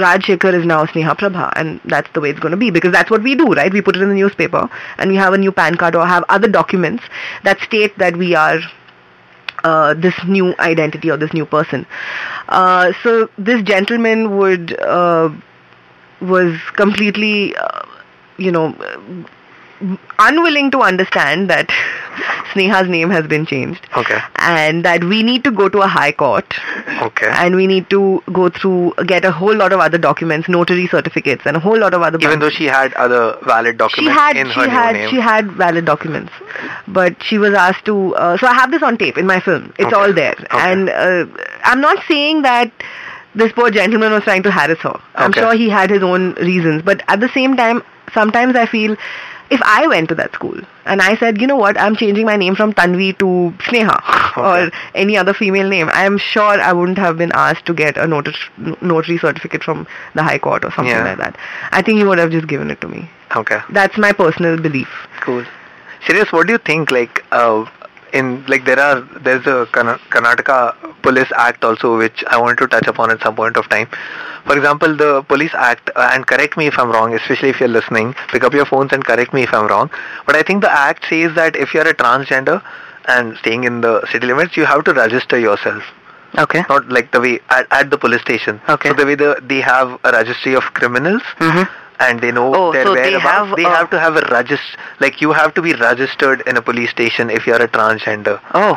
Raj 0.00 0.28
is 0.28 0.66
now 0.66 0.84
Sneha 0.86 1.16
Prabha, 1.16 1.52
and 1.56 1.80
that's 1.84 2.10
the 2.12 2.20
way 2.20 2.30
it's 2.30 2.40
going 2.40 2.52
to 2.52 2.56
be 2.56 2.70
because 2.70 2.92
that's 2.92 3.10
what 3.10 3.22
we 3.22 3.34
do, 3.34 3.46
right? 3.52 3.72
We 3.72 3.82
put 3.82 3.96
it 3.96 4.02
in 4.02 4.08
the 4.08 4.14
newspaper, 4.14 4.68
and 4.98 5.10
we 5.10 5.16
have 5.16 5.32
a 5.32 5.38
new 5.38 5.52
PAN 5.52 5.76
card 5.76 5.94
or 5.94 6.06
have 6.06 6.24
other 6.28 6.48
documents 6.48 7.04
that 7.44 7.60
state 7.60 7.96
that 7.98 8.16
we 8.16 8.34
are 8.34 8.60
uh, 9.64 9.94
this 9.94 10.14
new 10.26 10.54
identity 10.58 11.10
or 11.10 11.16
this 11.16 11.32
new 11.32 11.44
person. 11.46 11.86
Uh, 12.48 12.92
so 13.02 13.28
this 13.38 13.62
gentleman 13.62 14.36
would 14.38 14.78
uh, 14.80 15.30
was 16.20 16.58
completely, 16.76 17.54
uh, 17.56 17.82
you 18.38 18.50
know, 18.50 18.74
unwilling 20.18 20.70
to 20.70 20.80
understand 20.80 21.48
that 21.50 21.68
Sneha's 22.52 22.88
name 22.88 23.10
has 23.10 23.26
been 23.26 23.46
changed 23.46 23.86
Okay. 23.96 24.18
and 24.36 24.84
that 24.84 25.02
we 25.04 25.22
need 25.22 25.44
to 25.44 25.50
go 25.50 25.68
to 25.68 25.78
a 25.80 25.86
high 25.86 26.12
court 26.12 26.44
Okay. 27.02 27.28
and 27.28 27.56
we 27.56 27.66
need 27.66 27.88
to 27.90 28.22
go 28.32 28.50
through 28.50 28.92
get 29.06 29.24
a 29.24 29.30
whole 29.32 29.54
lot 29.54 29.72
of 29.72 29.80
other 29.80 29.96
documents 29.98 30.48
notary 30.48 30.86
certificates 30.88 31.42
and 31.46 31.56
a 31.56 31.60
whole 31.60 31.78
lot 31.78 31.94
of 31.94 32.02
other 32.02 32.18
Even 32.20 32.40
though 32.40 32.50
she 32.50 32.64
had 32.66 32.92
other 32.94 33.38
valid 33.44 33.74
she 33.74 33.78
documents 33.78 34.18
had 34.20 34.36
in 34.36 34.48
she 34.48 34.60
her 34.60 34.68
had 34.68 34.92
name. 34.96 35.10
she 35.10 35.20
had 35.20 35.50
valid 35.52 35.84
documents 35.84 36.32
but 36.88 37.22
she 37.22 37.38
was 37.38 37.54
asked 37.54 37.84
to 37.86 38.14
uh, 38.16 38.36
so 38.36 38.46
i 38.46 38.54
have 38.54 38.70
this 38.70 38.82
on 38.82 38.98
tape 38.98 39.16
in 39.16 39.26
my 39.26 39.40
film 39.40 39.72
it's 39.78 39.86
Okay. 39.86 39.96
all 39.96 40.12
there 40.12 40.34
Okay. 40.38 40.58
and 40.72 40.90
uh, 40.90 41.24
i'm 41.64 41.80
not 41.80 42.02
saying 42.08 42.42
that 42.42 42.70
this 43.34 43.52
poor 43.52 43.70
gentleman 43.70 44.12
was 44.12 44.24
trying 44.24 44.42
to 44.42 44.50
harass 44.50 44.78
her 44.78 45.00
i'm 45.14 45.32
sure 45.32 45.54
he 45.54 45.70
had 45.70 45.88
his 45.88 46.02
own 46.02 46.34
reasons 46.34 46.82
but 46.82 47.02
at 47.08 47.20
the 47.20 47.28
same 47.28 47.56
time 47.56 47.82
sometimes 48.12 48.56
i 48.56 48.66
feel 48.66 48.96
if 49.50 49.60
I 49.64 49.86
went 49.88 50.08
to 50.10 50.14
that 50.14 50.32
school 50.32 50.58
and 50.86 51.02
I 51.02 51.16
said, 51.16 51.40
you 51.40 51.46
know 51.46 51.56
what, 51.56 51.78
I'm 51.78 51.96
changing 51.96 52.24
my 52.26 52.36
name 52.36 52.54
from 52.54 52.72
Thanvi 52.72 53.18
to 53.18 53.52
Sneha 53.64 54.36
or 54.36 54.70
any 54.94 55.16
other 55.16 55.34
female 55.34 55.68
name, 55.68 55.88
I 55.92 56.04
am 56.04 56.18
sure 56.18 56.42
I 56.42 56.72
wouldn't 56.72 56.98
have 56.98 57.18
been 57.18 57.32
asked 57.34 57.66
to 57.66 57.74
get 57.74 57.96
a 57.96 58.06
notary, 58.06 58.34
notary 58.80 59.18
certificate 59.18 59.64
from 59.64 59.86
the 60.14 60.22
High 60.22 60.38
Court 60.38 60.64
or 60.64 60.70
something 60.72 60.94
Yeah. 60.94 61.04
like 61.04 61.18
that. 61.18 61.36
I 61.72 61.82
think 61.82 61.98
he 61.98 62.04
would 62.04 62.18
have 62.18 62.30
just 62.30 62.46
given 62.46 62.70
it 62.70 62.80
to 62.82 62.88
me. 62.88 63.10
Okay. 63.36 63.60
That's 63.70 63.98
my 63.98 64.12
personal 64.12 64.56
belief. 64.58 64.88
Cool. 65.20 65.44
Serious, 66.06 66.32
what 66.32 66.46
do 66.46 66.52
you 66.54 66.58
think? 66.58 66.90
Like, 66.90 67.24
uh, 67.32 67.64
in 68.12 68.44
like 68.46 68.64
there 68.64 68.78
are 68.78 69.00
there's 69.20 69.46
a 69.46 69.66
Karnataka 69.72 71.02
Police 71.02 71.30
Act 71.36 71.64
also, 71.64 71.96
which 71.96 72.24
I 72.28 72.38
wanted 72.38 72.58
to 72.58 72.66
touch 72.68 72.86
upon 72.86 73.10
at 73.10 73.22
some 73.22 73.36
point 73.36 73.56
of 73.56 73.68
time. 73.68 73.88
For 74.46 74.56
example, 74.56 74.96
the 74.96 75.22
Police 75.28 75.52
Act, 75.54 75.90
uh, 75.94 76.10
and 76.12 76.26
correct 76.26 76.56
me 76.56 76.66
if 76.66 76.78
I'm 76.78 76.90
wrong, 76.90 77.14
especially 77.14 77.50
if 77.50 77.60
you're 77.60 77.68
listening, 77.68 78.14
pick 78.28 78.42
up 78.42 78.52
your 78.54 78.64
phones 78.64 78.92
and 78.92 79.04
correct 79.04 79.32
me 79.34 79.42
if 79.42 79.52
I'm 79.52 79.66
wrong. 79.66 79.90
But 80.26 80.36
I 80.36 80.42
think 80.42 80.62
the 80.62 80.70
Act 80.70 81.04
says 81.08 81.34
that 81.34 81.56
if 81.56 81.74
you're 81.74 81.86
a 81.86 81.94
transgender 81.94 82.62
and 83.06 83.36
staying 83.38 83.64
in 83.64 83.80
the 83.80 84.06
city 84.10 84.26
limits, 84.26 84.56
you 84.56 84.64
have 84.64 84.84
to 84.84 84.94
register 84.94 85.38
yourself. 85.38 85.82
Okay. 86.38 86.64
Not 86.68 86.88
like 86.88 87.10
the 87.12 87.20
way 87.20 87.40
at, 87.50 87.66
at 87.70 87.90
the 87.90 87.98
police 87.98 88.20
station. 88.22 88.60
Okay. 88.68 88.88
So 88.90 88.94
the 88.94 89.04
way 89.04 89.14
the, 89.14 89.42
they 89.42 89.60
have 89.60 89.98
a 90.04 90.12
registry 90.12 90.54
of 90.54 90.62
criminals 90.74 91.22
Mm-hmm. 91.38 91.64
And 92.06 92.20
they 92.20 92.32
know 92.32 92.46
Oh, 92.54 92.72
their 92.72 92.84
so 92.84 92.94
they 92.94 93.10
whereabouts. 93.10 93.48
have 93.48 93.56
they 93.56 93.64
a- 93.64 93.74
have 93.78 93.90
to 93.90 94.00
have 94.00 94.16
a 94.16 94.22
register. 94.30 94.78
like 95.00 95.20
you 95.20 95.32
have 95.32 95.52
to 95.58 95.62
be 95.62 95.74
registered 95.74 96.42
in 96.52 96.56
a 96.56 96.62
police 96.70 96.90
station 96.90 97.30
if 97.30 97.46
you're 97.46 97.62
a 97.62 97.68
transgender. 97.68 98.40
Oh. 98.54 98.72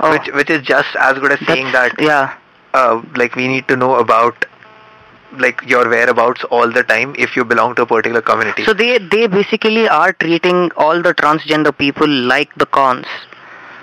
oh. 0.00 0.10
Which 0.12 0.28
which 0.40 0.50
is 0.58 0.62
just 0.74 0.94
as 1.08 1.18
good 1.24 1.32
as 1.38 1.46
saying 1.46 1.72
that 1.78 2.00
Yeah. 2.10 2.34
uh, 2.74 3.02
like 3.22 3.34
we 3.42 3.48
need 3.54 3.68
to 3.68 3.76
know 3.76 3.94
about 3.96 4.44
like 5.46 5.62
your 5.70 5.88
whereabouts 5.88 6.44
all 6.44 6.70
the 6.76 6.82
time 6.82 7.14
if 7.18 7.36
you 7.36 7.44
belong 7.44 7.74
to 7.78 7.82
a 7.82 7.86
particular 7.86 8.22
community. 8.28 8.64
So 8.64 8.72
they 8.82 8.98
they 8.98 9.26
basically 9.38 9.88
are 9.88 10.12
treating 10.12 10.70
all 10.84 11.02
the 11.08 11.14
transgender 11.22 11.76
people 11.86 12.08
like 12.34 12.54
the 12.64 12.66
cons. 12.78 13.06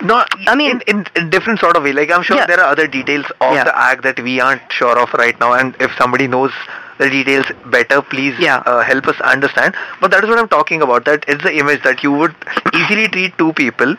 no, 0.08 0.16
I 0.52 0.54
mean- 0.60 0.70
in, 0.72 0.80
in, 0.92 1.06
in 1.18 1.28
different 1.34 1.60
sort 1.60 1.76
of 1.78 1.84
way. 1.88 1.92
Like 1.98 2.10
I'm 2.16 2.24
sure 2.30 2.36
Yeah. 2.38 2.46
there 2.48 2.58
are 2.64 2.70
other 2.72 2.86
details 2.96 3.28
of 3.44 3.54
Yeah. 3.58 3.64
the 3.68 3.76
act 3.90 4.02
that 4.08 4.18
we 4.26 4.34
aren't 4.46 4.74
sure 4.80 4.98
of 5.04 5.14
right 5.20 5.38
now, 5.44 5.52
and 5.60 5.78
if 5.86 5.94
somebody 6.00 6.26
knows 6.34 6.52
the 6.98 7.08
details 7.10 7.46
better, 7.66 8.00
please 8.02 8.38
Yeah. 8.38 8.62
uh, 8.66 8.80
help 8.82 9.06
us 9.08 9.20
understand. 9.20 9.74
But 10.00 10.10
that 10.12 10.24
is 10.24 10.30
what 10.30 10.38
I'm 10.38 10.48
talking 10.48 10.82
about. 10.82 11.04
That 11.04 11.24
it's 11.28 11.42
the 11.42 11.56
image 11.58 11.82
that 11.82 12.02
you 12.02 12.12
would 12.12 12.34
easily 12.74 13.08
treat 13.08 13.36
two 13.38 13.52
people 13.52 13.96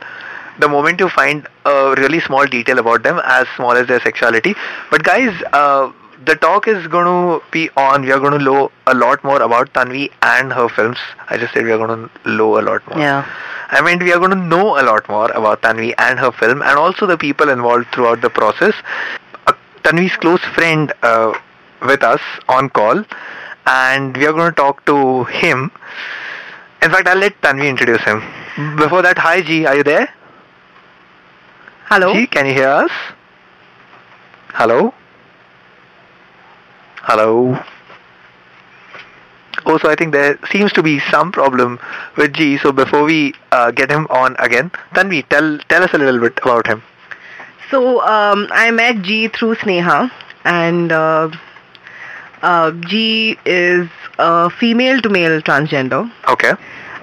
the 0.60 0.68
moment 0.68 1.00
you 1.00 1.08
find 1.10 1.48
a 1.66 1.94
really 1.98 2.20
small 2.22 2.46
detail 2.48 2.80
about 2.80 3.04
them, 3.04 3.22
as 3.24 3.48
small 3.56 3.72
as 3.74 3.88
their 3.88 4.00
sexuality. 4.02 4.56
But 4.90 5.04
guys, 5.04 5.32
uh, 5.54 5.92
the 6.26 6.36
talk 6.36 6.68
is 6.68 6.88
going 6.88 7.06
to 7.06 7.46
be 7.52 7.70
on. 7.78 8.02
We 8.02 8.12
are 8.12 8.20
going 8.20 8.38
to 8.38 8.44
know 8.44 8.72
a 8.88 8.96
lot 8.96 9.24
more 9.24 9.40
about 9.42 9.72
Thanvi 9.74 10.10
and 10.24 10.52
her 10.52 10.68
films. 10.68 10.98
I 11.30 11.38
just 11.38 11.54
said 11.54 11.64
we 11.64 11.72
are 11.72 11.78
going 11.78 12.10
to 12.10 12.30
know 12.32 12.60
a 12.60 12.64
lot 12.70 12.88
more. 12.90 12.98
Yeah. 13.00 13.24
I 13.70 13.82
mean, 13.82 14.00
we 14.00 14.12
are 14.14 14.18
going 14.18 14.32
to 14.32 14.36
know 14.56 14.80
a 14.80 14.84
lot 14.84 15.08
more 15.10 15.30
about 15.32 15.62
Thanvi 15.62 15.94
and 16.00 16.18
her 16.20 16.32
film, 16.32 16.62
and 16.64 16.78
also 16.80 17.06
the 17.06 17.18
people 17.18 17.50
involved 17.50 17.88
throughout 17.94 18.22
the 18.22 18.30
process. 18.32 18.74
Uh, 19.46 19.54
Thanvi's 19.84 20.16
close 20.16 20.42
friend 20.56 20.92
uh, 21.04 21.34
with 21.82 22.04
us 22.04 22.22
on 22.50 22.70
call, 22.70 23.04
and 23.66 24.16
we 24.18 24.26
are 24.26 24.34
going 24.34 24.52
to 24.52 24.56
talk 24.56 24.86
to 24.86 25.24
him. 25.26 25.72
In 26.82 26.92
fact, 26.92 27.08
I'll 27.08 27.18
let 27.18 27.40
Thanvi 27.42 27.68
introduce 27.70 28.02
him. 28.02 28.22
Before 28.78 29.02
that, 29.02 29.18
hi 29.18 29.42
G, 29.42 29.66
are 29.66 29.76
you 29.76 29.84
there? 29.84 30.14
Hello? 31.86 32.14
G, 32.14 32.28
can 32.28 32.46
you 32.46 32.54
hear 32.54 32.70
us? 32.70 32.92
Hello? 34.54 34.94
Hello? 37.02 37.58
Oh, 39.66 39.78
so 39.78 39.90
I 39.90 39.96
think 39.96 40.14
there 40.14 40.40
seems 40.52 40.72
to 40.74 40.84
be 40.84 41.00
some 41.12 41.32
problem 41.32 41.80
with 42.16 42.34
G. 42.34 42.58
So 42.58 42.72
before 42.72 43.04
we 43.04 43.34
uh, 43.52 43.72
get 43.72 43.92
him 43.92 44.08
on 44.10 44.36
again, 44.40 44.72
Thanvi, 44.94 45.28
tell 45.30 45.58
tell 45.70 45.84
us 45.84 45.94
a 45.94 45.98
little 45.98 46.20
bit 46.20 46.40
about 46.42 46.68
him. 46.68 46.82
So 47.70 48.02
um, 48.02 48.48
I 48.52 48.72
met 48.72 49.02
G 49.02 49.28
through 49.28 49.56
Sneha, 49.56 50.10
and 50.46 50.92
uh, 50.92 51.30
uh, 52.42 52.72
G 52.72 53.38
is 53.46 53.88
a 54.20 54.50
female 54.50 55.02
to 55.02 55.10
male 55.10 55.42
transgender, 55.42 56.12
Okay. 56.30 56.54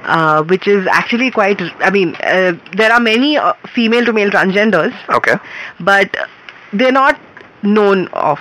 uh, 0.04 0.42
which 0.44 0.66
is 0.66 0.86
actually 0.86 1.30
quite. 1.30 1.60
I 1.80 1.90
mean, 1.90 2.14
uh, 2.16 2.52
there 2.76 2.92
are 2.92 3.00
many 3.00 3.36
uh, 3.36 3.52
female 3.74 4.04
to 4.04 4.12
male 4.12 4.30
transgenders, 4.30 4.94
Okay. 5.10 5.36
but 5.80 6.16
they're 6.72 6.92
not 6.92 7.18
known 7.62 8.08
of 8.08 8.38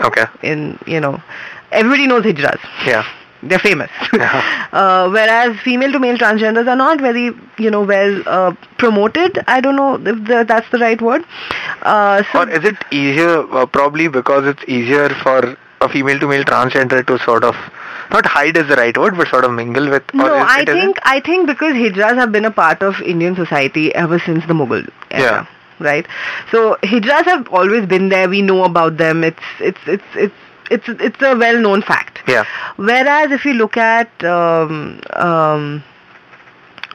Okay. 0.00 0.24
in 0.42 0.78
you 0.86 1.00
know. 1.00 1.20
Everybody 1.72 2.06
knows 2.06 2.22
hijras. 2.24 2.60
Yeah. 2.86 3.04
They're 3.42 3.58
famous. 3.58 3.90
Yeah. 4.12 4.68
uh, 4.72 5.08
whereas 5.10 5.58
female 5.60 5.92
to 5.92 5.98
male 5.98 6.16
transgenders 6.16 6.66
are 6.66 6.76
not 6.76 7.00
very, 7.00 7.30
you 7.58 7.70
know, 7.70 7.82
well 7.82 8.22
uh, 8.26 8.52
promoted. 8.78 9.38
I 9.46 9.60
don't 9.60 9.76
know 9.76 9.94
if 9.94 10.24
the, 10.26 10.44
that's 10.48 10.68
the 10.70 10.78
right 10.78 11.00
word. 11.00 11.24
Uh, 11.82 12.22
so 12.32 12.40
Or 12.40 12.48
is 12.48 12.64
it 12.64 12.76
easier? 12.90 13.40
Uh, 13.52 13.66
probably 13.66 14.08
because 14.08 14.46
it's 14.46 14.62
easier 14.66 15.10
for 15.22 15.56
a 15.80 15.88
female 15.88 16.18
to 16.20 16.28
male 16.28 16.44
transgender 16.44 17.06
to 17.06 17.18
sort 17.18 17.44
of 17.44 17.56
not 18.10 18.24
hide 18.24 18.56
is 18.56 18.68
the 18.68 18.76
right 18.76 18.96
word, 18.96 19.16
but 19.16 19.28
sort 19.28 19.44
of 19.44 19.52
mingle 19.52 19.90
with. 19.90 20.02
or 20.14 20.16
no, 20.18 20.36
is, 20.36 20.46
I 20.48 20.60
it 20.60 20.68
isn't? 20.68 20.80
think 20.80 20.98
I 21.02 21.20
think 21.20 21.46
because 21.46 21.74
hijras 21.74 22.14
have 22.16 22.32
been 22.32 22.44
a 22.44 22.50
part 22.50 22.82
of 22.82 23.00
Indian 23.02 23.34
society 23.34 23.94
ever 23.94 24.18
since 24.18 24.46
the 24.46 24.54
Mughal 24.54 24.88
era. 25.10 25.22
Yeah. 25.22 25.46
Right. 25.78 26.06
So 26.50 26.76
hijras 26.82 27.24
have 27.24 27.48
always 27.48 27.86
been 27.86 28.08
there. 28.08 28.28
We 28.28 28.42
know 28.42 28.64
about 28.64 28.96
them. 28.96 29.24
It's 29.24 29.42
it's 29.60 29.80
it's 29.86 30.04
it's 30.14 30.34
it's 30.70 30.88
it's 30.88 31.22
a 31.22 31.36
well-known 31.36 31.82
fact. 31.82 32.20
Yeah. 32.26 32.44
Whereas 32.76 33.30
if 33.30 33.44
you 33.44 33.54
look 33.54 33.76
at 33.76 34.24
um, 34.24 35.00
um, 35.12 35.82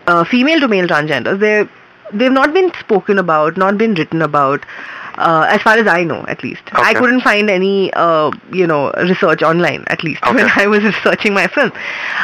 uh, 0.08 0.24
female 0.24 0.60
to 0.62 0.68
male 0.68 0.88
transgenders, 0.88 1.40
they 1.40 1.68
they've 2.14 2.32
not 2.32 2.54
been 2.54 2.72
spoken 2.80 3.20
about, 3.20 3.58
not 3.58 3.78
been 3.78 3.94
written 3.94 4.22
about. 4.22 4.66
Uh, 5.30 5.46
as 5.56 5.62
far 5.62 5.78
as 5.78 5.88
I 5.88 6.04
know, 6.04 6.26
at 6.28 6.44
least, 6.44 6.62
I 6.74 6.94
couldn't 6.94 7.22
find 7.22 7.50
any, 7.50 7.94
uh, 7.94 8.32
you 8.52 8.68
know, 8.68 8.92
research 9.10 9.42
online. 9.44 9.84
At 9.88 10.04
least 10.04 10.22
when 10.38 10.46
Okay. 10.46 10.64
I 10.64 10.68
was 10.68 10.84
researching 10.84 11.34
my 11.34 11.48
film, 11.48 11.72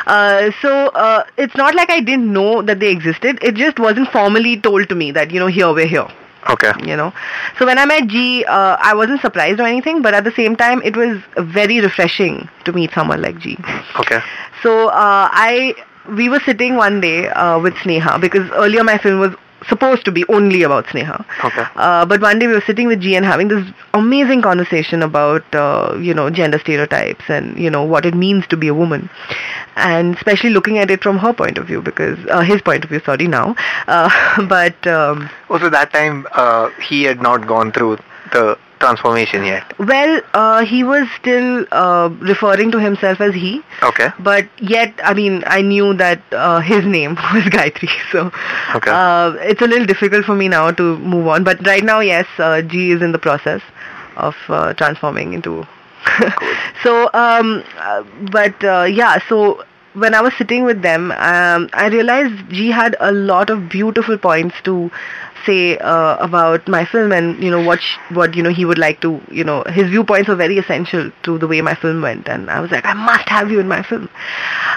uh, 0.07 0.51
so 0.61 0.87
uh, 1.05 1.23
it's 1.37 1.55
not 1.55 1.75
like 1.75 1.89
I 1.89 1.99
didn't 1.99 2.31
know 2.31 2.61
that 2.63 2.79
they 2.79 2.91
existed. 2.91 3.39
It 3.41 3.55
just 3.55 3.79
wasn't 3.79 4.09
formally 4.11 4.59
told 4.59 4.89
to 4.89 4.95
me 4.95 5.11
that 5.11 5.31
you 5.31 5.39
know 5.39 5.47
here 5.47 5.71
we're 5.73 5.87
here 5.97 6.07
Okay. 6.49 6.71
you 6.89 6.95
know 6.95 7.11
so 7.59 7.65
when 7.65 7.77
i 7.77 7.85
met 7.85 8.07
g 8.07 8.45
uh, 8.45 8.77
i 8.89 8.93
wasn't 8.93 9.19
surprised 9.21 9.59
or 9.59 9.65
anything 9.71 10.01
but 10.01 10.13
at 10.19 10.23
the 10.23 10.31
same 10.31 10.55
time 10.55 10.81
it 10.91 10.95
was 10.95 11.19
very 11.57 11.79
refreshing 11.81 12.47
to 12.63 12.71
meet 12.71 12.91
someone 12.93 13.21
like 13.21 13.37
g 13.39 13.57
Okay. 13.99 14.19
so 14.63 14.87
uh, 14.89 15.27
i 15.47 15.73
we 16.21 16.29
were 16.29 16.39
sitting 16.45 16.75
one 16.75 17.01
day 17.01 17.27
uh, 17.29 17.59
with 17.59 17.73
sneha 17.83 18.19
because 18.25 18.49
earlier 18.63 18.83
my 18.83 18.97
film 18.97 19.19
was 19.19 19.35
supposed 19.69 20.03
to 20.05 20.11
be 20.11 20.23
only 20.37 20.61
about 20.63 20.85
sneha 20.87 21.17
Okay. 21.49 21.65
uh, 21.75 22.05
but 22.05 22.21
one 22.21 22.39
day 22.39 22.47
we 22.47 22.53
were 22.53 22.65
sitting 22.69 22.87
with 22.87 22.99
G 23.01 23.15
and 23.15 23.25
having 23.25 23.47
this 23.53 23.65
amazing 23.93 24.41
conversation 24.41 25.03
about 25.03 25.43
uh, 25.55 25.95
you 26.07 26.13
know 26.13 26.29
gender 26.29 26.59
stereotypes 26.59 27.29
and 27.29 27.57
you 27.65 27.69
know 27.69 27.83
what 27.83 28.05
it 28.05 28.15
means 28.15 28.47
to 28.47 28.57
be 28.57 28.67
a 28.67 28.73
woman, 28.73 29.09
and 29.75 30.15
especially 30.15 30.49
looking 30.49 30.77
at 30.79 30.89
it 30.91 31.01
from 31.03 31.17
her 31.17 31.33
point 31.33 31.57
of 31.57 31.67
view 31.67 31.81
because 31.81 32.17
uh, 32.29 32.41
his 32.41 32.61
point 32.61 32.83
of 32.83 32.89
view. 32.89 33.01
Sorry 33.05 33.27
now, 33.27 33.55
uh, 33.87 34.09
but 34.55 34.85
um, 34.87 35.29
Also, 35.49 35.69
that 35.69 35.91
time 35.93 36.25
uh, 36.33 36.69
he 36.89 37.03
had 37.03 37.21
not 37.21 37.47
gone 37.47 37.71
through 37.71 37.97
the 38.33 38.57
transformation 38.79 39.43
yet. 39.45 39.73
well, 39.79 40.21
uh, 40.33 40.65
he 40.65 40.83
was 40.83 41.07
still 41.19 41.65
uh, 41.71 42.09
referring 42.19 42.71
to 42.71 42.79
himself 42.79 43.19
as 43.21 43.33
he, 43.33 43.61
Okay. 43.83 44.09
but 44.19 44.47
yet 44.59 44.93
I 45.03 45.13
mean 45.13 45.43
I 45.47 45.61
knew 45.61 45.93
that 45.95 46.21
uh, 46.31 46.59
his 46.61 46.85
name 46.85 47.15
was 47.33 47.43
Gayatri, 47.55 47.89
so 48.11 48.31
Okay. 48.75 48.91
uh, 48.91 49.33
it's 49.41 49.61
a 49.61 49.67
little 49.67 49.85
difficult 49.85 50.25
for 50.25 50.35
me 50.35 50.47
now 50.47 50.71
to 50.71 50.97
move 50.97 51.27
on. 51.27 51.43
But 51.43 51.65
right 51.65 51.83
now, 51.83 51.99
yes, 52.01 52.25
uh, 52.39 52.61
G 52.61 52.91
is 52.91 53.01
in 53.01 53.11
the 53.11 53.19
process 53.19 53.61
of 54.15 54.35
uh, 54.49 54.73
transforming 54.73 55.33
into 55.33 55.65
so, 56.83 57.09
um, 57.13 57.63
but 58.31 58.63
uh, 58.63 58.83
yeah, 58.83 59.19
so 59.27 59.63
when 59.93 60.13
I 60.13 60.21
was 60.21 60.33
sitting 60.37 60.63
with 60.63 60.81
them, 60.81 61.11
um, 61.11 61.69
I 61.73 61.87
realized 61.91 62.49
G 62.49 62.69
had 62.69 62.95
a 62.99 63.11
lot 63.11 63.49
of 63.49 63.67
beautiful 63.69 64.17
points 64.17 64.55
to 64.63 64.89
say 65.45 65.77
uh, 65.77 66.17
about 66.17 66.67
my 66.67 66.85
film, 66.85 67.11
and 67.11 67.41
you 67.43 67.49
know 67.51 67.61
what 67.63 67.81
sh- 67.81 67.97
what 68.09 68.35
you 68.35 68.43
know 68.43 68.49
he 68.49 68.65
would 68.65 68.77
like 68.77 69.01
to 69.01 69.21
you 69.31 69.43
know 69.43 69.63
his 69.67 69.89
viewpoints 69.89 70.27
were 70.29 70.35
very 70.35 70.57
essential 70.57 71.11
to 71.23 71.37
the 71.37 71.47
way 71.47 71.61
my 71.61 71.75
film 71.75 72.01
went, 72.01 72.27
and 72.27 72.49
I 72.49 72.59
was 72.59 72.71
like, 72.71 72.85
I 72.85 72.93
must 72.93 73.27
have 73.29 73.51
you 73.51 73.59
in 73.59 73.67
my 73.67 73.81
film. 73.83 74.09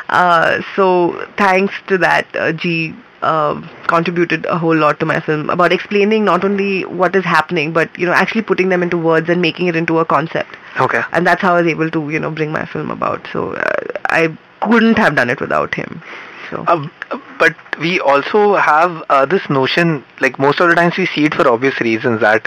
Uh, 0.08 0.60
so 0.76 1.26
thanks 1.36 1.74
to 1.88 1.98
that, 1.98 2.26
uh, 2.36 2.52
G 2.52 2.94
uh, 3.22 3.60
contributed 3.86 4.46
a 4.46 4.58
whole 4.58 4.76
lot 4.76 4.98
to 5.00 5.06
my 5.06 5.20
film 5.20 5.50
about 5.50 5.72
explaining 5.72 6.24
not 6.24 6.44
only 6.44 6.84
what 6.86 7.14
is 7.14 7.24
happening, 7.24 7.72
but 7.72 7.96
you 7.98 8.06
know 8.06 8.12
actually 8.12 8.42
putting 8.42 8.68
them 8.68 8.82
into 8.82 8.96
words 8.98 9.28
and 9.28 9.40
making 9.42 9.66
it 9.66 9.76
into 9.76 9.98
a 9.98 10.04
concept. 10.04 10.56
Okay. 10.78 11.02
And 11.12 11.26
that's 11.26 11.42
how 11.42 11.54
I 11.54 11.62
was 11.62 11.70
able 11.70 11.90
to 11.90 12.10
you 12.10 12.18
know 12.18 12.30
bring 12.30 12.52
my 12.52 12.64
film 12.66 12.90
about. 12.90 13.26
So 13.32 13.54
uh, 13.54 13.72
I 14.06 14.36
couldn't 14.62 14.98
have 14.98 15.16
done 15.16 15.30
it 15.30 15.40
without 15.40 15.74
him. 15.74 16.02
So 16.50 16.64
Um, 16.68 16.90
but 17.38 17.54
we 17.78 18.00
also 18.00 18.56
have 18.56 19.02
uh, 19.08 19.26
this 19.26 19.48
notion, 19.48 20.04
like 20.20 20.38
most 20.38 20.60
of 20.60 20.68
the 20.68 20.74
times 20.74 20.96
we 20.96 21.06
see 21.06 21.24
it 21.24 21.34
for 21.34 21.48
obvious 21.48 21.80
reasons, 21.80 22.20
that 22.20 22.46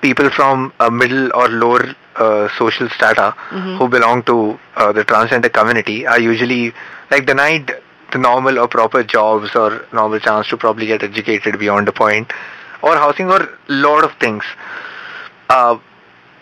people 0.00 0.30
from 0.30 0.72
uh, 0.80 0.90
middle 0.90 1.30
or 1.34 1.48
lower 1.48 1.94
uh, 2.16 2.48
social 2.58 2.88
strata 2.90 3.34
who 3.78 3.88
belong 3.88 4.22
to 4.24 4.58
uh, 4.76 4.92
the 4.92 5.04
transgender 5.04 5.52
community 5.52 6.06
are 6.06 6.20
usually 6.20 6.72
like 7.10 7.26
denied 7.26 7.72
the 8.12 8.18
normal 8.18 8.58
or 8.58 8.68
proper 8.68 9.02
jobs 9.02 9.54
or 9.54 9.86
normal 9.92 10.18
chance 10.20 10.48
to 10.48 10.56
probably 10.56 10.86
get 10.86 11.02
educated 11.02 11.58
beyond 11.58 11.88
a 11.88 11.92
point 11.92 12.30
or 12.82 12.96
housing 12.96 13.30
or 13.30 13.58
lot 13.68 14.04
of 14.04 14.12
things. 14.18 14.44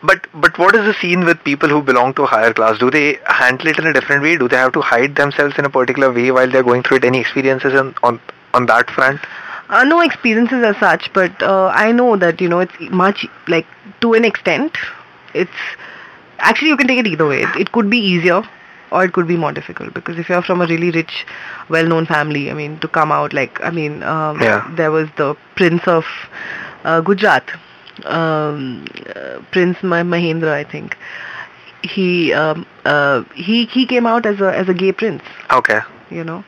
But 0.02 0.26
but 0.34 0.58
what 0.58 0.74
is 0.74 0.84
the 0.86 0.94
scene 0.94 1.24
with 1.24 1.42
people 1.44 1.68
who 1.68 1.82
belong 1.82 2.14
to 2.14 2.22
a 2.22 2.26
higher 2.26 2.52
class? 2.54 2.78
Do 2.78 2.90
they 2.90 3.18
handle 3.26 3.68
it 3.68 3.78
in 3.78 3.86
a 3.86 3.92
different 3.92 4.22
way? 4.22 4.36
Do 4.36 4.48
they 4.48 4.56
have 4.56 4.72
to 4.72 4.80
hide 4.80 5.16
themselves 5.16 5.58
in 5.58 5.64
a 5.66 5.70
particular 5.70 6.10
way 6.12 6.30
while 6.30 6.48
they're 6.50 6.62
going 6.62 6.82
through 6.82 6.98
it? 6.98 7.04
Any 7.04 7.20
experiences 7.20 7.74
on 7.74 7.94
on, 8.02 8.20
on 8.54 8.66
that 8.66 8.90
front? 8.90 9.20
uh, 9.68 9.84
no 9.84 10.00
experiences 10.00 10.64
as 10.64 10.76
such, 10.78 11.12
but 11.12 11.42
uh, 11.42 11.66
I 11.72 11.92
know 11.92 12.16
that 12.16 12.40
you 12.40 12.48
know 12.48 12.60
it's 12.60 12.80
much 13.02 13.26
like 13.48 13.66
to 14.00 14.14
an 14.14 14.24
extent. 14.24 14.76
It's 15.34 15.60
actually 16.38 16.68
you 16.68 16.76
can 16.76 16.88
take 16.88 16.98
it 16.98 17.06
either 17.06 17.26
way. 17.26 17.42
It, 17.42 17.56
it 17.56 17.72
could 17.72 17.90
be 17.90 17.98
easier 17.98 18.42
or 18.90 19.04
it 19.04 19.12
could 19.12 19.28
be 19.28 19.36
more 19.36 19.52
difficult 19.52 19.94
because 19.94 20.18
if 20.18 20.28
you're 20.28 20.42
from 20.42 20.60
a 20.60 20.66
really 20.66 20.90
rich, 20.90 21.24
well-known 21.68 22.06
family, 22.06 22.50
I 22.50 22.54
mean, 22.54 22.78
to 22.80 22.88
come 22.88 23.12
out 23.12 23.32
like 23.32 23.60
I 23.62 23.70
mean, 23.70 24.02
um, 24.02 24.40
Yeah. 24.40 24.66
there 24.76 24.90
was 24.90 25.08
the 25.16 25.36
Prince 25.56 25.86
of 25.86 26.04
uh, 26.84 27.00
Gujarat, 27.00 27.44
um, 28.06 28.86
uh, 29.14 29.38
Prince 29.52 29.82
Ma- 29.82 30.02
Mahendra, 30.02 30.52
I 30.52 30.64
think. 30.64 30.96
He 31.82 32.32
um, 32.32 32.66
uh, 32.84 33.22
he 33.34 33.64
he 33.66 33.86
came 33.86 34.06
out 34.06 34.26
as 34.26 34.40
a 34.40 34.54
as 34.54 34.68
a 34.68 34.74
gay 34.74 34.92
prince 34.92 35.22
Okay. 35.50 35.80
you 36.10 36.22
know. 36.22 36.44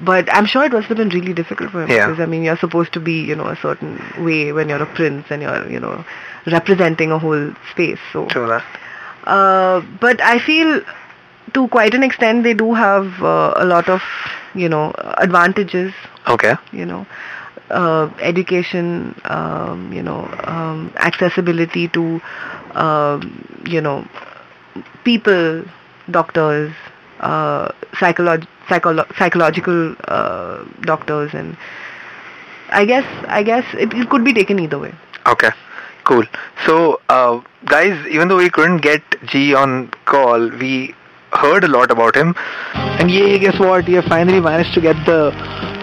But 0.00 0.28
I'm 0.34 0.46
sure 0.46 0.64
it 0.64 0.72
must 0.72 0.88
have 0.88 0.96
been 0.96 1.10
really 1.10 1.32
difficult 1.32 1.70
for 1.70 1.82
him 1.84 1.90
Yeah. 1.90 2.06
because 2.08 2.18
I 2.20 2.26
mean 2.26 2.42
you're 2.42 2.56
supposed 2.56 2.92
to 2.94 3.00
be, 3.00 3.20
you 3.22 3.36
know, 3.36 3.46
a 3.46 3.54
certain 3.56 4.02
way 4.18 4.52
when 4.52 4.68
you're 4.68 4.82
a 4.82 4.86
prince 4.94 5.26
and 5.30 5.42
you're, 5.42 5.70
you 5.70 5.78
know, 5.78 6.04
representing 6.46 7.12
a 7.12 7.18
whole 7.20 7.52
space. 7.70 8.00
So, 8.12 8.26
True 8.26 8.48
that. 8.48 8.64
uh, 9.28 9.80
but 10.00 10.20
I 10.20 10.40
feel 10.40 10.80
to 11.52 11.68
quite 11.68 11.94
an 11.94 12.02
extent 12.02 12.42
they 12.42 12.54
do 12.54 12.74
have 12.74 13.22
uh, 13.22 13.54
a 13.56 13.64
lot 13.64 13.88
of, 13.88 14.02
you 14.56 14.68
know, 14.68 14.92
advantages. 15.18 15.92
Okay. 16.26 16.54
You 16.72 16.84
know, 16.84 17.06
uh, 17.70 18.10
education, 18.20 19.14
um, 19.24 19.92
you 19.92 20.02
know, 20.02 20.28
um, 20.44 20.92
accessibility 20.96 21.88
to, 21.88 22.20
um, 22.74 23.64
you 23.66 23.80
know, 23.80 24.06
people, 25.04 25.64
doctors, 26.10 26.72
uh, 27.20 27.68
psycholo- 27.92 28.46
psycholo- 28.68 29.16
psychological 29.16 29.94
uh, 30.08 30.64
doctors, 30.82 31.32
and 31.34 31.56
I 32.70 32.84
guess 32.84 33.04
I 33.28 33.42
guess 33.42 33.64
it, 33.74 33.92
it 33.94 34.10
could 34.10 34.24
be 34.24 34.32
taken 34.32 34.58
either 34.58 34.78
way. 34.78 34.94
Okay. 35.26 35.50
Cool. 36.04 36.24
So, 36.66 37.00
uh, 37.08 37.40
guys, 37.64 38.06
even 38.08 38.28
though 38.28 38.36
we 38.36 38.50
couldn't 38.50 38.78
get 38.78 39.02
G 39.24 39.54
on 39.54 39.90
call, 40.04 40.50
we 40.50 40.94
heard 41.32 41.64
a 41.64 41.68
lot 41.68 41.90
about 41.90 42.14
him. 42.14 42.34
And 42.74 43.10
yeah, 43.10 43.38
guess 43.38 43.58
what? 43.58 43.86
We 43.86 43.94
have 43.94 44.04
finally 44.04 44.40
managed 44.40 44.74
to 44.74 44.80
get 44.82 44.96
the 45.06 45.30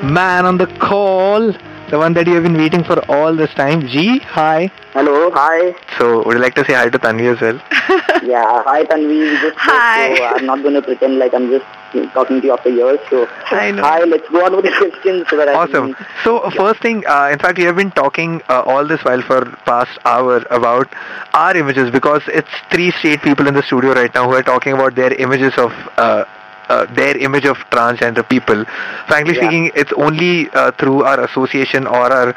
man 0.04 0.46
on 0.46 0.58
the 0.58 0.68
call. 0.80 1.54
The 1.92 1.98
one 2.00 2.14
that 2.14 2.26
you 2.26 2.36
have 2.36 2.44
been 2.44 2.58
waiting 2.58 2.84
for 2.86 3.00
all 3.12 3.36
this 3.36 3.54
time. 3.54 3.86
G, 3.88 4.20
hi. 4.20 4.72
Hello, 4.94 5.30
hi. 5.32 5.76
So, 5.98 6.24
would 6.26 6.36
you 6.38 6.42
like 6.42 6.56
to 6.56 6.64
say 6.66 6.74
hi 6.74 6.90
to 6.90 6.98
Thanvi 6.98 7.34
as 7.36 7.42
well? 7.42 7.60
Yeah, 8.24 8.64
hi 8.64 8.84
Thanvi. 8.86 9.42
Just 9.42 9.58
Hi. 9.58 10.16
So 10.16 10.24
I'm 10.26 10.46
not 10.46 10.62
going 10.62 10.76
to 10.76 10.82
pretend 10.82 11.18
like 11.20 11.34
I'm 11.34 11.50
just 11.50 11.66
talking 12.14 12.40
to 12.40 12.48
you 12.48 12.54
after 12.54 12.70
years. 12.70 13.00
So 13.10 13.28
I 13.50 13.72
know. 13.72 13.82
hi, 13.82 14.04
let's 14.04 14.30
go 14.30 14.46
on 14.46 14.56
with 14.56 14.66
the 14.66 14.72
questions 14.78 15.26
so 15.30 15.38
that 15.38 15.50
I 15.50 15.54
Awesome. 15.54 15.94
can 15.96 16.06
So 16.24 16.38
uh, 16.40 16.52
first 16.52 16.82
thing, 16.82 17.04
uh, 17.08 17.30
in 17.34 17.40
fact, 17.40 17.58
we 17.58 17.64
have 17.66 17.76
been 17.76 17.92
talking 17.92 18.42
uh, 18.48 18.62
all 18.62 18.86
this 18.88 19.04
while 19.04 19.22
for 19.24 19.46
past 19.66 19.98
hour 20.06 20.46
about 20.52 20.88
our 21.34 21.58
images 21.58 21.90
because 21.92 22.22
it's 22.28 22.50
three 22.72 22.92
straight 22.92 23.22
people 23.22 23.48
in 23.48 23.54
the 23.56 23.64
studio 23.64 23.94
right 23.94 24.14
now 24.14 24.30
who 24.30 24.36
are 24.36 24.44
talking 24.44 24.74
about 24.74 24.96
their 24.96 25.14
images 25.16 25.54
of. 25.58 25.72
Uh, 25.98 26.24
uh, 26.72 26.82
their 27.02 27.18
image 27.28 27.46
of 27.54 27.58
transgender 27.76 28.24
people. 28.34 28.66
Frankly 29.12 29.36
Yeah. 29.36 29.42
speaking, 29.44 29.72
it's 29.84 29.94
only 30.08 30.34
uh, 30.64 30.72
through 30.80 31.00
our 31.14 31.20
association 31.30 31.88
or 32.00 32.04
our 32.20 32.36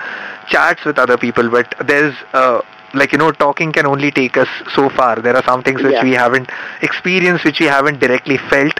chats 0.54 0.84
with 0.90 0.98
other 1.06 1.18
people. 1.26 1.50
But 1.58 1.74
there's 1.92 2.14
uh, 2.42 2.60
like 3.02 3.12
you 3.12 3.18
know, 3.20 3.30
talking 3.44 3.72
can 3.76 3.86
only 3.92 4.10
take 4.16 4.36
us 4.40 4.50
so 4.74 4.88
far. 4.98 5.14
There 5.28 5.36
are 5.38 5.44
some 5.52 5.62
things 5.68 5.82
which 5.86 5.94
Yeah. 5.98 6.04
we 6.08 6.12
haven't 6.24 6.50
experienced, 6.88 7.44
which 7.50 7.60
we 7.64 7.66
haven't 7.76 7.98
directly 8.04 8.36
felt, 8.52 8.78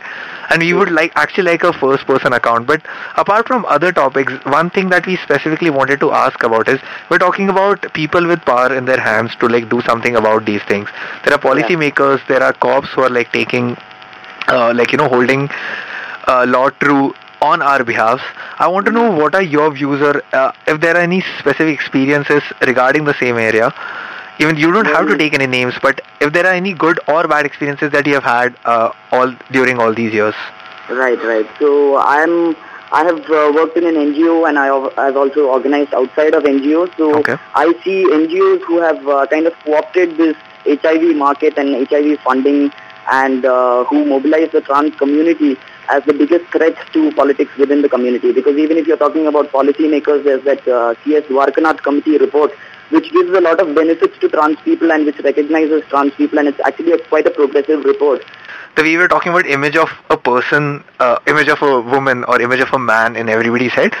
and 0.49 0.63
we 0.65 0.69
would 0.77 0.91
like 0.99 1.11
actually 1.23 1.45
like 1.47 1.65
a 1.69 1.71
first 1.79 2.05
person 2.11 2.37
account. 2.37 2.67
But 2.71 2.85
apart 3.23 3.49
from 3.51 3.65
other 3.77 3.91
topics, 3.97 4.37
one 4.53 4.69
thing 4.77 4.89
that 4.95 5.09
we 5.11 5.17
specifically 5.25 5.73
wanted 5.79 5.99
to 6.05 6.11
ask 6.21 6.43
about 6.49 6.69
is 6.75 6.79
we're 7.09 7.21
talking 7.25 7.49
about 7.55 7.89
people 7.99 8.29
with 8.31 8.45
power 8.51 8.69
in 8.77 8.85
their 8.91 9.01
hands 9.09 9.35
to 9.43 9.49
like 9.57 9.67
do 9.75 9.81
something 9.89 10.15
about 10.21 10.45
these 10.51 10.63
things. 10.71 10.95
There 11.25 11.33
are 11.39 11.43
policymakers, 11.49 12.25
there 12.33 12.43
are 12.49 12.53
cops 12.67 12.95
who 12.95 13.03
are 13.09 13.13
like 13.19 13.33
taking, 13.33 13.75
uh, 14.47 14.73
like 14.75 14.91
you 14.91 14.97
know, 14.97 15.09
holding 15.09 15.49
uh, 16.27 16.45
law 16.47 16.69
true 16.69 17.13
on 17.41 17.61
our 17.61 17.83
behalf. 17.83 18.21
I 18.57 18.67
want 18.67 18.85
to 18.87 18.91
know 18.91 19.11
what 19.11 19.35
are 19.35 19.41
your 19.41 19.71
views 19.71 20.01
or 20.01 20.23
uh, 20.33 20.51
if 20.67 20.81
there 20.81 20.95
are 20.95 21.01
any 21.01 21.21
specific 21.39 21.73
experiences 21.73 22.43
regarding 22.61 23.05
the 23.05 23.13
same 23.13 23.37
area. 23.37 23.73
Even 24.39 24.57
you 24.57 24.71
don't 24.71 24.85
have 24.87 25.07
to 25.07 25.17
take 25.17 25.33
any 25.33 25.47
names, 25.47 25.75
but 25.81 26.01
if 26.19 26.33
there 26.33 26.45
are 26.45 26.53
any 26.53 26.73
good 26.73 26.99
or 27.07 27.25
bad 27.25 27.45
experiences 27.45 27.91
that 27.91 28.05
you 28.05 28.15
have 28.15 28.23
had 28.23 28.57
uh, 28.65 28.91
all 29.11 29.33
during 29.51 29.79
all 29.79 29.93
these 29.93 30.13
years. 30.13 30.35
Right, 30.89 31.17
right. 31.23 31.47
So 31.57 31.97
I'm 31.97 32.55
I 32.91 33.03
have 33.03 33.19
uh, 33.29 33.51
worked 33.55 33.77
in 33.77 33.85
an 33.85 33.95
NGO 33.95 34.47
and 34.47 34.59
I 34.59 34.65
have 35.05 35.17
also 35.17 35.47
organized 35.47 35.93
outside 35.93 36.33
of 36.33 36.43
NGOs. 36.43 36.95
So 36.97 37.15
Okay. 37.19 37.37
I 37.53 37.73
see 37.83 38.03
NGOs 38.05 38.61
who 38.63 38.79
have 38.79 39.07
uh, 39.07 39.25
kind 39.27 39.47
of 39.47 39.53
co-opted 39.63 40.17
this 40.17 40.35
HIV 40.65 41.15
market 41.15 41.57
and 41.57 41.87
HIV 41.87 42.19
funding 42.19 42.71
and 43.10 43.44
uh, 43.44 43.84
who 43.84 44.04
mobilize 44.04 44.50
the 44.52 44.60
trans 44.60 44.94
community 44.96 45.56
as 45.88 46.04
the 46.04 46.12
biggest 46.12 46.44
threat 46.52 46.76
to 46.92 47.10
politics 47.12 47.50
within 47.56 47.82
the 47.82 47.88
community. 47.88 48.32
Because 48.32 48.56
even 48.56 48.76
if 48.76 48.86
you're 48.86 48.96
talking 48.96 49.26
about 49.26 49.50
policymakers, 49.50 50.24
there's 50.24 50.44
that 50.44 50.66
uh, 50.68 50.94
CS 51.04 51.24
Dwarkanath 51.24 51.82
committee 51.82 52.18
report 52.18 52.52
which 52.90 53.12
gives 53.12 53.30
a 53.30 53.40
lot 53.40 53.60
of 53.60 53.74
benefits 53.74 54.18
to 54.18 54.28
trans 54.28 54.60
people 54.62 54.92
and 54.92 55.06
which 55.06 55.18
recognizes 55.20 55.82
trans 55.88 56.12
people 56.14 56.38
and 56.38 56.48
it's 56.48 56.60
actually 56.66 56.92
a, 56.92 56.98
quite 57.08 57.26
a 57.26 57.30
progressive 57.30 57.84
report. 57.84 58.24
So 58.76 58.82
we 58.82 58.96
were 58.96 59.08
talking 59.08 59.30
about 59.30 59.46
image 59.46 59.76
of 59.76 59.90
a 60.10 60.16
person, 60.16 60.84
uh, 60.98 61.18
image 61.26 61.48
of 61.48 61.62
a 61.62 61.80
woman 61.80 62.24
or 62.24 62.40
image 62.40 62.60
of 62.60 62.72
a 62.72 62.78
man 62.78 63.16
in 63.16 63.28
everybody's 63.28 63.72
head. 63.72 63.94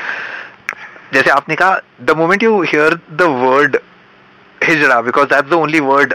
जैसे 1.12 1.30
आपने 1.30 1.56
कहा, 1.56 1.80
the 2.06 2.14
moment 2.14 2.42
you 2.42 2.60
hear 2.62 2.90
the 3.10 3.28
word 3.28 3.80
hijra, 4.62 5.04
because 5.04 5.28
that's 5.28 5.48
the 5.48 5.56
only 5.56 5.80
word 5.80 6.14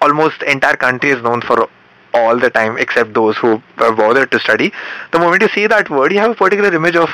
almost 0.00 0.42
entire 0.42 0.76
country 0.76 1.10
is 1.10 1.22
known 1.22 1.42
for 1.42 1.68
all 2.15 2.39
the 2.39 2.49
time 2.49 2.77
except 2.77 3.13
those 3.13 3.37
who 3.37 3.61
are 3.77 3.93
bothered 3.93 4.31
to 4.31 4.39
study. 4.39 4.71
The 5.11 5.19
moment 5.19 5.41
you 5.41 5.49
say 5.49 5.67
that 5.67 5.89
word, 5.89 6.13
you 6.13 6.19
have 6.19 6.31
a 6.31 6.35
particular 6.35 6.73
image 6.73 6.95
of 6.95 7.09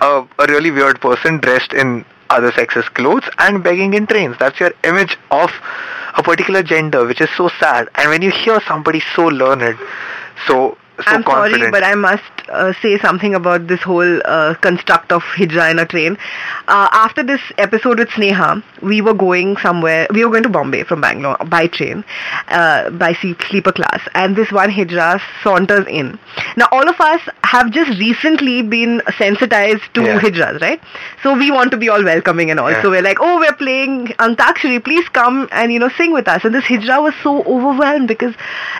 a, 0.00 0.26
a 0.38 0.46
really 0.48 0.70
weird 0.70 1.00
person 1.00 1.38
dressed 1.38 1.72
in 1.72 2.04
other 2.28 2.52
sex's 2.52 2.88
clothes 2.90 3.28
and 3.38 3.62
begging 3.64 3.94
in 3.94 4.06
trains. 4.06 4.36
That's 4.38 4.60
your 4.60 4.72
image 4.84 5.16
of 5.30 5.50
a 6.16 6.22
particular 6.22 6.62
gender, 6.62 7.06
which 7.06 7.20
is 7.20 7.30
so 7.36 7.48
sad. 7.58 7.88
And 7.96 8.10
when 8.10 8.22
you 8.22 8.30
hear 8.30 8.60
somebody 8.66 9.02
so 9.14 9.26
learned, 9.26 9.78
so 10.46 10.76
so 11.04 11.10
I'm 11.10 11.22
confident. 11.22 11.58
sorry, 11.60 11.70
but 11.70 11.82
I 11.84 11.94
must 11.94 12.22
uh, 12.48 12.72
say 12.82 12.98
something 12.98 13.34
about 13.34 13.66
this 13.66 13.80
whole 13.80 14.20
uh, 14.24 14.54
construct 14.54 15.12
of 15.12 15.22
hijra 15.22 15.70
in 15.70 15.78
a 15.78 15.86
train. 15.86 16.18
Uh, 16.68 16.88
after 16.92 17.22
this 17.22 17.40
episode 17.58 17.98
with 17.98 18.08
Sneha, 18.10 18.62
we 18.82 19.00
were 19.00 19.14
going 19.14 19.56
somewhere. 19.58 20.06
We 20.12 20.24
were 20.24 20.30
going 20.30 20.42
to 20.44 20.48
Bombay 20.48 20.84
from 20.84 21.00
Bangalore 21.00 21.36
by 21.46 21.66
train, 21.68 22.04
uh, 22.48 22.90
by 22.90 23.14
sleeper 23.48 23.72
class, 23.72 24.00
and 24.14 24.36
this 24.36 24.50
one 24.52 24.70
hijra 24.70 25.20
saunters 25.42 25.86
in. 25.88 26.18
Now, 26.56 26.68
all 26.72 26.88
of 26.88 27.00
us 27.00 27.20
have 27.44 27.70
just 27.70 27.90
recently 27.98 28.62
been 28.62 29.02
sensitized 29.18 29.82
to 29.94 30.02
Yeah. 30.02 30.20
hijras, 30.20 30.60
right? 30.60 30.80
So 31.22 31.36
we 31.36 31.50
want 31.50 31.70
to 31.72 31.76
be 31.76 31.88
all 31.88 32.02
welcoming 32.04 32.50
and 32.50 32.60
all. 32.60 32.70
Yeah. 32.70 32.82
So 32.82 32.90
we're 32.90 33.02
like, 33.02 33.18
oh, 33.20 33.38
we're 33.38 33.52
playing 33.54 34.08
Antakshari. 34.18 34.82
Please 34.84 35.08
come 35.08 35.48
and 35.52 35.72
you 35.72 35.78
know 35.78 35.88
sing 35.96 36.12
with 36.12 36.28
us. 36.28 36.44
And 36.44 36.54
this 36.54 36.64
hijra 36.64 37.02
was 37.02 37.14
so 37.22 37.42
overwhelmed 37.44 38.08
because 38.08 38.34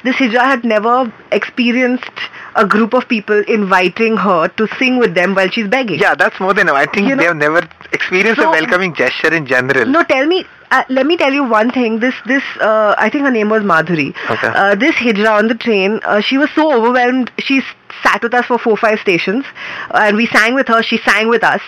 this 0.05 0.17
hijra 0.17 0.41
had 0.45 0.65
never 0.65 1.13
experienced 1.33 2.10
a 2.57 2.67
group 2.67 2.93
of 2.95 3.09
people 3.09 3.43
inviting 3.49 4.17
her 4.17 4.49
to 4.49 4.67
sing 4.79 4.99
with 4.99 5.15
them 5.15 5.35
while 5.35 5.49
she's 5.49 5.69
begging. 5.69 5.99
yeah, 5.99 6.15
that's 6.15 6.39
more 6.41 6.53
than. 6.55 6.69
I 6.69 6.87
think 6.87 7.09
You 7.09 7.15
know- 7.17 7.21
they 7.23 7.27
have 7.27 7.37
never 7.37 7.63
experienced 7.93 8.41
a 8.41 8.49
welcoming 8.49 8.95
gesture 8.95 9.33
in 9.35 9.47
general. 9.47 9.87
No, 9.87 10.03
tell 10.03 10.27
me. 10.27 10.45
Uh, 10.71 10.85
let 10.89 11.05
me 11.05 11.17
tell 11.17 11.33
you 11.33 11.43
one 11.43 11.71
thing. 11.71 11.99
This, 11.99 12.15
this, 12.27 12.45
uh, 12.61 12.95
I 12.97 13.11
think 13.11 13.25
her 13.25 13.31
name 13.31 13.49
was 13.49 13.63
Madhuri. 13.63 14.15
Okay. 14.31 14.47
Uh, 14.49 14.75
this 14.77 14.95
hijra 14.95 15.37
on 15.39 15.49
the 15.49 15.55
train, 15.57 16.01
uh, 16.05 16.21
she 16.21 16.39
was 16.39 16.49
so 16.55 16.73
overwhelmed. 16.73 17.33
She 17.41 17.61
sat 18.05 18.23
with 18.23 18.33
us 18.35 18.47
for 18.47 18.57
four, 18.57 18.77
five 18.77 19.01
stations, 19.01 19.45
uh, 19.91 19.99
and 20.05 20.17
we 20.17 20.27
sang 20.27 20.55
with 20.55 20.69
her. 20.69 20.81
She 20.83 20.99
sang 20.99 21.29
with 21.29 21.43
us. 21.43 21.61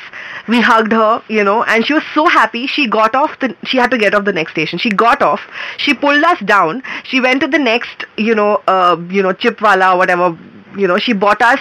We 0.46 0.61
hugged 0.61 0.92
her, 0.92 1.22
you 1.28 1.42
know, 1.42 1.64
and 1.64 1.84
she 1.84 1.94
was 1.94 2.05
so 2.14 2.26
happy. 2.26 2.66
She 2.68 2.86
got 2.86 3.14
off 3.16 3.38
the. 3.40 3.57
She 3.64 3.76
had 3.76 3.90
to 3.90 3.98
get 3.98 4.14
off 4.14 4.24
the 4.24 4.32
next 4.32 4.53
station. 4.53 4.78
She 4.78 4.90
got 4.90 5.20
off. 5.20 5.40
She 5.78 5.94
pulled 5.94 6.22
us 6.22 6.38
down. 6.40 6.82
She 7.03 7.20
went 7.20 7.40
to 7.40 7.48
the 7.48 7.59
next, 7.59 8.05
you 8.16 8.34
know, 8.36 8.62
uh, 8.68 8.96
you 9.11 9.22
know, 9.22 9.32
chipwala 9.32 9.94
or 9.94 9.98
whatever. 9.98 10.36
You 10.76 10.88
know, 10.88 10.98
she 10.98 11.12
bought 11.12 11.40
us. 11.42 11.60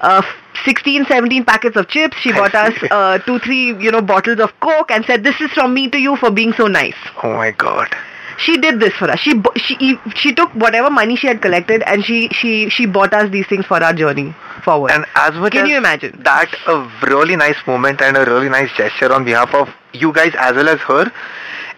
Uh, 0.00 0.22
16 0.64 1.06
17 1.06 1.44
packets 1.44 1.74
of 1.76 1.88
chips 1.88 2.16
she 2.18 2.32
bought 2.32 2.54
us 2.54 2.74
uh, 2.90 3.16
two 3.20 3.38
three 3.38 3.68
you 3.82 3.90
know 3.90 4.02
bottles 4.02 4.38
of 4.40 4.52
coke 4.60 4.90
and 4.90 5.06
said 5.06 5.22
this 5.24 5.40
is 5.40 5.50
from 5.52 5.72
me 5.72 5.88
to 5.88 5.98
you 5.98 6.16
for 6.16 6.30
being 6.30 6.52
so 6.52 6.66
nice 6.66 6.96
Oh 7.22 7.32
my 7.32 7.50
god. 7.52 7.88
she 8.36 8.58
did 8.58 8.78
this 8.78 8.92
for 8.94 9.08
us 9.10 9.18
she 9.20 9.32
she 9.56 9.96
she 10.16 10.34
took 10.34 10.50
whatever 10.50 10.90
money 10.90 11.16
she 11.16 11.28
had 11.28 11.40
collected 11.40 11.82
and 11.86 12.04
she 12.04 12.28
she 12.40 12.68
she 12.68 12.84
bought 12.84 13.14
us 13.14 13.30
these 13.30 13.46
things 13.46 13.64
for 13.64 13.82
our 13.82 13.94
journey 13.94 14.34
forward 14.62 14.90
And 14.90 15.06
as 15.14 15.32
much 15.34 15.52
Can 15.52 15.64
as 15.64 15.70
you 15.70 15.78
imagine? 15.78 16.20
that 16.24 16.52
a 16.66 16.76
really 17.06 17.36
nice 17.36 17.64
moment 17.66 18.02
and 18.02 18.18
a 18.18 18.26
really 18.26 18.50
nice 18.50 18.70
gesture 18.76 19.10
on 19.12 19.24
behalf 19.24 19.54
of 19.54 19.70
you 19.94 20.12
guys 20.12 20.34
as 20.36 20.56
well 20.56 20.68
as 20.68 20.80
her, 20.80 21.10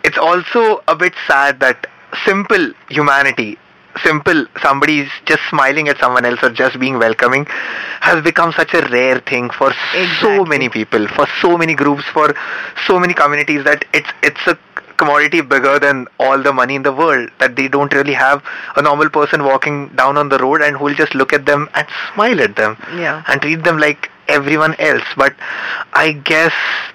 it's 0.03 0.19
also 0.19 0.83
a 0.89 0.97
bit 0.97 1.13
sad 1.29 1.61
that 1.61 1.87
simple 2.25 2.73
humanity, 2.89 3.59
simple 4.03 4.47
somebody's 4.63 5.09
just 5.27 5.43
smiling 5.51 5.89
at 5.89 5.99
someone 5.99 6.25
else 6.25 6.43
or 6.43 6.51
just 6.51 6.79
being 6.81 6.99
welcoming 6.99 7.45
has 8.01 8.23
become 8.25 8.53
such 8.53 8.73
a 8.75 8.81
rare 8.91 9.21
thing 9.21 9.51
for 9.51 9.73
so 10.21 10.45
many 10.45 10.69
people, 10.69 11.07
for 11.09 11.27
so 11.41 11.57
many 11.59 11.75
groups, 11.75 12.05
for 12.05 12.35
so 12.87 12.99
many 12.99 13.15
communities 13.15 13.65
that 13.65 13.85
it's 13.93 14.09
it's 14.23 14.47
a 14.47 14.59
commodity 14.97 15.41
bigger 15.41 15.79
than 15.81 16.07
all 16.21 16.41
the 16.41 16.53
money 16.53 16.75
in 16.77 16.83
the 16.85 16.93
world 16.93 17.29
that 17.41 17.57
they 17.57 17.67
don't 17.67 17.93
really 17.93 18.13
have 18.13 18.43
a 18.77 18.83
normal 18.83 19.09
person 19.11 19.43
walking 19.43 19.89
down 19.97 20.17
on 20.17 20.29
the 20.29 20.39
road 20.39 20.63
and 20.63 20.77
who 20.77 20.85
will 20.85 20.95
just 20.95 21.15
look 21.15 21.33
at 21.33 21.45
them 21.45 21.69
and 21.75 21.87
smile 22.15 22.41
at 22.41 22.55
them 22.57 22.77
Yeah. 22.97 23.23
and 23.27 23.41
treat 23.43 23.65
them 23.65 23.79
like 23.79 24.11
everyone 24.29 24.75
else 24.79 25.03
but 25.17 25.35
i 25.93 26.13
guess 26.13 26.53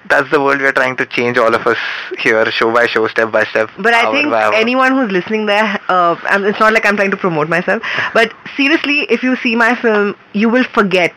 that's 0.08 0.30
the 0.30 0.40
world 0.40 0.60
we're 0.60 0.72
trying 0.72 0.96
to 0.96 1.04
change 1.06 1.36
all 1.38 1.54
of 1.54 1.66
us 1.66 1.76
here 2.18 2.44
show 2.50 2.72
by 2.72 2.86
show 2.86 3.06
step 3.08 3.30
by 3.30 3.44
step 3.44 3.70
But 3.78 3.94
I 3.94 4.10
think 4.10 4.32
anyone 4.54 4.92
who's 4.92 5.10
listening 5.10 5.46
there, 5.46 5.78
uh, 5.88 6.16
it's 6.50 6.58
not 6.60 6.72
like 6.72 6.86
I'm 6.86 6.96
trying 6.96 7.10
to 7.10 7.16
promote 7.16 7.48
myself, 7.48 7.82
but 8.14 8.32
seriously, 8.56 9.00
if 9.10 9.22
you 9.22 9.36
see 9.36 9.54
my 9.54 9.74
film, 9.74 10.16
you 10.32 10.48
will 10.48 10.64
forget. 10.64 11.12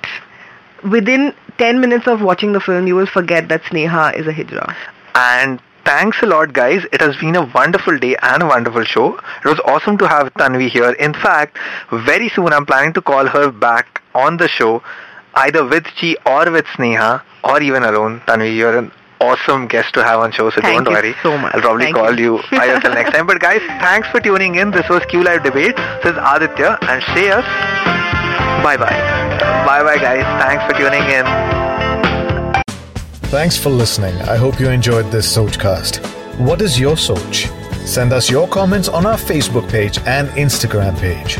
Within 0.84 1.34
10 1.58 1.80
minutes 1.80 2.08
of 2.08 2.22
watching 2.22 2.54
the 2.54 2.60
film, 2.60 2.88
you 2.88 2.96
will 2.96 3.06
forget 3.06 3.48
that 3.50 3.64
Sneha 3.64 4.16
is 4.16 4.28
a 4.28 4.34
hijra. 4.34 4.76
And 5.16 5.60
thanks 5.86 6.22
a 6.22 6.26
lot, 6.26 6.54
guys. 6.54 6.86
It 6.92 7.02
has 7.02 7.16
been 7.18 7.36
a 7.36 7.46
wonderful 7.54 7.98
day 8.00 8.16
and 8.22 8.44
a 8.44 8.48
wonderful 8.48 8.84
show. 8.84 9.16
It 9.18 9.46
was 9.46 9.60
awesome 9.66 9.98
to 10.00 10.08
have 10.08 10.34
Thanvi 10.34 10.70
here. 10.70 10.92
In 10.94 11.14
fact, 11.14 11.58
very 11.92 12.30
soon 12.30 12.52
I'm 12.54 12.66
planning 12.66 12.94
to 12.94 13.02
call 13.02 13.28
her 13.28 13.52
back 13.52 14.02
on 14.16 14.38
the 14.38 14.48
show, 14.48 14.82
either 15.36 15.66
with 15.66 15.86
G 16.00 16.18
or 16.26 16.50
with 16.52 16.66
Sneha, 16.66 17.22
or 17.44 17.62
even 17.62 17.84
alone. 17.84 18.22
Thanvi, 18.28 18.56
you're 18.56 18.78
an 18.78 18.92
awesome 19.20 19.68
guest 19.68 19.94
to 19.94 20.04
have 20.04 20.20
on 20.20 20.32
show, 20.32 20.50
so 20.50 20.62
Thank 20.62 20.86
don't 20.86 20.94
you 20.94 21.02
worry. 21.02 21.16
so 21.24 21.38
much. 21.38 21.54
I'll 21.56 21.62
probably 21.62 21.86
Thank 21.86 21.96
call 21.96 22.20
you. 22.20 22.38
you, 22.38 22.44
either 22.52 22.80
till 22.80 22.94
next 22.94 23.12
time. 23.12 23.28
But 23.28 23.40
guys, 23.40 23.62
thanks 23.80 24.08
for 24.10 24.20
tuning 24.20 24.56
in. 24.56 24.72
This 24.72 24.88
was 24.90 25.04
Q 25.06 25.24
Live 25.24 25.44
Debate. 25.44 25.76
This 26.04 26.14
is 26.14 26.18
Aditya 26.22 26.78
and 26.82 27.02
Shreyas. 27.04 27.46
Bye 28.64 28.78
bye. 28.78 29.00
Bye 29.66 29.84
bye, 29.84 29.98
guys. 29.98 30.24
Thanks 30.44 30.64
for 30.66 30.74
tuning 30.78 31.04
in. 31.04 31.26
Thanks 33.30 33.58
for 33.58 33.70
listening. 33.70 34.16
I 34.24 34.36
hope 34.36 34.60
you 34.60 34.70
enjoyed 34.70 35.10
this 35.12 35.36
Sochcast. 35.36 36.06
What 36.40 36.62
is 36.62 36.80
your 36.80 36.96
Soch? 36.98 37.48
Send 37.88 38.14
us 38.14 38.30
your 38.30 38.48
comments 38.48 38.88
on 38.90 39.06
our 39.06 39.18
Facebook 39.18 39.70
page 39.70 40.00
and 40.06 40.28
Instagram 40.30 40.98
page. 41.00 41.40